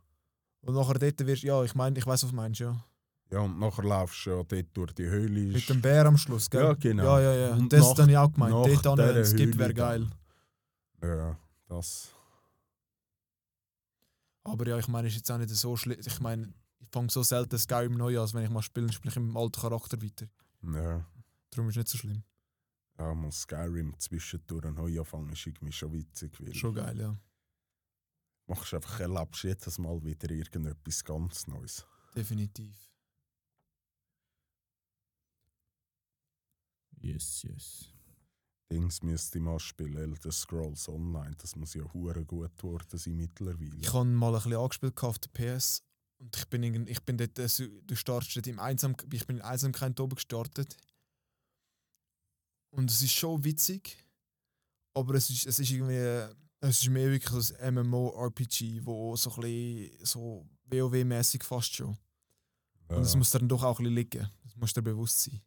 Und 0.60 0.74
nachher 0.74 0.96
dort 0.96 1.26
wirst 1.26 1.44
ja, 1.44 1.64
ich 1.64 1.74
meine, 1.74 1.98
ich 1.98 2.06
weiß 2.06 2.22
was 2.22 2.32
du 2.32 2.36
meinst, 2.36 2.60
ja. 2.60 2.84
Ja, 3.32 3.40
und 3.40 3.58
nachher 3.60 3.84
laufst 3.84 4.26
du 4.26 4.32
ja 4.32 4.44
dort 4.44 4.66
durch 4.74 4.92
die 4.92 5.06
Höhle. 5.06 5.54
Mit 5.54 5.70
dem 5.70 5.82
Bär 5.82 6.06
am 6.06 6.18
Schluss, 6.18 6.50
gell? 6.50 6.64
Ja, 6.64 6.74
genau. 6.74 7.18
Ja, 7.18 7.22
ja, 7.22 7.34
ja. 7.48 7.54
Und 7.54 7.72
das 7.72 7.98
habe 7.98 8.12
ich 8.12 8.18
auch 8.18 8.30
gemeint. 8.30 8.52
Dort 8.52 8.88
an, 8.88 9.00
es 9.16 9.34
gibt, 9.38 9.58
wäre 9.58 9.74
geil. 9.74 10.06
Ja, 11.02 11.38
das. 11.70 12.14
Aber 14.44 14.68
ja, 14.68 14.78
ich 14.78 14.90
meine, 14.90 15.08
ist 15.08 15.16
jetzt 15.16 15.32
auch 15.32 15.38
nicht 15.38 15.50
so 15.50 15.78
schlimm. 15.78 15.98
Ich 16.06 16.20
meine, 16.20 16.54
ich 16.80 16.90
fange 16.92 17.10
so 17.10 17.24
selten 17.24 17.58
Skyrim 17.58 17.96
neu 17.96 18.18
an, 18.18 18.24
als 18.24 18.34
wenn 18.34 18.44
ich 18.44 18.50
mal 18.50 18.62
spiele, 18.62 18.92
spiele 18.92 19.12
ich 19.12 19.16
im 19.16 19.38
alten 19.38 19.62
Charakter 19.62 20.02
weiter. 20.02 20.26
Ja. 20.62 21.06
Darum 21.52 21.70
ist 21.70 21.76
es 21.76 21.78
nicht 21.78 21.88
so 21.88 21.98
schlimm. 22.00 22.22
Ja, 22.98 23.14
mal 23.14 23.32
Skyrim 23.32 23.94
zwischendurch 24.00 24.74
neu 24.74 25.00
anfangen, 25.00 25.32
ist 25.34 25.46
irgendwie 25.46 25.72
schon 25.74 25.92
witzig. 25.94 26.40
Weil 26.40 26.54
Schon 26.56 26.74
geil, 26.76 26.98
ja. 27.00 27.18
Machst 28.48 28.74
einfach, 28.74 29.00
erlebst 29.00 29.44
jedes 29.44 29.78
Mal 29.80 30.04
wieder 30.04 30.30
irgendetwas 30.30 31.04
ganz 31.04 31.48
Neues. 31.48 31.86
Definitiv. 32.16 32.74
Yes, 37.02 37.44
yes. 37.44 37.86
Dings 38.72 39.04
müsste 39.04 39.38
ich 39.38 39.44
mal 39.44 39.60
spielen, 39.60 39.98
Elder 39.98 40.32
Scrolls 40.32 40.88
Online. 40.90 41.36
Das 41.38 41.56
muss 41.56 41.74
ja 41.76 41.84
hure 41.94 42.26
gut 42.26 42.58
geworden 42.58 42.98
sein 42.98 43.16
mittlerweile. 43.16 43.76
Ich 43.80 43.94
habe 43.94 44.06
mal 44.06 44.30
ein 44.30 44.34
bisschen 44.36 44.54
angespielt 44.56 45.04
auf 45.04 45.20
der 45.20 45.30
PS. 45.30 45.84
Und 46.18 46.36
ich 46.36 46.46
bin, 46.48 46.64
irgend- 46.64 46.90
ich 46.90 47.04
bin 47.04 47.18
dort, 47.18 47.38
also, 47.40 47.66
du 47.86 47.96
startest 47.96 48.36
dort 48.38 48.48
im 48.48 48.60
Einsam, 48.60 48.96
ich 49.12 49.28
bin 49.28 49.38
in 49.38 49.42
Einsamkeit 49.44 50.00
oben 50.00 50.16
gestartet. 50.16 50.78
Und 52.76 52.92
es 52.92 53.02
ist 53.02 53.14
schon 53.14 53.44
witzig, 53.44 53.98
aber 54.94 55.16
es 55.16 55.30
ist, 55.30 55.46
es 55.46 55.60
ist 55.60 55.72
irgendwie, 55.72 56.34
es 56.60 56.82
ist 56.82 56.90
mehr 56.90 57.10
wirklich 57.10 57.54
ein 57.62 57.74
MMORPG, 57.76 58.82
wo 58.84 59.16
so 59.16 59.32
ein 59.36 59.42
bisschen 59.42 60.06
so 60.06 60.46
WoW-mäßig 60.70 61.44
fast 61.44 61.74
schon. 61.76 61.98
Und 62.90 63.02
es 63.02 63.14
Ja. 63.14 63.18
muss 63.18 63.32
dann 63.32 63.48
doch 63.48 63.64
auch 63.64 63.80
ein 63.80 63.84
bisschen 63.86 63.96
liegen. 63.96 64.30
Das 64.44 64.56
musst 64.58 64.76
du 64.76 64.82
dir 64.82 64.92
bewusst 64.92 65.24
sein. 65.24 65.42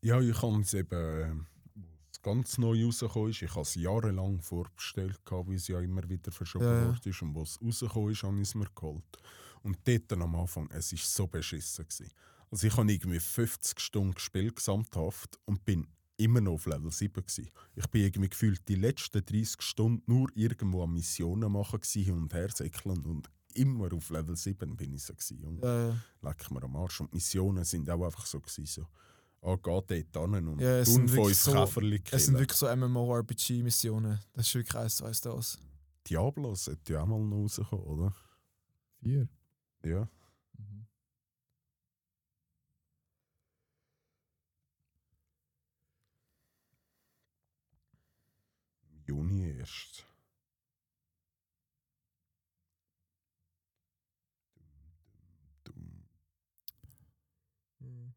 Ja, 0.00 0.20
ich 0.20 0.40
habe 0.42 0.60
es 0.60 0.72
eben, 0.74 1.20
ähm, 1.22 1.46
wo 1.74 1.82
es 2.10 2.22
ganz 2.22 2.58
neu 2.58 2.84
rausgekommen 2.86 3.30
ist, 3.30 3.42
ich 3.42 3.50
habe 3.50 3.60
es 3.62 3.74
jahrelang 3.74 4.40
vorbestellt, 4.40 5.20
weil 5.30 5.56
es 5.56 5.68
ja 5.68 5.80
immer 5.80 6.08
wieder 6.08 6.32
verschoben 6.32 6.64
Ja, 6.64 6.74
ja. 6.80 6.86
worden 6.86 7.08
ist. 7.10 7.22
Und 7.22 7.34
wo 7.34 7.42
es 7.42 7.60
rausgekommen 7.62 8.12
ist, 8.12 8.22
habe 8.22 8.36
ich 8.40 8.48
es 8.48 8.54
mir 8.54 8.68
geholt. 8.74 9.04
Und 9.62 9.78
dort 9.84 10.10
dann 10.10 10.22
am 10.22 10.34
Anfang, 10.36 10.70
es 10.70 10.90
war 10.92 10.98
so 10.98 11.26
beschissen. 11.26 11.84
Gewesen. 11.86 12.10
Also 12.50 12.66
ich 12.66 12.76
habe 12.76 12.90
irgendwie 12.92 13.20
50 13.20 13.78
Stunden 13.80 14.14
gespielt, 14.14 14.56
gesamthaft, 14.56 15.38
und 15.44 15.64
bin 15.64 15.86
immer 16.16 16.40
noch 16.40 16.52
auf 16.54 16.66
Level 16.66 16.90
7 16.90 17.12
gewesen. 17.14 17.50
Ich 17.74 17.86
bin 17.88 18.02
irgendwie 18.02 18.28
gefühlt 18.28 18.66
die 18.68 18.74
letzten 18.76 19.24
30 19.24 19.60
Stunden 19.62 20.02
nur 20.06 20.28
irgendwo 20.34 20.82
an 20.84 20.92
Missionen 20.92 21.52
machen 21.52 21.80
hin 21.82 22.14
und 22.14 22.32
her 22.34 22.48
säckeln 22.50 23.04
und 23.04 23.30
immer 23.54 23.92
auf 23.92 24.10
Level 24.10 24.36
7 24.36 24.76
bin 24.76 24.94
ich 24.94 25.02
so 25.02 25.12
gewesen. 25.14 25.38
Junge 25.40 25.62
Äh, 26.22 26.26
leck 26.26 26.50
mir 26.50 26.62
am 26.62 26.76
Arsch. 26.76 27.00
Und 27.00 27.12
Missionen 27.12 27.64
sind 27.64 27.88
auch 27.90 28.04
einfach 28.04 28.26
so 28.26 28.40
gewesen, 28.40 28.66
so, 28.66 28.86
ah, 29.42 29.56
geh 29.56 30.04
dort 30.12 30.34
hin 30.34 30.48
und 30.48 30.60
Ja, 30.60 30.78
es 30.78 30.88
tun 30.88 31.06
sind 31.08 31.12
wirklich 31.12 31.38
fünf 31.38 31.54
so- 31.54 31.64
Käferli 31.64 32.02
es 32.10 32.26
sind 32.26 32.38
wirklich 32.38 32.58
so 32.58 32.66
MMORPG-Missionen. 32.74 34.18
Das 34.32 34.46
ist 34.48 34.54
wirklich 34.54 34.76
eins 34.76 34.96
zu 34.96 35.04
eins 35.04 35.20
das. 35.20 35.58
Diablo 36.08 36.54
sollte 36.54 36.92
ja 36.94 37.02
auch 37.02 37.06
mal 37.06 37.18
noch 37.18 37.36
rauskommen, 37.42 37.84
oder? 37.84 38.14
Vier. 39.02 39.28
Ja. 39.84 40.08
Mhm. 40.58 40.86
Im 48.92 49.02
Juni 49.06 49.55
erst. 49.66 50.06
Dum, 55.64 56.08
dum, 57.80 57.80
dum. 57.80 58.14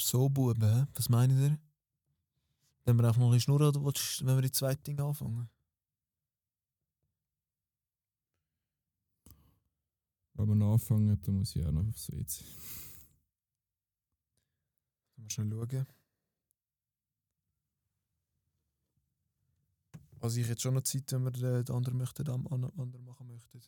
So, 0.00 0.28
Buben, 0.28 0.62
hä? 0.62 0.86
was 0.94 1.08
meinen 1.08 1.38
ihr? 1.38 1.58
Wenn 2.84 2.96
wir 2.98 3.06
einfach 3.08 3.20
noch 3.20 3.28
ein 3.28 3.32
bisschen 3.32 3.44
schnurren 3.44 3.68
oder 3.68 3.84
willst 3.84 4.24
wenn 4.26 4.36
wir 4.36 4.42
die 4.42 4.52
zweite 4.52 4.82
Ding 4.82 5.00
anfangen? 5.00 5.48
Wenn 10.34 10.58
wir 10.58 10.66
anfangen, 10.66 11.20
dann 11.22 11.34
muss 11.36 11.56
ich 11.56 11.64
auch 11.64 11.72
noch 11.72 11.86
aufs 11.88 12.10
WC. 12.12 12.44
Mal 15.16 15.30
schnell 15.30 15.50
schauen. 15.50 16.03
Also 20.24 20.40
ich 20.40 20.48
jetzt 20.48 20.62
schon 20.62 20.72
noch 20.74 20.82
Zeit, 20.82 21.04
wenn 21.12 21.22
wir 21.24 21.30
den, 21.32 21.64
den 21.64 21.74
anderen 21.76 21.98
möchten, 21.98 22.26
am 22.30 22.46
an- 22.46 22.64
anderen 22.78 23.04
machen 23.04 23.26
möchten. 23.26 23.60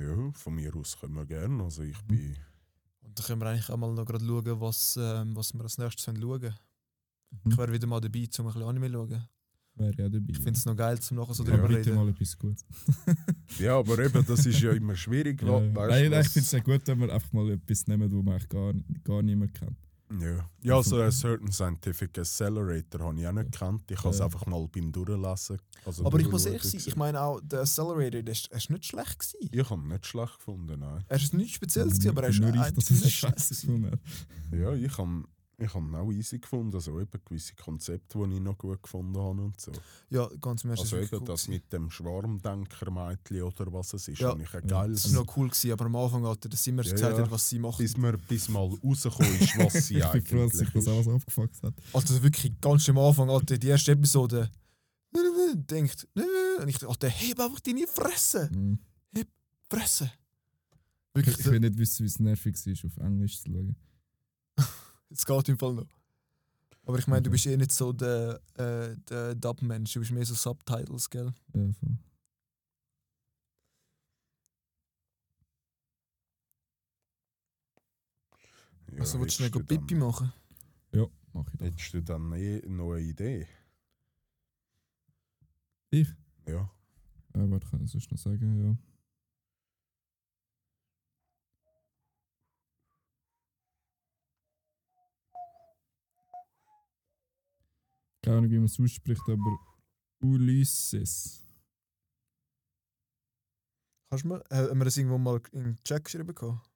Ja, 0.00 0.32
von 0.32 0.54
mir 0.54 0.74
aus 0.76 0.96
können 0.98 1.14
wir 1.14 1.26
gerne. 1.26 1.62
Also 1.62 1.82
Mhm. 1.82 1.88
ich 1.90 2.02
bin. 2.02 2.36
Und 3.00 3.18
dann 3.18 3.26
können 3.26 3.40
wir 3.40 3.48
eigentlich 3.48 3.68
auch 3.70 3.76
mal 3.76 3.92
noch 3.92 4.06
gerade 4.06 4.24
schauen, 4.24 4.60
was, 4.60 4.96
ähm, 5.00 5.34
was 5.36 5.52
wir 5.54 5.62
als 5.62 5.76
nächstes 5.78 6.04
schauen 6.04 6.22
wollen. 6.22 6.54
Mhm. 7.30 7.50
Ich 7.50 7.58
wäre 7.58 7.72
wieder 7.72 7.86
mal 7.88 8.00
dabei, 8.00 8.20
um 8.38 8.46
ein 8.46 8.52
bisschen 8.52 8.62
Anime 8.62 8.86
zu 8.86 8.92
schauen. 8.92 9.28
Wäre 9.74 9.94
ja 10.02 10.08
dabei. 10.08 10.24
Ich 10.28 10.36
finde 10.38 10.52
es 10.52 10.64
noch 10.66 10.76
geil, 10.76 11.00
zum 11.00 11.16
nachher 11.16 11.34
so 11.34 11.44
Ja, 11.44 11.50
drüber 11.56 11.68
reden. 11.70 11.94
mal 11.96 12.08
etwas 12.08 12.38
Gutes. 12.38 12.64
Ja, 13.58 13.78
aber 13.78 13.98
eben, 13.98 14.24
das 14.26 14.46
ist 14.46 14.60
ja 14.60 14.70
immer 14.72 14.94
schwierig. 14.94 15.40
Ja, 15.42 15.60
ja. 15.60 15.74
weißt 15.74 15.90
Nein, 15.90 16.10
nein, 16.10 16.20
ich 16.20 16.28
finde 16.28 16.44
es 16.46 16.52
ja 16.52 16.60
gut, 16.60 16.86
wenn 16.86 17.00
wir 17.00 17.12
einfach 17.12 17.32
mal 17.32 17.50
etwas 17.50 17.86
nehmen, 17.88 18.10
wo 18.12 18.22
man 18.22 18.34
eigentlich 18.34 18.48
gar, 18.50 18.72
gar 19.02 19.22
nicht 19.22 19.36
mehr 19.36 19.48
kennt. 19.48 19.76
Ja, 20.20 20.48
ja 20.62 20.82
so 20.82 21.00
ein 21.00 21.10
Certain 21.10 21.50
Scientific 21.50 22.18
Accelerator 22.18 23.00
habe 23.00 23.20
ich 23.20 23.26
auch 23.26 23.32
nicht 23.32 23.52
gekannt. 23.52 23.90
Ich 23.90 23.98
habe 23.98 24.10
es 24.10 24.18
Ja. 24.18 24.24
einfach 24.26 24.44
mal 24.46 24.66
beim 24.68 24.92
Durchlesen. 24.92 25.58
Also 25.84 26.04
Aber 26.04 26.18
ich 26.20 26.28
muss 26.30 26.46
ehrlich 26.46 26.62
sein, 26.62 26.82
ich 26.84 26.96
meine 26.96 27.20
auch, 27.20 27.40
der 27.42 27.60
Accelerator, 27.60 28.22
der 28.22 28.32
ist, 28.32 28.70
nicht 28.70 28.84
schlecht 28.86 29.18
gewesen. 29.18 29.48
Ich 29.52 29.70
habe 29.70 29.80
ihn 29.80 29.88
nicht 29.88 30.06
schlecht 30.06 30.36
gefunden, 30.38 30.80
nein. 30.80 31.04
Er 31.08 31.16
ist 31.16 31.34
nichts 31.34 31.54
Spezielles 31.56 31.94
gewesen, 31.94 32.10
aber 32.10 32.22
er 32.24 32.28
ist 32.30 32.40
Nur 32.40 32.54
ich, 32.54 32.72
dass 32.72 32.90
es 32.90 33.04
nicht 33.04 33.16
scheiße 33.16 33.54
gefunden. 33.54 34.00
Ja, 34.52 34.72
ich 34.74 34.98
habe 34.98 35.24
ich 35.64 35.74
hab 35.74 35.82
ihn 35.82 35.94
auch 35.94 36.10
easy 36.12 36.38
gefunden. 36.38 36.74
Also 36.74 36.98
eben 37.00 37.20
gewisse 37.24 37.54
Konzepte, 37.54 38.18
die 38.26 38.34
ich 38.34 38.40
noch 38.40 38.58
gut 38.58 38.82
gefunden 38.82 39.16
habe 39.18 39.40
und 39.42 39.60
so. 39.60 39.72
Ja, 40.10 40.28
ganz 40.40 40.64
im 40.64 40.70
Ernst, 40.70 40.82
Also 40.84 40.96
eben 40.98 41.08
cool 41.12 41.24
das 41.26 41.42
gewesen. 41.46 41.50
mit 41.50 41.72
dem 41.72 41.90
Schwarmdenker-Mädchen 41.90 43.42
oder 43.42 43.72
was 43.72 43.92
es 43.94 44.08
ist, 44.08 44.18
Ja. 44.20 44.30
habe 44.30 44.42
ich 44.42 44.54
ein 44.54 44.66
geiles... 44.66 45.02
Das 45.04 45.14
war 45.14 45.24
noch 45.24 45.36
cool, 45.36 45.48
gewesen, 45.48 45.72
aber 45.72 45.86
am 45.86 45.96
Anfang, 45.96 46.26
Alter, 46.26 46.48
dass 46.48 46.62
sie 46.62 46.72
mir 46.72 46.82
Ja, 46.84 46.92
gesagt 46.92 47.16
ja. 47.18 47.24
hat, 47.24 47.30
was 47.30 47.48
sie 47.48 47.58
machen. 47.58 47.78
bis, 47.78 47.96
mir, 47.96 48.16
bis 48.18 48.48
mal 48.48 48.68
rausgekommen 48.84 49.34
ist, 49.40 49.58
was 49.58 49.86
sie 49.86 49.96
Ich 49.98 50.10
bin 50.10 50.24
froh, 50.26 50.44
dass 50.44 50.52
sich 50.58 50.68
eigentlich 50.68 50.84
das 50.84 50.88
alles 50.94 51.08
abgefuckt 51.08 51.62
hat. 51.62 51.74
Also 51.92 52.22
wirklich 52.22 52.60
ganz 52.60 52.88
am 52.88 52.98
Anfang, 52.98 53.30
Alter, 53.30 53.58
die 53.58 53.68
erste 53.68 53.92
Episode. 53.92 54.50
Denkt, 55.54 56.08
und 56.60 56.68
ich 56.68 56.78
dachte, 56.78 57.08
heb 57.08 57.38
einfach 57.40 57.60
deine 57.60 57.86
Fresse. 57.86 58.50
Mhm. 58.54 58.78
Fresse. 59.68 60.04
Ich, 61.14 61.14
Wirklich, 61.16 61.38
ich 61.40 61.46
will 61.46 61.60
nicht 61.60 61.78
wissen, 61.78 62.02
wie 62.04 62.06
es 62.08 62.18
nervig 62.18 62.54
ist, 62.66 62.84
auf 62.84 62.96
Englisch 62.98 63.40
zu 63.42 63.50
schauen. 63.50 63.76
es 65.12 65.24
geht 65.26 65.48
im 65.48 65.58
Fall 65.58 65.74
noch. 65.74 65.86
Aber 66.84 66.98
ich 66.98 67.06
meine, 67.06 67.22
du 67.22 67.28
Okay. 67.30 67.34
bist 67.34 67.46
eh 67.46 67.56
nicht 67.56 67.72
so 67.72 67.92
der, 67.92 68.40
äh, 68.54 68.96
der 69.08 69.34
Dub-Mensch, 69.36 69.92
du 69.92 70.00
bist 70.00 70.10
mehr 70.10 70.26
so 70.26 70.34
Subtitles, 70.34 71.08
gell? 71.10 71.32
Ja, 71.54 71.72
voll. 71.72 71.96
Ja, 78.92 78.98
also 79.00 79.20
willst 79.20 79.40
du 79.40 79.50
Pipi 79.50 79.94
dann- 79.94 79.98
machen? 79.98 80.32
Ja, 80.92 81.06
mach 81.32 81.46
ich 81.48 81.58
das. 81.58 81.68
Hättest 81.68 81.94
du 81.94 82.02
dann 82.02 82.32
eh 82.32 82.60
noch 82.68 82.92
eine 82.92 83.00
Idee? 83.02 83.46
Ich? 85.90 86.08
Ja. 86.46 86.70
Äh, 87.34 87.50
warte, 87.50 87.66
kann 87.68 87.82
ich 87.84 87.90
sonst 87.90 88.10
noch 88.10 88.18
sagen, 88.18 88.62
ja. 88.64 88.76
Keine 98.22 98.38
Ahnung, 98.38 98.50
wie 98.50 98.56
man 98.56 98.66
es 98.66 98.78
ausspricht, 98.78 99.22
aber 99.28 99.58
Ulysses. 100.20 101.42
Kannst 104.10 104.24
du 104.24 104.28
mir, 104.28 104.44
äh, 104.50 104.68
haben 104.68 104.78
wir 104.78 104.84
das 104.84 104.96
irgendwo 104.96 105.18
mal 105.18 105.40
in 105.52 105.64
den 105.64 105.76
Chat 105.84 106.04
geschrieben? 106.04 106.34
gehabt? 106.34 106.68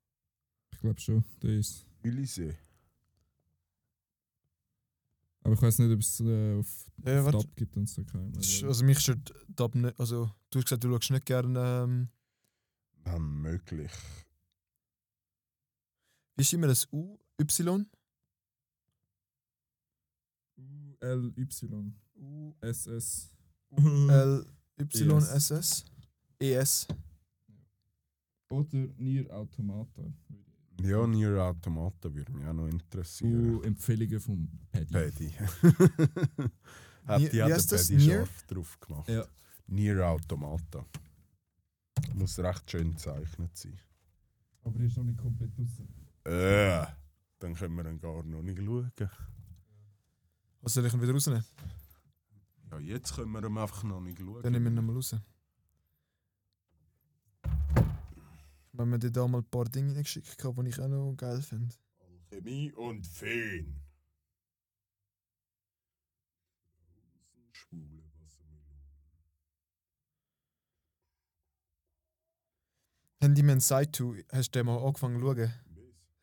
Ich 0.73 0.79
glaube 0.81 1.01
schon, 1.01 1.25
der 1.43 1.51
ist. 1.51 1.87
Ulysses. 2.05 2.55
Aber 5.45 5.55
ich 5.55 5.63
weiß 5.63 5.79
nicht, 5.79 5.93
ob 5.93 6.01
es 6.01 6.19
äh, 6.21 6.59
auf 6.59 6.87
Ja, 7.05 7.25
warte. 7.25 7.39
Dub 7.39 7.57
gibt 7.57 7.77
und 7.77 7.89
so. 7.89 8.03
Ist- 8.03 8.15
Ahnung. 8.15 8.33
Also 8.69 8.85
mich 8.85 8.99
stört 8.99 9.33
Dub 9.49 9.75
nicht, 9.77 9.99
also 10.01 10.27
du 10.51 10.59
hast 10.59 10.65
gesagt, 10.65 10.83
du 10.83 10.91
schaust 10.91 11.11
nicht 11.13 11.27
gerne, 11.27 11.83
ähm, 11.85 12.09
Dann 13.05 13.23
möglich. 13.43 13.93
wie 16.35 16.43
ist 16.43 16.53
immer 16.53 16.67
das 16.67 16.89
U, 16.93 17.17
Y? 17.41 17.89
U-L-Y. 20.57 21.93
U, 22.17 22.55
S-S. 22.61 23.31
L, 23.77 24.47
Y, 24.79 25.19
S, 25.19 25.51
S? 25.51 25.85
E, 26.41 26.53
S. 26.55 26.87
Oder 28.49 28.87
Nier 28.97 29.31
Automata. 29.35 30.03
Ja, 30.83 31.07
Nier 31.07 31.37
Automata 31.43 32.13
würde 32.13 32.33
mich 32.33 32.47
auch 32.47 32.53
noch 32.53 32.69
interessieren. 32.69 33.57
Uh, 33.57 33.63
Empfehlungen 33.63 34.21
vom 34.21 34.49
Paddy. 34.71 34.93
Paddy. 34.93 35.31
Hat 37.07 37.21
Nier- 37.21 37.31
die 37.31 37.37
wie 37.37 37.43
auch 37.43 37.47
der 37.49 37.57
das? 37.57 37.89
Paddy 37.89 38.01
scharf 38.01 38.43
drauf 38.47 38.81
gemacht. 38.81 39.09
Ja. 39.09 39.25
Nier 39.67 40.07
Automata. 40.07 40.87
Muss 42.15 42.39
recht 42.39 42.71
schön 42.71 42.91
gezeichnet 42.93 43.57
sein. 43.57 43.79
Aber 44.63 44.79
er 44.81 44.87
ist 44.87 44.97
noch 44.97 45.05
nicht 45.05 45.19
komplett 45.19 45.51
draußen. 45.57 45.89
Äh, 46.25 46.87
dann 47.39 47.55
können 47.55 47.75
wir 47.77 47.87
ihn 47.91 47.99
gar 47.99 48.23
noch 48.23 48.43
nicht 48.43 48.59
schauen. 48.59 48.91
Was 50.67 50.75
soll 50.75 50.85
ich 50.85 50.95
ihn 50.95 51.01
wieder 51.01 51.13
rausnehmen? 51.13 51.45
Ja, 52.73 52.81
jetzt 52.81 53.15
können 53.15 53.31
wir 53.31 53.39
ihn 53.39 53.57
einfach 53.57 53.85
noch 53.85 54.01
nicht 54.01 54.19
schauen. 54.19 54.43
Dann 54.43 54.53
nehmen 54.53 54.75
wir 54.75 54.83
ihn 54.83 54.87
mal 54.87 54.97
raus. 54.97 55.15
Wenn 58.73 58.91
wir 58.91 58.99
dir 58.99 59.13
da 59.13 59.29
mal 59.29 59.39
ein 59.39 59.45
paar 59.45 59.67
Dinge 59.67 59.95
geschickt 59.95 60.43
haben, 60.43 60.65
die 60.65 60.71
ich 60.71 60.81
auch 60.81 60.89
noch 60.89 61.15
geil 61.15 61.41
finde. 61.41 61.73
Alchemie 62.01 62.73
und 62.73 63.07
Feen. 63.07 63.81
Schwule 67.53 68.03
Wassermelone. 68.19 68.83
Handyman 73.21 73.61
Saito, 73.61 74.17
hast 74.33 74.49
du 74.49 74.59
den 74.59 74.67
mal 74.67 74.85
angefangen 74.85 75.21
zu 75.21 75.27
schauen? 75.27 75.55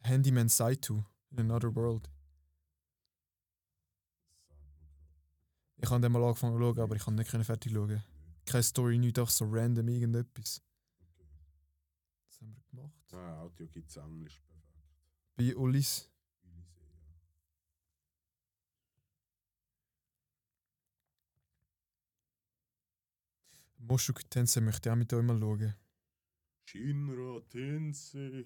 Handyman 0.01 0.49
Saito 0.49 1.05
in 1.31 1.39
Another 1.39 1.73
World. 1.73 2.12
Ich 5.83 5.91
habe 5.91 5.99
den 5.99 6.13
mal 6.13 6.23
angefangen 6.23 6.55
zu 6.55 6.59
schauen, 6.59 6.79
aber 6.79 6.95
ich 6.95 7.03
kann 7.03 7.15
nicht 7.15 7.29
fertig 7.29 7.73
schauen. 7.73 8.01
Keine 8.45 8.63
Story, 8.63 8.97
nicht 8.97 9.19
einfach 9.19 9.29
so 9.29 9.43
random 9.51 9.89
irgendetwas. 9.89 10.61
Was 12.25 12.39
haben 12.39 12.55
wir 12.55 12.63
gemacht? 12.71 13.13
Ah, 13.13 13.41
Audio 13.41 13.67
gibt 13.67 13.89
es 13.89 13.97
Englisch. 13.97 14.41
Perfekt. 14.47 14.77
Bei 15.35 15.53
Ulis. 15.57 16.09
Moshuk 23.79 24.29
Tensei 24.29 24.61
möchte 24.61 24.87
ich 24.87 24.93
auch 24.93 24.97
mit 24.97 25.11
euch 25.11 25.21
mal 25.21 25.37
schauen. 25.37 25.75
Shinra 26.63 27.41
Tensei. 27.49 28.45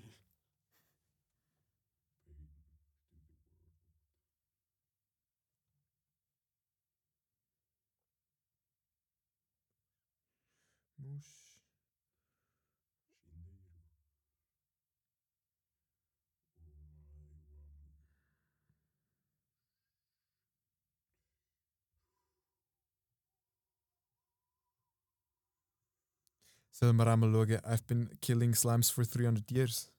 Sollen 26.80 26.96
wir 26.98 27.08
einmal 27.08 27.32
schauen? 27.32 27.60
I've 27.66 27.88
been 27.88 28.08
killing 28.22 28.54
slimes 28.54 28.92
for 28.92 29.04
300 29.04 29.50
years. 29.50 29.92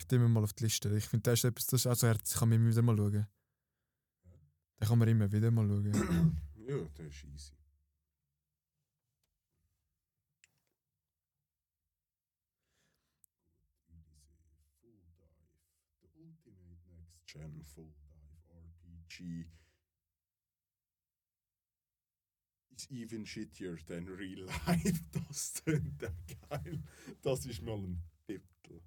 Ich 0.00 0.10
nehme 0.10 0.28
mal 0.28 0.42
auf 0.42 0.52
die 0.52 0.64
Liste. 0.64 0.92
Ich 0.96 1.06
finde, 1.06 1.30
das 1.30 1.38
ist 1.38 1.44
etwas, 1.44 1.66
das 1.66 1.80
ist 1.82 1.86
auch 1.86 1.94
so 1.94 2.08
herzlich. 2.08 2.32
Ich 2.32 2.40
kann 2.40 2.48
mir 2.48 2.58
wieder 2.58 2.82
mal 2.82 2.96
schauen. 2.96 3.28
Den 4.80 4.88
kann 4.88 4.98
man 4.98 5.06
immer 5.06 5.30
wieder 5.30 5.52
mal 5.52 5.68
schauen. 5.68 6.40
Ja, 6.66 6.76
das 6.94 7.06
ist 7.06 7.24
easy. 7.24 7.52
Full 14.80 15.00
Dive, 15.18 15.50
the 16.02 16.08
ultimate 16.16 16.78
next 16.94 17.26
gen 17.26 17.62
full 17.62 17.92
dive 18.06 18.42
RPG 18.50 19.46
is 22.80 22.88
even 22.90 23.24
shittier 23.24 23.78
than 23.86 24.06
real 24.06 24.46
life. 24.66 25.02
Das 25.28 25.52
tönt 25.52 26.02
ja 26.02 26.08
geil. 26.48 26.82
Das 27.22 27.46
ist 27.46 27.62
mal 27.62 27.78
ein 27.78 28.02
Titel. 28.26 28.80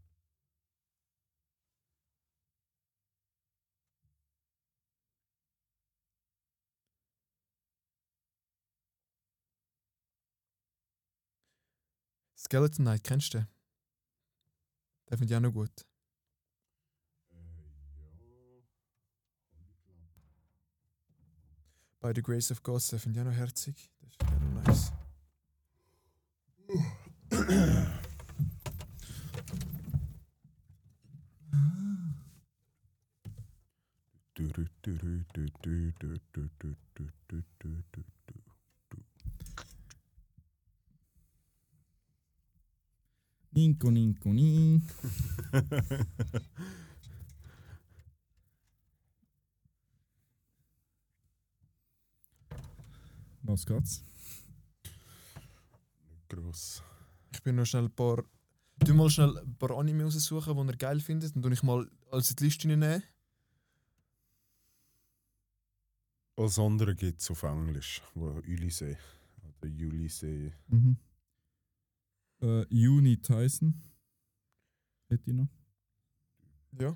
Skeleton 12.38 12.86
Knight, 12.86 13.04
kennst 13.04 13.34
du 13.34 13.40
den? 13.40 13.48
Den 15.10 15.18
finde 15.18 15.34
ich 15.34 15.38
auch 15.38 15.42
noch 15.42 15.54
gut. 15.54 15.93
By 22.04 22.12
the 22.12 22.22
grace 22.22 22.52
of 22.52 22.62
God, 22.62 22.82
Stefaniano 22.82 23.32
Herzig. 23.32 23.90
Das 24.02 24.12
ist 24.12 24.20
ja 24.20 24.28
nice. 24.68 24.92
Ninko, 43.54 43.92
ninko, 43.92 44.34
nink. 44.34 44.84
Was 53.54 53.68
geht's? 53.68 54.04
Gross. 56.28 56.82
Ich 57.32 57.44
bin 57.44 57.56
noch 57.56 57.66
schnell 57.66 57.84
ein 57.84 57.92
paar. 57.92 58.24
Du 58.80 58.96
mal 58.96 59.12
schnell 59.12 59.38
ein 59.38 59.56
paar 59.60 59.78
Anime 59.78 60.06
raussuchen, 60.06 60.58
die 60.58 60.74
ihr 60.74 60.78
geil 60.78 61.00
findet. 61.00 61.36
Und 61.36 61.52
ich 61.52 61.62
mal 61.62 61.88
als 62.10 62.32
in 62.32 62.38
die 62.38 62.46
Liste 62.46 62.68
nehmen. 62.68 63.04
Als 66.36 66.58
andere 66.58 66.96
gibt 66.96 67.22
es 67.22 67.30
auf 67.30 67.44
Englisch, 67.44 68.02
wo 68.16 68.30
Ulysses 68.40 68.98
oder 69.44 69.70
Ulysses. 69.70 70.52
Mhm. 70.70 70.98
Äh, 72.42 72.66
Juni 72.74 73.22
Tyson. 73.22 73.80
Hätte 75.10 75.30
ich 75.30 75.38
noch. 75.38 75.48
Ja. 76.80 76.96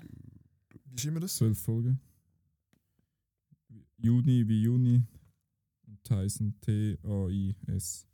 Wie 0.86 0.98
schreiben 0.98 1.14
wir 1.14 1.20
das? 1.20 1.36
Zwölf 1.36 1.62
Folgen. 1.62 2.00
Juni 3.96 4.48
wie 4.48 4.62
Juni. 4.62 5.06
Tyson 6.08 6.54
T-A-I-S-E-N. 6.62 8.06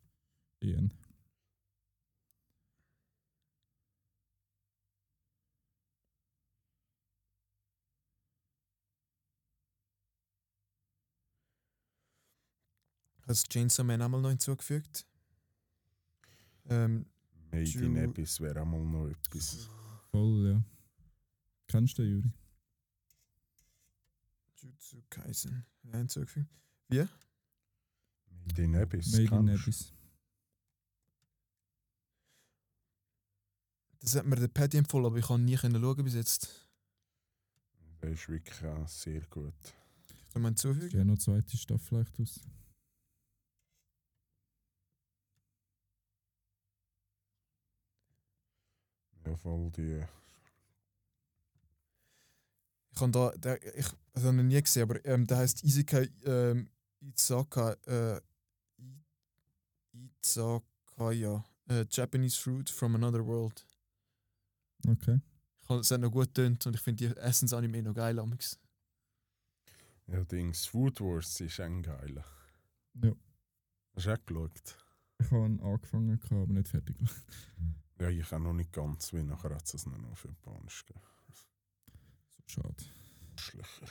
Hast 13.27 13.49
Chainsaw 13.49 13.85
Man 13.85 14.03
auch 14.03 14.09
mal 14.09 14.21
noch 14.21 14.31
hinzugefügt? 14.31 15.07
Ähm, 16.69 17.07
Made 17.53 17.79
in 17.79 17.97
Abyss 17.99 18.41
wäre 18.41 18.61
auch 18.61 18.67
mal 18.67 18.85
noch 18.85 19.07
etwas. 19.09 19.71
Voll, 20.11 20.49
ja. 20.49 20.61
Kennst 21.69 21.97
du 21.97 22.03
den, 22.03 22.11
Juri? 22.17 22.33
Jutsu 24.63 25.01
Kaisen. 25.09 25.65
Ja, 25.85 25.99
hinzugefügt. 25.99 26.51
Wie? 26.89 27.07
Made 28.47 28.63
in 28.63 28.77
Abyss. 28.77 29.13
Made 29.13 29.35
in? 29.35 29.51
Abyss. 29.51 29.93
Das 34.01 34.17
hat 34.17 34.27
mir 34.27 34.37
der 34.37 34.49
Paddy 34.49 34.77
empfohlen, 34.77 35.07
aber 35.07 35.17
ich 35.17 35.27
kann 35.27 35.45
nie 35.45 35.57
können 35.57 35.81
schauen 35.81 36.05
bis 36.05 36.15
jetzt. 36.15 36.69
Der 38.03 38.11
ist 38.11 38.29
wirklich 38.29 38.65
auch 38.67 38.87
sehr 38.87 39.23
gut. 39.23 39.55
Soll 40.29 40.43
man 40.43 40.51
hinzufügen? 40.51 40.95
Ja, 40.95 41.05
noch 41.05 41.17
zweite 41.17 41.57
Staffel 41.57 42.05
vielleicht 42.05 42.21
aus. 42.21 42.41
Ja, 49.25 49.37
voll 49.37 49.71
die. 49.71 50.05
Ich 52.95 53.01
habe 53.01 53.11
da, 53.11 53.31
der, 53.31 53.77
ich 53.77 53.87
habe 53.87 54.29
ihn 54.29 54.37
noch 54.37 54.43
nie 54.43 54.63
gesehen, 54.63 54.83
aber 54.83 55.05
ähm, 55.07 55.27
der 55.27 55.39
heißt 55.39 55.65
Isekai 55.65 56.11
ähm, 56.27 56.69
Izaka, 57.01 57.73
äh, 57.87 58.21
Izakaya, 60.23 61.45
äh, 61.69 61.85
Japanese 61.91 62.41
Fruit 62.41 62.71
from 62.71 62.95
Another 62.95 63.25
World. 63.27 63.67
Okay. 64.87 65.21
Ich 65.63 65.69
habe 65.69 65.81
es 65.81 65.91
hat 65.91 66.01
noch 66.01 66.11
gut 66.11 66.35
tönt 66.35 66.67
und 66.67 66.75
ich 66.75 66.81
finde 66.81 67.09
die 67.09 67.17
Essensanime 67.17 67.83
noch 67.83 67.95
geil. 67.95 68.19
Amix. 68.19 68.59
Ja, 70.07 70.23
Dings. 70.25 70.67
Food 70.67 71.01
Wars 71.01 71.41
ist 71.41 71.61
ein 71.61 71.83
geiler. 71.83 72.25
Ja. 73.03 73.13
Hast 73.97 74.07
du 74.07 74.13
auch 74.13 74.27
geschaut? 74.27 74.77
Ich 75.21 75.31
habe 75.31 75.45
angefangen, 75.63 76.21
aber 76.31 76.53
nicht 76.53 76.69
fertig 76.69 76.97
gemacht. 76.97 77.25
Ja, 78.01 78.09
ich 78.11 78.33
auch 78.33 78.41
noch 78.41 78.53
nicht 78.53 78.73
ganz, 78.73 79.13
weil 79.13 79.23
nachher 79.23 79.55
hat 79.55 79.73
es 79.73 79.87
noch 79.87 80.11
auf 80.11 80.25
Japanisch 80.25 80.85
gegeben. 80.85 81.07
So 82.29 82.43
schade. 82.45 82.85
Schlicher. 83.37 83.87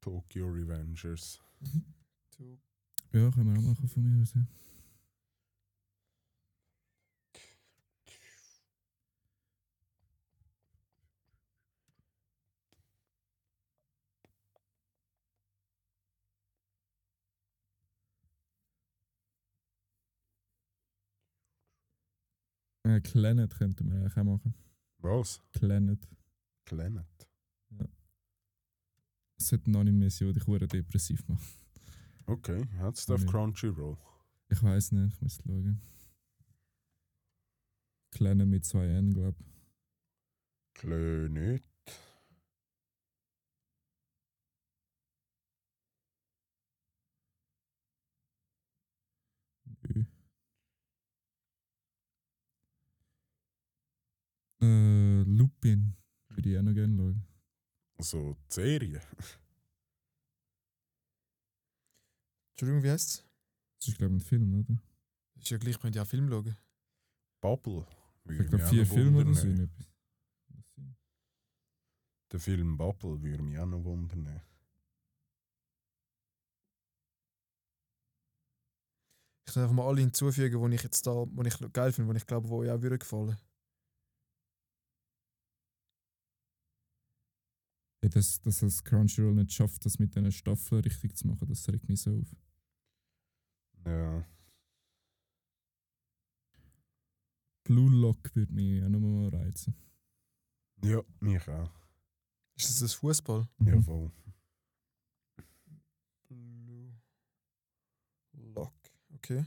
Tokyo 0.00 0.46
Revengers. 0.48 1.40
Du- 2.36 2.58
Ja, 3.12 3.30
können 3.30 3.52
wir 3.54 3.58
auch 3.60 3.64
machen 3.74 3.88
von 3.88 4.02
mir 4.02 4.22
aus. 4.22 4.34
Ja. 4.34 4.46
Äh, 22.84 23.00
könnten 23.54 23.90
wir 23.90 24.00
eigentlich 24.00 24.16
auch 24.16 24.24
machen. 24.24 24.54
Was? 24.98 25.40
Planet. 25.52 25.98
Planet. 26.64 27.29
Das 29.40 29.48
sollte 29.48 29.70
ein 29.70 29.76
Anime 29.76 30.10
sein, 30.10 30.26
der 30.26 30.34
dich 30.34 30.46
hure 30.46 30.68
depressiv 30.68 31.26
macht. 31.26 31.58
Okay, 32.26 32.62
hat 32.76 32.98
es 32.98 33.08
auf. 33.08 33.24
Crunchyroll. 33.24 33.96
Ich 34.50 34.62
weiß 34.62 34.92
nicht, 34.92 35.14
ich 35.14 35.22
muss 35.22 35.40
schauen. 35.42 35.80
Planet 38.10 38.46
mit 38.46 38.66
zwei 38.66 38.84
N, 38.84 39.14
glaube 39.14 39.38
ich. 39.40 39.46
Planet. 40.74 41.64
Nö. 49.88 50.04
Äh, 54.60 55.22
Lupin. 55.22 55.96
Würde 56.28 56.50
ich 56.50 56.58
auch 56.58 56.62
noch 56.62 56.74
gerne 56.74 56.94
schauen. 56.94 57.29
So, 58.02 58.36
die 58.48 58.54
Serie. 58.54 59.00
Entschuldigung, 62.52 62.82
wie 62.82 62.90
heißt 62.90 63.08
es? 63.08 63.24
Das 63.78 63.88
ist, 63.88 63.98
glaube 63.98 64.14
ich, 64.14 64.22
ein 64.22 64.24
Film, 64.24 64.60
oder? 64.60 64.82
Ist 65.36 65.50
ja 65.50 65.58
gleich, 65.58 65.78
könnt 65.78 65.96
ihr 65.96 66.02
auch 66.02 66.06
Film 66.06 66.28
schauen. 66.28 66.56
Bubble. 67.40 67.86
Ich 68.24 68.30
Würde 68.30 68.44
glaube, 68.44 68.64
mich 68.64 68.70
vier 68.70 68.86
Filme 68.86 69.20
oder 69.20 69.34
so. 69.34 69.48
Der 72.32 72.40
Film 72.40 72.76
Bubble 72.76 73.22
würde 73.22 73.42
mich 73.42 73.58
auch 73.58 73.66
noch 73.66 73.82
wundern. 73.82 74.42
Ich 79.46 79.54
kann 79.54 79.64
einfach 79.64 79.74
mal 79.74 79.88
alle 79.88 80.00
hinzufügen, 80.00 80.70
die 80.70 80.76
ich 80.76 80.82
jetzt 80.82 81.06
da, 81.06 81.24
die 81.26 81.48
ich 81.48 81.72
geil 81.72 81.92
finde, 81.92 82.12
die 82.12 82.18
ich 82.18 82.26
glaube, 82.26 82.46
die 82.46 82.54
euch 82.54 82.70
auch 82.70 82.82
würden 82.82 82.98
gefallen. 82.98 83.36
Dass, 88.10 88.40
dass 88.40 88.60
das 88.60 88.82
Crunchyroll 88.84 89.34
nicht 89.34 89.52
schafft, 89.52 89.84
das 89.84 89.98
mit 89.98 90.14
diesen 90.14 90.32
Staffeln 90.32 90.82
richtig 90.82 91.16
zu 91.16 91.26
machen, 91.26 91.48
das 91.48 91.68
regt 91.68 91.88
mich 91.88 92.00
so 92.00 92.12
auf. 92.18 92.36
Ja. 93.86 94.26
Blue 97.64 97.90
Lock 97.90 98.34
würde 98.34 98.52
mich 98.52 98.82
auch 98.82 98.88
noch 98.88 99.00
mal 99.00 99.28
reizen. 99.28 99.74
Ja, 100.84 101.02
mich 101.20 101.46
auch. 101.48 101.70
Ist 102.56 102.68
das 102.70 102.80
das 102.80 102.94
Fußball? 102.94 103.48
Ja, 103.60 103.76
Mhm. 103.76 103.82
voll. 103.82 104.10
Blue 106.28 106.92
Lock. 108.54 108.72
Okay. 109.14 109.44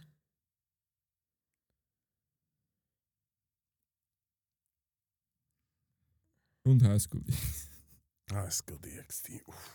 Und 6.64 6.84
Highschool. 6.84 7.24
Ah, 8.32 8.46
es 8.48 8.66
geht 8.66 8.84
DXT. 8.84 9.30
Uff. 9.46 9.72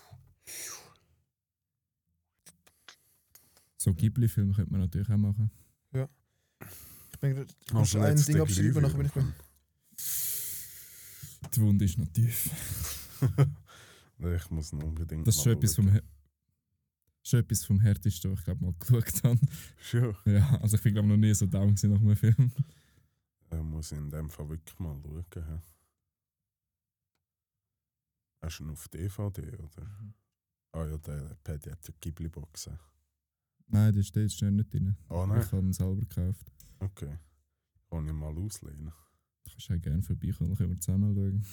So 3.77 3.93
Ghibli-Filme 3.93 4.53
könnte 4.53 4.71
man 4.71 4.81
natürlich 4.81 5.09
auch 5.09 5.17
machen. 5.17 5.51
Ich 7.11 7.19
bin 7.19 7.35
gerade. 7.35 7.47
Ich 7.51 7.73
Hast 7.73 7.73
muss 7.73 7.91
du 7.91 7.99
ein 8.01 8.15
Ding 8.15 8.41
abschreiben, 8.41 8.81
nachher 8.81 8.97
bin 8.97 9.05
ich 9.05 9.13
Glühwein 9.13 9.33
Die 11.53 11.61
Wunde 11.61 11.85
ist 11.85 11.97
noch 11.97 12.07
tief. 12.07 12.49
Ich 14.21 14.49
muss 14.49 14.73
noch 14.73 14.83
unbedingt 14.83 15.25
Das 15.25 15.37
ist 15.37 15.43
schon 15.43 15.53
mal 15.53 15.57
etwas 15.59 15.75
vom, 15.75 15.99
schon 17.23 17.39
etwas 17.39 17.63
vom 17.63 17.79
Härtesten, 17.79 18.31
was 18.31 18.39
ich 18.39 18.45
glaube 18.45 18.65
mal 18.65 18.73
geschaut 18.79 19.23
habe. 19.23 19.39
Schon. 19.81 20.15
Ja, 20.25 20.59
also 20.61 20.75
ich 20.75 20.83
bin 20.83 20.93
glaube 20.93 21.07
noch 21.07 21.15
nie 21.15 21.33
so 21.33 21.45
down 21.45 21.69
gewesen 21.69 21.91
nach 21.91 22.01
einem 22.01 22.17
Film. 22.17 22.51
Da 23.49 23.63
muss 23.63 23.93
ich 23.93 23.97
in 23.97 24.09
dem 24.09 24.29
Fall 24.29 24.49
wirklich 24.49 24.77
mal 24.77 24.97
schauen. 25.01 25.25
hä? 25.35 25.59
Hast 28.41 28.59
du 28.59 28.63
ihn 28.63 28.69
auf 28.69 28.87
DVD, 28.87 29.57
oder? 29.57 29.87
Ah 30.71 30.85
ja, 30.85 30.97
der 30.97 31.35
Paddy 31.43 31.69
hat 31.71 31.85
die 31.87 31.93
Ghibli-Box. 31.99 32.67
hä? 32.67 32.77
Nein, 33.67 33.93
der 33.93 34.03
steht 34.03 34.31
schnell 34.31 34.51
nicht 34.51 34.73
drin. 34.73 34.95
Ah 35.09 35.25
nein, 35.27 35.41
Ich 35.41 35.51
habe 35.51 35.65
ihn 35.65 35.73
selber 35.73 35.95
gekauft. 36.01 36.51
okay. 36.79 37.17
Kann 37.89 38.05
ich 38.07 38.13
mal 38.13 38.37
auslehnen. 38.37 38.91
Du 39.43 39.51
kannst 39.51 39.71
auch 39.71 39.81
gerne 39.81 40.03
vorbeikommen, 40.03 40.49
dann 40.51 40.57
können 40.57 40.69
wir 40.71 40.79
zusammen 40.79 41.15
schauen. 41.15 41.45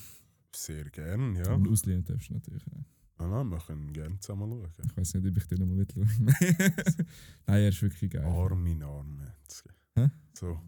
Sehr 0.55 0.85
gern, 0.91 1.35
ja. 1.37 1.55
Und 1.55 1.67
auslehnen 1.69 2.05
darfst 2.05 2.29
du 2.29 2.35
natürlich 2.35 2.63
auch. 2.69 2.85
Ah, 3.19 3.27
nein, 3.27 3.49
wir 3.49 3.59
können 3.59 3.91
gerne 3.93 4.21
zusammen 4.21 4.51
schauen. 4.51 4.71
Ich 4.85 4.97
weiß 4.99 5.15
nicht, 5.15 5.31
ob 5.31 5.37
ich 5.39 5.47
den 5.47 5.77
mal 5.77 5.87
schauen 5.91 6.25
Nein, 6.27 7.63
er 7.63 7.69
ist 7.71 7.81
wirklich 7.81 8.11
geil. 8.11 8.25
Arm 8.25 8.67
in 8.67 8.83
Arm. 8.83 9.19
jetzt. 9.43 9.65
Hä? 9.95 10.11
So. 10.35 10.61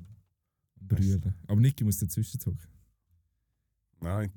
Brüllen. 0.81 1.35
Aber 1.47 1.61
Niki 1.61 1.85
muss 1.85 1.99
dazwischen 1.99 2.41
zocken. 2.41 2.67
Nein. 4.01 4.33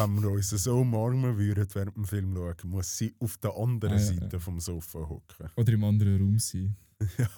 Wenn 0.00 0.22
wir 0.22 0.30
uns 0.30 0.50
so 0.50 0.80
umarmen 0.80 1.36
würden 1.36 1.66
während 1.74 1.96
dem 1.96 2.04
Film 2.04 2.34
schauen, 2.34 2.70
muss 2.70 2.96
sie 2.96 3.14
auf 3.18 3.36
der 3.38 3.54
anderen 3.56 3.94
Ah, 3.94 3.98
ja, 3.98 4.04
Seite 4.04 4.28
ja. 4.36 4.38
vom 4.40 4.60
Sofa 4.60 5.00
hocken. 5.00 5.50
Oder 5.56 5.72
im 5.72 5.84
anderen 5.84 6.18
Raum 6.20 6.38
sein. 6.38 6.76
Ja. 7.18 7.28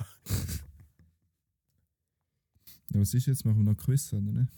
Ja, 2.92 3.00
was 3.00 3.14
ist 3.14 3.26
jetzt? 3.26 3.44
Machen 3.44 3.58
wir 3.64 3.72
noch 3.72 3.76
Quiz, 3.78 4.12
oder 4.12 4.20
nicht? 4.22 4.48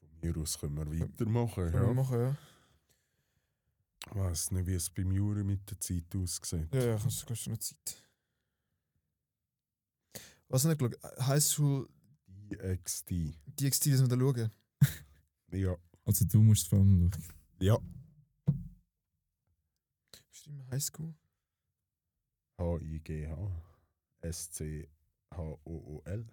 Von 0.00 0.20
mir 0.22 0.36
aus 0.38 0.58
können 0.58 0.76
wir 0.76 1.00
weitermachen. 1.00 1.70
Können 1.70 1.72
wir 1.72 1.86
Ja. 1.88 1.94
machen, 1.94 2.20
ja. 2.20 2.36
Ich 4.06 4.14
weiss 4.14 4.50
nicht, 4.50 4.66
wie 4.66 4.74
es 4.74 4.90
beim 4.90 5.10
Juri 5.10 5.42
mit 5.44 5.68
der 5.70 5.80
Zeit 5.80 6.14
aussieht. 6.14 6.72
Ja, 6.74 6.84
ja, 6.84 6.98
kannst 6.98 7.28
du 7.28 7.34
schon 7.34 7.52
noch 7.54 7.58
Zeit. 7.60 7.96
Was 10.48 10.64
ich 10.66 10.78
geschaut? 10.78 10.98
High 11.26 11.42
School 11.42 11.88
DXT. 12.56 13.10
DXT, 13.60 13.92
das 13.92 14.00
wir 14.00 14.08
da 14.08 14.16
schauen. 14.16 14.50
Ja. 15.52 15.76
Also 16.04 16.24
du 16.24 16.42
musst 16.42 16.62
es 16.62 16.68
vor 16.68 16.78
allem 16.78 17.12
schauen. 17.12 17.24
Ja. 17.60 17.78
Stimmt, 20.30 20.70
High 20.70 20.82
School. 20.82 21.14
H-I-G-H. 22.58 23.62
S-C-H-O-O-L. 24.20 26.26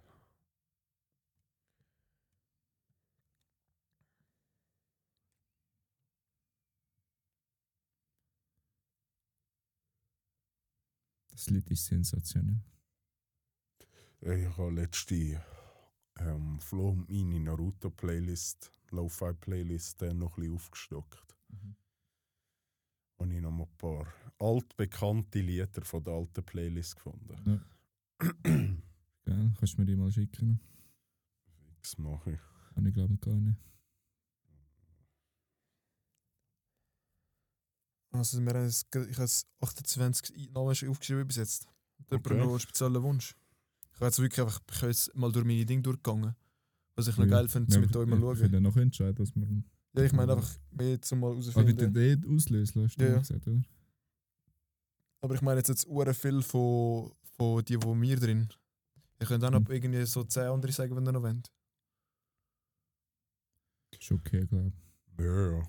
Das 11.32 11.50
Lied 11.50 11.70
ist 11.72 11.86
sensationell. 11.86 12.62
Ich 14.22 14.58
habe 14.58 14.72
letzte 14.72 15.44
ähm, 16.22 16.60
Flo 16.60 16.90
und 16.90 17.10
meine 17.10 17.40
Naruto-Playlist, 17.40 18.72
Lo-Fi-Playlist, 18.92 20.02
äh, 20.04 20.14
noch 20.14 20.38
ein 20.38 20.42
bisschen 20.42 20.56
aufgestockt. 20.56 21.36
Mhm. 21.50 21.76
Und 23.18 23.32
ich 23.32 23.42
noch 23.42 23.52
ein 23.52 23.78
paar 23.78 24.08
altbekannte 24.40 25.40
Lieder 25.40 25.84
von 25.84 26.04
der 26.04 26.14
alten 26.14 26.44
Playlist 26.44 26.96
gefunden. 26.96 27.64
Gell? 28.44 29.54
Kannst 29.58 29.74
du 29.74 29.82
mir 29.82 29.86
die 29.86 29.96
mal 29.96 30.12
schicken? 30.12 30.60
Das 31.82 31.98
mache 31.98 32.32
ich. 32.34 32.40
Habe 32.76 32.88
ich 32.88 32.94
glaube 32.94 33.18
gar 33.18 33.36
nicht. 33.36 33.58
Also, 38.14 38.42
wir 38.42 38.54
haben 38.54 38.68
ich 38.68 38.86
habe 38.94 39.24
jetzt 39.24 39.48
28 39.62 40.50
Namen 40.52 40.76
schon 40.76 40.90
aufgeschrieben 40.90 41.28
bis 41.28 41.38
jetzt. 41.38 41.68
Hat 42.00 42.12
jemand 42.12 42.26
Okay. 42.28 42.38
noch 42.38 42.50
einen 42.50 42.60
speziellen 42.60 43.04
Wunsch? 43.04 43.36
Ich 44.02 44.04
habe 44.04 44.10
jetzt 44.10 44.20
wirklich 44.20 44.42
einfach, 44.42 44.60
ich 44.74 44.80
bin 44.80 44.90
jetzt 44.90 45.16
mal 45.16 45.32
durch 45.32 45.46
meine 45.46 45.64
Dinge 45.64 45.84
durchgegangen. 45.84 46.34
Was 46.96 47.08
ich 47.08 47.18
noch 47.18 47.26
Ja. 47.26 47.32
geil 47.38 47.48
finde, 47.48 47.72
Ja, 47.72 47.80
mit 47.82 47.96
euch 47.96 48.08
mal 48.08 48.16
Ich 48.16 48.22
schauen. 48.22 48.40
würde 48.40 48.60
noch 48.62 48.76
entscheiden, 48.76 49.20
was 49.20 49.36
wir. 49.36 49.64
Ja, 49.94 50.04
ich 50.04 50.12
meine 50.12 50.34
einfach 50.34 50.58
mehr 50.72 51.00
zum 51.04 51.20
mal 51.20 51.34
Ah, 51.34 51.36
bitte 51.36 51.54
herausfinden. 51.86 51.94
den 51.94 52.26
auslösen, 52.36 52.84
hast 52.84 52.96
du 53.00 53.04
Ja, 53.06 53.12
ja. 53.12 53.20
gesagt, 53.20 53.48
oder? 53.48 53.62
Aber 55.22 55.36
ich 55.36 55.42
meine 55.44 55.60
jetzt 55.60 55.68
jetzt 55.68 55.86
uhren 55.86 56.16
viel 56.16 56.42
von, 56.42 57.12
von 57.38 57.64
die, 57.64 57.78
wo 57.84 57.94
wir 57.94 58.20
drin. 58.20 58.50
Ihr 59.20 59.28
könnt 59.28 59.44
auch 59.44 59.52
noch 59.52 59.60
Mhm. 59.60 59.68
irgendwie 59.72 60.04
so 60.08 60.24
10 60.24 60.48
andere 60.50 60.72
sagen, 60.72 60.96
wenn 60.96 61.06
ihr 61.06 61.12
noch 61.12 61.22
wollt. 61.22 61.52
Ist 64.00 64.12
okay, 64.12 64.48
glaube 64.48 64.70
ich. 64.70 65.24
Ja, 65.24 65.52
ja. 65.52 65.64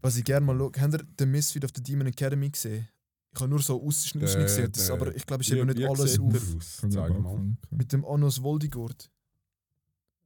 Was 0.00 0.16
ich 0.16 0.22
gerne 0.24 0.46
mal 0.46 0.56
schaue, 0.56 0.70
habt 0.80 0.94
ihr 0.94 1.04
The 1.18 1.26
Misfit 1.26 1.64
of 1.64 1.72
the 1.74 1.82
Demon 1.82 2.06
Academy 2.06 2.50
gesehen? 2.50 2.86
Ich 3.34 3.40
habe 3.40 3.50
nur 3.50 3.60
so 3.60 3.82
Ausschnitt 3.82 4.28
Der- 4.28 4.42
gesehen, 4.42 4.70
das, 4.72 4.86
der- 4.86 4.94
aber 4.94 5.14
ich 5.14 5.26
glaube, 5.26 5.42
ich 5.42 5.50
habe 5.50 5.66
nicht 5.66 5.78
wie 5.78 5.86
alles 5.86 6.18
auf. 6.20 6.34
aus? 6.56 6.76
Zeig 6.88 7.18
mal. 7.20 7.56
Mit 7.70 7.92
dem 7.92 8.04
Anos 8.04 8.40
Voldigord. 8.42 9.10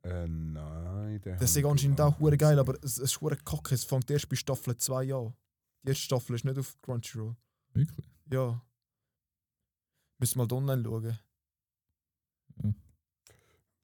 Äh, 0.02 0.28
nein, 0.28 1.20
der 1.22 1.36
Das 1.36 1.56
ist 1.56 1.64
anscheinend 1.64 2.00
auch 2.00 2.18
hure 2.20 2.36
geil, 2.36 2.58
aber 2.58 2.74
es, 2.82 2.92
es 2.92 2.98
ist 2.98 3.20
hure 3.20 3.36
kacke. 3.36 3.74
Es 3.74 3.84
fängt 3.84 4.10
erst 4.10 4.28
bei 4.28 4.36
Staffel 4.36 4.76
2 4.76 5.14
an. 5.14 5.34
Die 5.82 5.88
erste 5.88 6.04
Staffel 6.04 6.36
ist 6.36 6.44
nicht 6.44 6.58
auf 6.58 6.76
Crunchyroll. 6.82 7.34
Wirklich? 7.72 8.06
Ja. 8.30 8.62
Müssen 10.18 10.38
mal 10.38 10.52
online 10.52 10.82
schauen. 10.84 11.18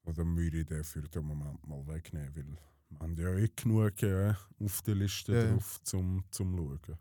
Dann 0.04 0.36
würde 0.36 0.60
ich 0.60 0.66
den 0.66 0.84
für 0.84 1.00
den 1.02 1.24
Moment 1.24 1.66
mal 1.66 1.86
wegnehmen, 1.86 2.34
weil 2.36 2.58
wir 2.90 2.98
haben 3.00 3.16
ja 3.16 3.34
eh 3.36 3.48
genug 3.56 4.02
äh, 4.02 4.34
auf 4.62 4.82
der 4.82 4.94
Liste 4.96 5.32
Ja, 5.34 5.42
ja. 5.44 5.52
drauf 5.52 5.80
zum, 5.82 6.24
zum 6.30 6.56
Schauen. 6.56 6.98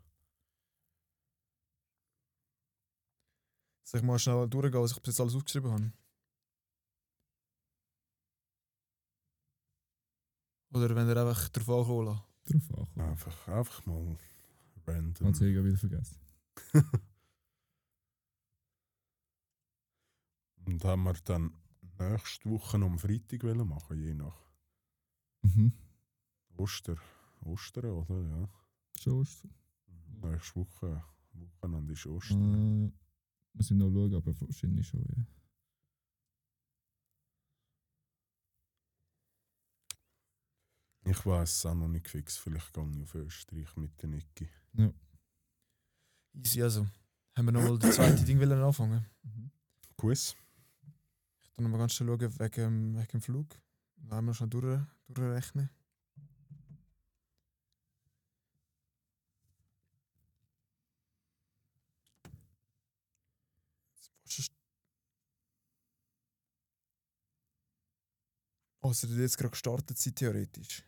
Soll 3.84 4.00
ich 4.00 4.06
mal 4.06 4.18
schnell 4.18 4.48
durchgehen, 4.48 4.80
was 4.82 4.92
ich 4.92 4.98
bis 5.00 5.12
jetzt 5.14 5.20
alles 5.20 5.34
aufgeschrieben 5.34 5.70
habe? 5.70 5.92
Oder 10.72 10.96
wenn 10.96 11.08
ihr 11.08 11.16
einfach 11.16 11.48
drauf 11.50 11.68
ankommen 11.70 12.06
lasst. 12.06 12.24
Drauf 12.46 12.70
ankommen. 12.78 13.08
Einfach, 13.10 13.48
einfach 13.48 13.86
mal 13.86 14.16
random. 14.86 15.28
Hat 15.28 15.40
ich 15.40 15.40
wieder 15.64 15.76
vergessen. 15.78 16.18
Und 20.66 20.82
haben 20.84 21.02
wir 21.04 21.12
dann 21.24 21.54
nächste 21.98 22.48
Woche 22.50 22.76
am 22.78 22.98
Freitag 22.98 23.42
wollen 23.44 23.68
machen, 23.68 23.98
je 23.98 24.14
nach 24.14 24.34
Mhm. 25.42 25.72
Oster. 26.56 26.96
Ostern, 27.42 27.90
oder? 27.90 28.18
Ja. 28.22 28.48
Schon 28.98 29.20
ist 29.22 29.44
es. 29.44 29.50
Nächste 30.22 30.56
Woche, 30.60 31.04
Wochenende 31.34 31.92
ist 31.92 32.06
Ostern. 32.06 32.86
Äh, 32.86 32.92
muss 33.54 33.70
ich 33.70 33.76
noch 33.76 33.90
schauen, 33.90 34.14
aber 34.14 34.40
wahrscheinlich 34.40 34.86
schon, 34.86 35.02
ja. 35.16 35.24
Ich 41.06 41.24
weiß 41.26 41.50
es 41.50 41.66
auch 41.66 41.74
noch 41.74 41.88
nicht 41.88 42.08
fix. 42.08 42.36
Vielleicht 42.36 42.72
gehe 42.72 42.90
ich 42.90 43.02
auf 43.02 43.14
Österreich 43.14 43.76
mit 43.76 44.00
der 44.02 44.08
Niki. 44.08 44.48
Easy, 46.32 46.62
also. 46.62 46.86
Haben 47.36 47.46
wir 47.46 47.52
nochmal 47.52 47.78
das 47.78 47.96
zweite 47.96 48.24
Ding 48.24 48.38
wollen 48.40 48.52
anfangen? 48.62 49.04
Mhm. 49.22 49.50
Quiz? 49.96 50.34
Ich 51.42 51.50
tu 51.50 51.62
nochmal 51.62 51.80
ganz 51.80 51.92
schnell 51.94 52.08
schauen 52.08 52.38
wegen, 52.38 52.96
wegen 52.96 53.08
dem 53.08 53.20
Flug. 53.20 53.48
Dann 53.96 54.12
haben 54.18 54.26
wir 54.26 54.34
schon 54.34 54.50
durch, 54.50 54.80
durchrechnen. 55.08 55.68
Was 64.24 64.38
ist- 64.38 64.52
Sie 68.92 69.06
hat 69.08 69.16
jetzt 69.16 69.38
gerade 69.38 69.50
gestartet, 69.50 69.98
sie 69.98 70.12
theoretisch. 70.12 70.84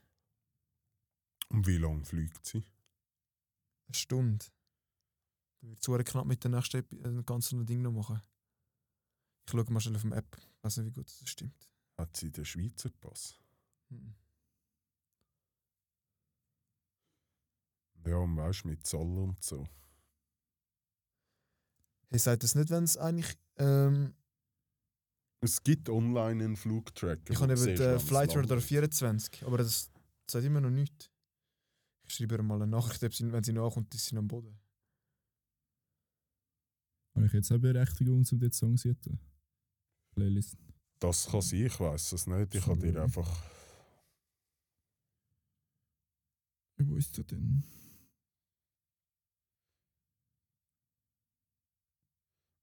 Und 1.49 1.67
wie 1.67 1.79
lange 1.79 2.05
fliegt 2.05 2.45
sie? 2.45 2.65
Eine 3.87 3.95
Stunde. 3.95 4.45
Da 5.63 5.69
wird 5.69 6.07
es 6.07 6.13
knapp 6.13 6.27
mit 6.27 6.43
der 6.45 6.51
nächsten 6.51 6.79
Epi- 6.79 7.03
äh, 7.03 7.23
ganzen 7.23 7.65
Ding 7.65 7.83
noch 7.83 7.93
machen. 7.93 8.21
Ich 9.47 9.53
schaue 9.53 9.65
mal 9.71 9.81
schnell 9.81 9.97
auf 9.97 10.03
dem 10.03 10.13
App. 10.13 10.37
Ich 10.37 10.65
weiß 10.65 10.77
nicht, 10.79 10.87
wie 10.89 10.93
gut 10.93 11.07
das 11.07 11.29
stimmt. 11.29 11.69
Hat 11.97 12.17
sie 12.17 12.31
den 12.31 12.45
Schweizer 12.45 12.91
Pass? 13.01 13.39
Mhm. 13.89 14.15
Ja, 18.05 18.17
und 18.17 18.37
weißt 18.37 18.65
mit 18.67 18.87
Zoll 18.87 19.19
und 19.19 19.43
so. 19.43 19.67
Hey, 22.11 22.19
sagt 22.19 22.43
das 22.43 22.55
nicht, 22.55 22.71
wenn 22.71 22.85
es 22.85 22.97
eigentlich. 22.97 23.37
Ähm, 23.57 24.15
Es 25.41 25.63
gibt 25.63 25.89
online 25.89 26.45
einen 26.45 26.57
Flugtracker. 26.57 27.33
ich 27.33 27.41
habe 27.41 27.53
eben 27.53 27.65
den 27.65 27.79
wann 27.79 27.97
es 27.97 28.03
Flight 28.03 28.31
Radar 28.31 28.43
landet. 28.43 28.65
24, 28.65 29.45
aber 29.45 29.59
das 29.59 29.91
sagt 30.31 30.45
immer 30.45 30.61
noch 30.61 30.71
nichts. 30.71 31.11
Ich 32.09 32.15
schreibe 32.15 32.37
ihr 32.37 32.43
mal 32.43 32.57
eine 32.57 32.67
Nachricht, 32.67 33.01
sie, 33.13 33.33
wenn 33.33 33.43
sie 33.45 33.53
nachkommt, 33.53 33.95
ist 33.95 34.07
sie 34.07 34.17
am 34.17 34.29
Boden. 34.29 34.59
Habe 37.15 37.27
ich 37.27 37.33
jetzt 37.33 37.51
auch 37.51 37.59
Berechtigung, 37.59 38.25
um 38.31 38.39
die 38.39 38.53
Songs 38.53 38.83
zu 38.83 38.95
tun? 38.95 39.19
Playlist. 40.15 40.57
Das 40.99 41.27
kann 41.27 41.43
sein, 41.43 41.67
ich 41.67 41.81
weiß 41.81 42.13
es 42.13 42.27
nicht. 42.27 42.55
Ich 42.55 42.67
habe 42.67 42.79
dir 42.79 43.03
einfach. 43.03 43.43
Wo 46.79 46.97
ist 46.97 47.17
der 47.17 47.25
denn? 47.25 47.65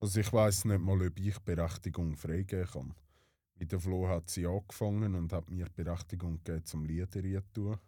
Also 0.03 0.19
ich 0.19 0.33
weiß 0.33 0.65
nicht 0.65 0.81
mal, 0.81 1.01
ob 1.07 1.17
ich 1.17 1.39
Berechtigung 1.39 2.17
freigeben 2.17 2.67
kann. 2.67 2.93
Mit 3.55 3.71
der 3.71 3.79
Flo 3.79 4.09
hat 4.09 4.29
sie 4.29 4.45
angefangen 4.45 5.15
und 5.15 5.31
hat 5.31 5.49
mir 5.49 5.65
Berechtigung 5.73 6.43
gegeben 6.43 6.65
zum 6.65 6.83
Lieder 6.83 7.09
zu 7.09 7.21
tun. 7.53 7.79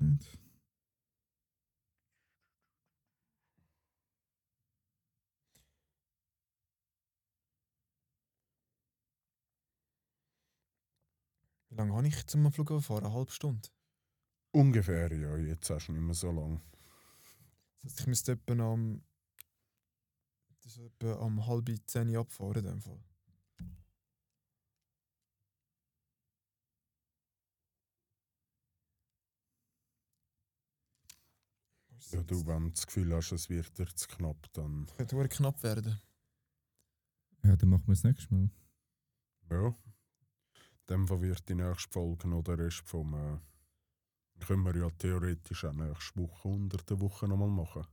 Nicht. 0.00 0.43
Wie 11.74 11.78
lange 11.78 11.92
habe 11.92 12.06
ich 12.06 12.24
zum 12.28 12.52
Flughafen 12.52 12.82
fahren? 12.82 13.04
Eine 13.04 13.14
halbe 13.14 13.32
Stunde. 13.32 13.68
Ungefähr, 14.52 15.12
ja. 15.12 15.36
Jetzt 15.38 15.68
hast 15.70 15.88
du 15.88 15.92
nicht 15.92 16.02
mehr 16.02 16.14
so 16.14 16.30
lange. 16.30 16.60
Das 17.82 17.90
heißt, 17.90 18.00
ich 18.00 18.06
müsste 18.06 18.32
etwa 18.32 18.72
am. 18.72 19.02
Das 20.62 20.76
ist 20.76 20.78
etwa 20.78 21.18
am 21.18 21.44
halb 21.44 21.68
zehn 21.88 22.16
abfahren. 22.16 22.64
In 22.64 22.64
dem 22.64 22.80
Fall. 22.80 23.02
Ja, 32.12 32.22
du, 32.22 32.46
wenn 32.46 32.64
du 32.66 32.70
das 32.70 32.86
Gefühl 32.86 33.12
hast, 33.16 33.32
es 33.32 33.50
wird 33.50 33.76
dir 33.76 33.88
zu 33.96 34.06
knapp, 34.06 34.46
dann. 34.52 34.86
Könnte 34.96 35.28
knapp 35.28 35.60
werden. 35.64 36.00
Ja, 37.42 37.56
dann 37.56 37.68
machen 37.68 37.88
wir 37.88 37.94
es 37.94 38.04
nächstes 38.04 38.30
Mal. 38.30 38.48
Ja. 39.50 39.76
Dem 40.88 41.08
wird 41.08 41.48
die 41.48 41.54
nächste 41.54 41.90
Folge 41.92 42.28
noch 42.28 42.42
der 42.42 42.58
Rest 42.58 42.82
vom. 42.86 43.14
Äh, 43.14 43.38
können 44.44 44.64
wir 44.64 44.76
ja 44.76 44.90
theoretisch 44.98 45.64
auch 45.64 45.72
nächste 45.72 46.20
Woche 46.20 46.48
unter 46.48 46.76
der 46.78 47.00
Woche 47.00 47.26
nochmal 47.28 47.48
machen. 47.48 47.86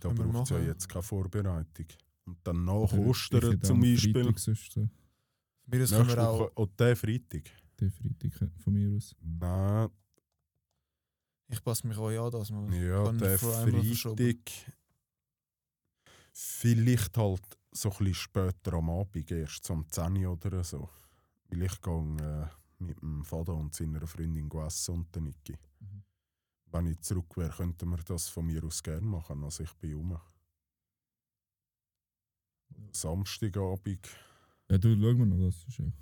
Da 0.00 0.08
braucht 0.10 0.44
es 0.44 0.50
ja 0.50 0.58
jetzt 0.60 0.88
keine 0.88 1.02
Vorbereitung. 1.02 1.86
Und 2.24 2.38
dann 2.44 2.64
nach 2.64 2.92
Oder 2.92 2.98
Ostern 2.98 3.60
zum 3.62 3.80
Beispiel. 3.80 4.34
Sonst 4.36 4.76
mir 5.66 5.82
aus 5.82 5.90
können 5.90 6.08
wir 6.08 6.28
auch. 6.28 6.50
Und 6.56 6.80
der 6.80 6.96
Freitag. 6.96 7.44
Den 7.80 7.90
Freitag 7.90 8.50
von 8.58 8.72
mir 8.72 8.96
aus. 8.96 9.14
Nein, 9.20 9.88
Ich 11.48 11.62
passe 11.62 11.86
mich 11.86 11.96
auch 11.96 12.08
an, 12.08 12.30
das 12.30 12.50
mal. 12.50 12.74
ja, 12.74 13.12
der. 13.12 13.38
Freitag. 13.38 14.40
Vielleicht 16.32 17.16
halt 17.16 17.58
so 17.72 17.90
ein 17.90 17.96
bisschen 17.98 18.14
später 18.14 18.72
am 18.74 18.90
Abend, 18.90 19.30
erst 19.30 19.68
um 19.70 19.88
10 19.88 20.16
Uhr 20.24 20.38
oder 20.44 20.64
so. 20.64 20.88
Weil 21.48 21.62
ich 21.62 21.80
gehe 21.80 22.16
äh, 22.20 22.82
mit 22.84 23.00
dem 23.00 23.24
Vater 23.24 23.54
und 23.54 23.74
seiner 23.74 24.06
Freundin 24.06 24.50
essen 24.50 24.94
und 24.94 25.14
der 25.14 25.22
Niki. 25.22 25.56
Mhm. 25.80 26.02
Wenn 26.66 26.86
ich 26.86 27.00
zurück 27.00 27.36
wäre, 27.36 27.50
könnten 27.50 27.88
wir 27.88 27.98
das 27.98 28.28
von 28.28 28.46
mir 28.46 28.62
aus 28.64 28.82
gerne 28.82 29.06
machen. 29.06 29.42
Also 29.42 29.64
ich 29.64 29.72
bin 29.74 29.94
rum. 29.94 30.18
Samstagabend. 32.92 34.08
Ja, 34.70 34.78
du, 34.78 34.90
schauen 34.90 35.18
wir 35.18 35.26
noch, 35.26 35.38
das 35.38 35.64
ist 35.66 35.78
ja. 35.78 35.92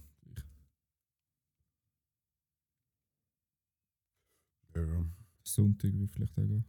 Ja, 4.75 5.07
Sonntag 5.43 5.93
will 5.95 6.09
vielleicht 6.09 6.37
auch 6.39 6.47
gehen. 6.47 6.65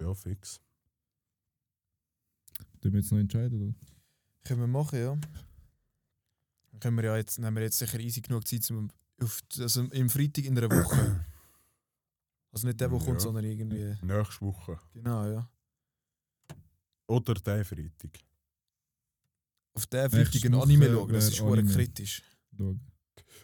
ja, 0.00 0.14
fix. 0.14 0.60
Tun 2.80 2.92
wir 2.92 3.00
jetzt 3.00 3.12
noch 3.12 3.18
entscheiden, 3.18 3.62
oder? 3.62 3.74
Können 4.44 4.60
wir 4.60 4.66
machen, 4.66 4.98
ja. 4.98 5.18
Können 6.80 6.96
wir 6.96 7.04
ja 7.04 7.16
jetzt, 7.16 7.38
nehmen 7.38 7.56
wir 7.56 7.62
jetzt 7.64 7.78
sicher 7.78 7.98
easy 8.00 8.20
genug 8.20 8.46
Zeit, 8.46 8.70
um 8.70 8.90
auf, 9.20 9.40
also 9.58 9.82
im 9.82 10.08
Freitag 10.10 10.44
in 10.44 10.56
einer 10.58 10.70
Woche. 10.70 11.24
Also 12.52 12.66
nicht 12.66 12.80
der, 12.80 12.88
der 12.88 12.98
kommt, 12.98 13.08
Ja. 13.14 13.20
sondern 13.20 13.44
irgendwie. 13.44 13.96
Nächste 14.02 14.40
Woche. 14.46 14.78
Genau, 14.94 15.26
ja. 15.26 15.50
Oder 17.08 17.34
der 17.34 17.64
Freitag. 17.64 18.18
Auf 19.74 19.86
den 19.86 20.02
Nächste 20.10 20.38
Freitag 20.40 20.44
ein 20.50 20.54
Anime 20.60 20.86
Woche 20.94 20.98
schauen, 21.00 21.12
das 21.12 21.28
ist 21.28 21.40
Anime. 21.40 21.72
kritisch. 21.72 22.22
Schauen. 22.56 22.80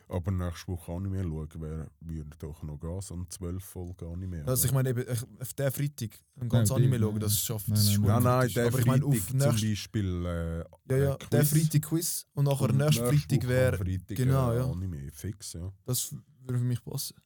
Aber 0.09 0.31
nächste 0.31 0.69
Woche 0.69 0.93
Anime 0.93 1.23
schauen 1.23 1.61
wär, 1.61 1.91
würde 2.01 2.37
doch 2.39 2.63
noch 2.63 2.79
gehen, 2.79 3.01
so 3.01 3.15
ein 3.15 3.27
12 3.31 3.65
Folgen 3.65 4.13
Anime. 4.13 4.45
Also 4.47 4.67
ich 4.67 4.73
meine, 4.73 4.91
eben, 4.91 5.01
ich, 5.01 5.23
auf 5.41 5.55
den 5.55 5.71
Freitag 5.71 6.11
ein 6.41 6.49
ganz 6.49 6.69
Nein, 6.71 6.79
Anime 6.79 6.99
schauen, 6.99 7.21
das 7.21 7.39
schafft 7.41 7.69
Nein, 7.69 7.77
das 7.77 7.99
nein, 7.99 8.23
nein, 8.23 8.49
der 8.55 8.67
Aber 8.67 8.79
ich 8.79 8.87
meine, 8.87 9.03
Freitag 9.03 9.19
auf 9.21 9.29
zum 9.29 9.39
nächst, 9.39 9.63
Beispiel 9.63 10.27
äh, 10.27 10.59
ja, 10.93 10.97
ja, 10.97 11.15
äh, 11.15 11.19
der 11.31 11.41
Quiz. 11.45 11.51
Freitag 11.51 11.83
Quiz 11.83 12.27
und 12.35 12.45
nachher 12.45 12.71
Und 12.71 12.77
nächste 12.77 13.07
Freitag 13.07 13.49
wäre, 13.49 13.77
Freitag, 13.79 14.17
genau, 14.17 14.53
äh, 14.53 14.57
ja. 14.57 14.71
Anime, 14.71 15.11
fix, 15.13 15.53
ja. 15.55 15.73
das 15.85 16.15
würde 16.41 16.59
für 16.59 16.65
mich 16.65 16.83
passen. 16.85 17.17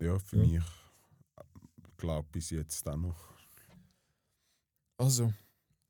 Ja, 0.00 0.18
für 0.18 0.36
Ja. 0.36 0.42
mich 0.46 0.62
glaube 1.96 2.28
bis 2.30 2.50
jetzt 2.50 2.86
auch 2.88 2.96
noch. 2.96 3.16
Also, 4.96 5.32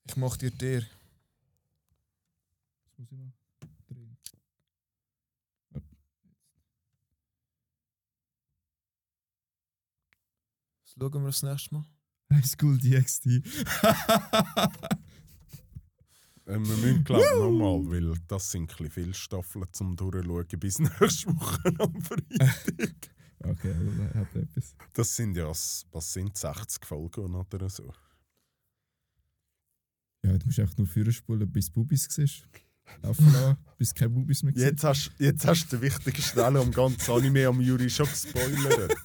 ich 0.07 0.17
mache 0.17 0.39
dir 0.39 0.51
der. 0.51 0.83
Was 2.97 2.99
muss 2.99 3.09
ich 3.13 3.19
machen? 3.19 3.39
Drehen. 3.89 4.17
Was 5.71 5.83
schauen 10.99 11.23
wir 11.23 11.27
das 11.27 11.43
nächste 11.43 11.75
Mal? 11.75 11.85
High 12.33 12.47
School 12.47 12.79
DxD. 12.79 13.43
Äh, 16.49 16.53
wir 16.53 16.77
müssen 16.79 17.05
glaube 17.05 17.25
ich 17.25 17.39
nochmal, 17.39 17.93
weil 17.93 18.15
das 18.27 18.51
sind 18.51 18.63
ein 18.63 18.67
bisschen 18.69 18.91
viele 18.91 19.13
Staffeln 19.15 19.67
zum 19.71 19.97
Durchschauen 19.97 20.47
bis 20.59 20.79
nächste 21.01 21.29
Woche 21.29 21.75
am 21.79 22.01
Freitag. 22.01 22.95
okay, 23.45 23.75
also 23.75 24.15
hat 24.15 24.35
etwas. 24.35 24.75
Das 24.95 25.15
sind 25.15 25.37
ja, 25.37 25.49
was 25.49 26.13
sind 26.13 26.37
60 26.37 26.87
Folgen 26.87 27.35
oder 27.35 27.69
so. 27.69 27.93
Ja, 30.25 30.39
du 30.39 30.47
musst 30.47 30.59
einfach 30.59 30.79
nur 30.79 30.87
vorspulen, 30.87 31.53
bis 31.53 31.69
Bubis 31.69 32.09
siehst. 32.11 32.49
Laufen 33.03 33.31
lassen, 33.31 33.59
bis 33.77 33.95
kein 33.95 34.13
Bubis 34.13 34.43
mehr 34.43 34.55
siehst. 34.55 34.67
Jetzt 34.67 34.85
hast, 34.85 35.13
jetzt 35.19 35.47
hast 35.47 35.67
du 35.67 35.77
den 35.77 35.83
wichtigen 35.83 36.23
Stelle 36.23 36.59
am 36.59 36.71
ganzen 36.71 37.13
Anime 37.13 37.47
am 37.47 37.61
Juri 37.61 37.91
schon 37.91 38.07
gespoilert. 38.07 38.97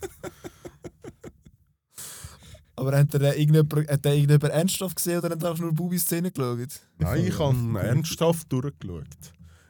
Aber 2.87 2.97
hat 2.97 3.13
der 3.13 3.37
irgendjemand, 3.37 3.89
hat 3.89 4.05
der 4.05 4.13
irgendjemand 4.13 4.53
ernsthaft 4.53 4.95
gesehen 4.97 5.17
oder 5.19 5.29
hat 5.31 5.41
er 5.43 5.49
einfach 5.51 5.61
nur 5.63 5.73
Bubi-Szene 5.73 6.31
geschaut? 6.31 6.81
Nein, 6.99 7.25
ich 7.25 7.39
habe 7.39 7.79
ernsthaft 7.79 8.51
durchgeschaut. 8.51 9.05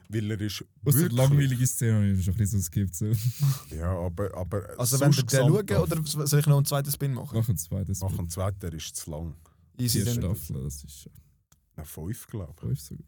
Weil 0.09 0.29
er 0.31 0.41
ist 0.41 0.61
Aus 0.61 0.93
der 0.93 0.93
wirklich- 1.03 1.17
langweilige 1.17 1.65
Szene 1.67 1.93
habe 1.95 2.07
ich 2.11 2.23
schon 2.23 2.33
ein 2.35 2.37
bisschen 2.37 2.59
so 2.59 2.65
skippt. 2.65 2.95
So. 2.95 3.05
Ja, 3.75 3.91
aber, 3.97 4.35
aber 4.37 4.63
Also 4.77 4.99
wenn 4.99 5.15
wir 5.15 5.23
den 5.23 5.39
schauen 5.39 5.51
oder 5.83 6.27
soll 6.27 6.39
ich 6.39 6.45
noch 6.45 6.57
einen 6.57 6.65
zweiten 6.65 6.91
Spin 6.91 7.13
machen? 7.13 7.35
Mach 7.37 7.49
ein 7.49 7.57
zweites. 7.57 8.01
Nach 8.01 8.11
dem 8.15 8.29
zweiten 8.29 8.59
der 8.59 8.73
ist 8.73 8.95
zu 8.95 9.09
lang. 9.09 9.35
Easy, 9.77 10.01
Vier. 10.01 10.13
Staffeln, 10.13 10.63
das 10.63 10.83
ist 10.83 11.01
schon 11.01 11.11
Na, 11.75 11.83
fünf, 11.83 12.27
glaube 12.27 12.53
fünf 12.59 12.79
sogar. 12.79 13.05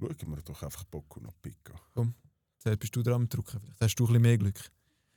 Schauen 0.00 0.30
wir 0.36 0.42
doch 0.42 0.62
einfach 0.62 0.84
Boku 0.84 1.20
no 1.20 1.30
Pico. 1.42 1.74
Jetzt 2.64 2.78
bist 2.80 2.96
du 2.96 3.02
dran 3.02 3.14
am 3.14 3.28
Drucken. 3.28 3.60
Vielleicht 3.60 3.80
hast 3.82 3.94
du 3.96 4.04
ein 4.04 4.06
bisschen 4.08 4.22
mehr 4.22 4.38
Glück. 4.38 4.58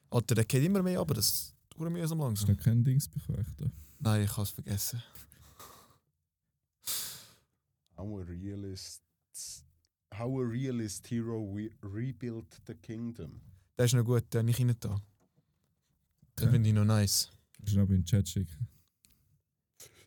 Alter, 0.10 0.36
der 0.36 0.46
geht 0.46 0.64
immer 0.64 0.84
mehr, 0.84 1.00
aber 1.00 1.14
das 1.16 1.54
tut 1.70 1.90
mir 1.90 2.06
so 2.08 2.16
Hast 2.16 2.22
langsam. 2.22 2.48
du 2.48 2.54
noch 2.54 2.64
kein 2.64 2.84
Dings 2.84 3.08
bekommen? 3.08 3.46
Nein, 4.00 4.24
ich 4.24 4.32
habe 4.32 4.42
es 4.44 4.50
vergessen. 4.52 5.02
How 7.98 8.20
a 8.20 8.24
realist, 8.24 9.02
how 10.14 10.40
a 10.40 10.44
realist 10.46 11.08
hero 11.10 11.42
we 11.56 11.70
rebuilt 11.84 12.62
the 12.68 12.74
kingdom. 12.76 13.42
Der 13.78 13.86
ist 13.86 13.94
noch 13.94 14.04
gut, 14.04 14.32
den 14.34 14.40
habe 14.42 14.52
ich 14.52 14.60
rein 14.60 14.76
da. 14.80 14.90
Den 14.90 15.02
Okay. 16.36 16.50
finde 16.52 16.70
ich 16.70 16.76
noch 16.76 16.86
nice. 16.86 17.30
Kannst 17.58 17.74
du 17.74 17.78
noch 17.80 17.90
in 17.90 17.96
den 17.98 18.06
Chat 18.06 18.28
schicken. 18.28 18.68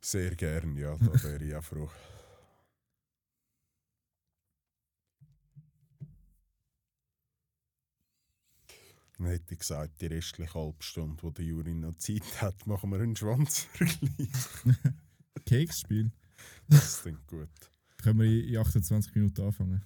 Sehr 0.01 0.35
gern, 0.35 0.77
ja, 0.77 0.97
da 0.97 1.23
wäre 1.23 1.45
ich 1.45 1.55
auch 1.55 1.63
froh. 1.65 1.89
Dann 9.19 9.29
hätte 9.29 9.55
ich 9.55 9.61
gesagt, 9.61 10.01
die 10.01 10.07
restliche 10.07 10.53
halbe 10.55 10.83
Stunde, 10.83 11.23
wo 11.23 11.31
der 11.31 11.45
Juri 11.45 11.73
noch 11.75 11.95
Zeit 11.97 12.43
hat, 12.43 12.67
machen 12.67 12.91
wir 12.91 13.01
einen 13.01 13.17
Schwanzvergleich. 13.17 14.29
Keksspiel. 15.47 16.11
Das 16.69 17.01
klingt 17.03 17.27
gut. 17.27 17.49
Können 18.03 18.21
wir 18.21 18.45
in 18.47 18.57
28 18.59 19.15
Minuten 19.15 19.41
anfangen? 19.43 19.83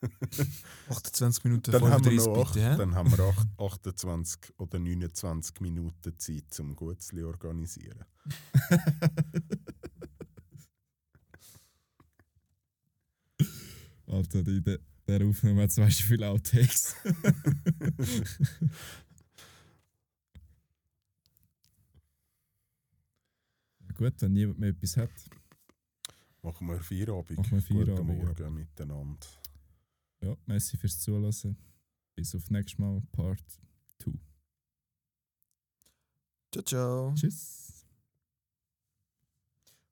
28 0.88 1.44
Minuten 1.44 1.72
Dann 1.72 1.82
haben, 1.82 2.04
wir 2.04 2.12
35 2.12 2.26
noch 2.26 2.46
acht, 2.46 2.54
bitte, 2.54 2.70
hä? 2.72 2.76
dann 2.78 2.94
haben 2.94 3.10
wir 3.10 3.20
acht- 3.24 3.48
28 3.58 4.52
oder 4.58 4.78
29 4.78 5.60
Minuten 5.60 6.18
Zeit, 6.18 6.60
um 6.60 6.76
Gutzli 6.76 7.20
zu 7.20 7.26
organisieren. 7.26 8.04
Alter, 14.06 14.38
in 14.46 14.78
der, 15.08 15.26
Aufnahme 15.26 15.62
hat 15.62 15.72
zwei 15.72 15.90
viele 15.90 16.28
Outtakes. 16.28 16.94
ja, 23.80 23.92
gut, 23.94 24.20
wenn 24.20 24.32
niemand 24.32 24.58
mehr 24.58 24.68
etwas 24.70 24.96
hat. 24.98 25.10
Machen 26.42 26.66
wir 26.68 26.80
Feierabend. 26.80 27.38
Machen 27.38 27.52
wir 27.52 27.62
Feierabend, 27.62 28.06
Guten 28.06 28.20
ja. 28.20 28.26
Morgen 28.26 28.54
miteinander. 28.54 29.26
Ja, 30.20 30.36
merci 30.46 30.76
fürs 30.76 30.98
Zuhören. 31.00 31.56
Bis 32.14 32.34
auf 32.34 32.50
nächstes 32.50 32.78
Mal, 32.78 33.00
Part 33.12 33.42
2. 33.98 34.12
Ciao, 36.52 36.64
ciao. 36.64 37.14
Tschüss. 37.14 37.86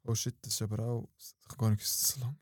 Oh 0.04 0.14
shit, 0.14 0.36
das 0.42 0.54
ist 0.54 0.62
aber 0.62 0.78
auch. 0.78 1.08
Ich 1.18 1.56
gar 1.56 1.70
nicht 1.70 1.82
dass 1.82 1.90
es 1.90 2.08
so 2.08 2.20
lang 2.20 2.36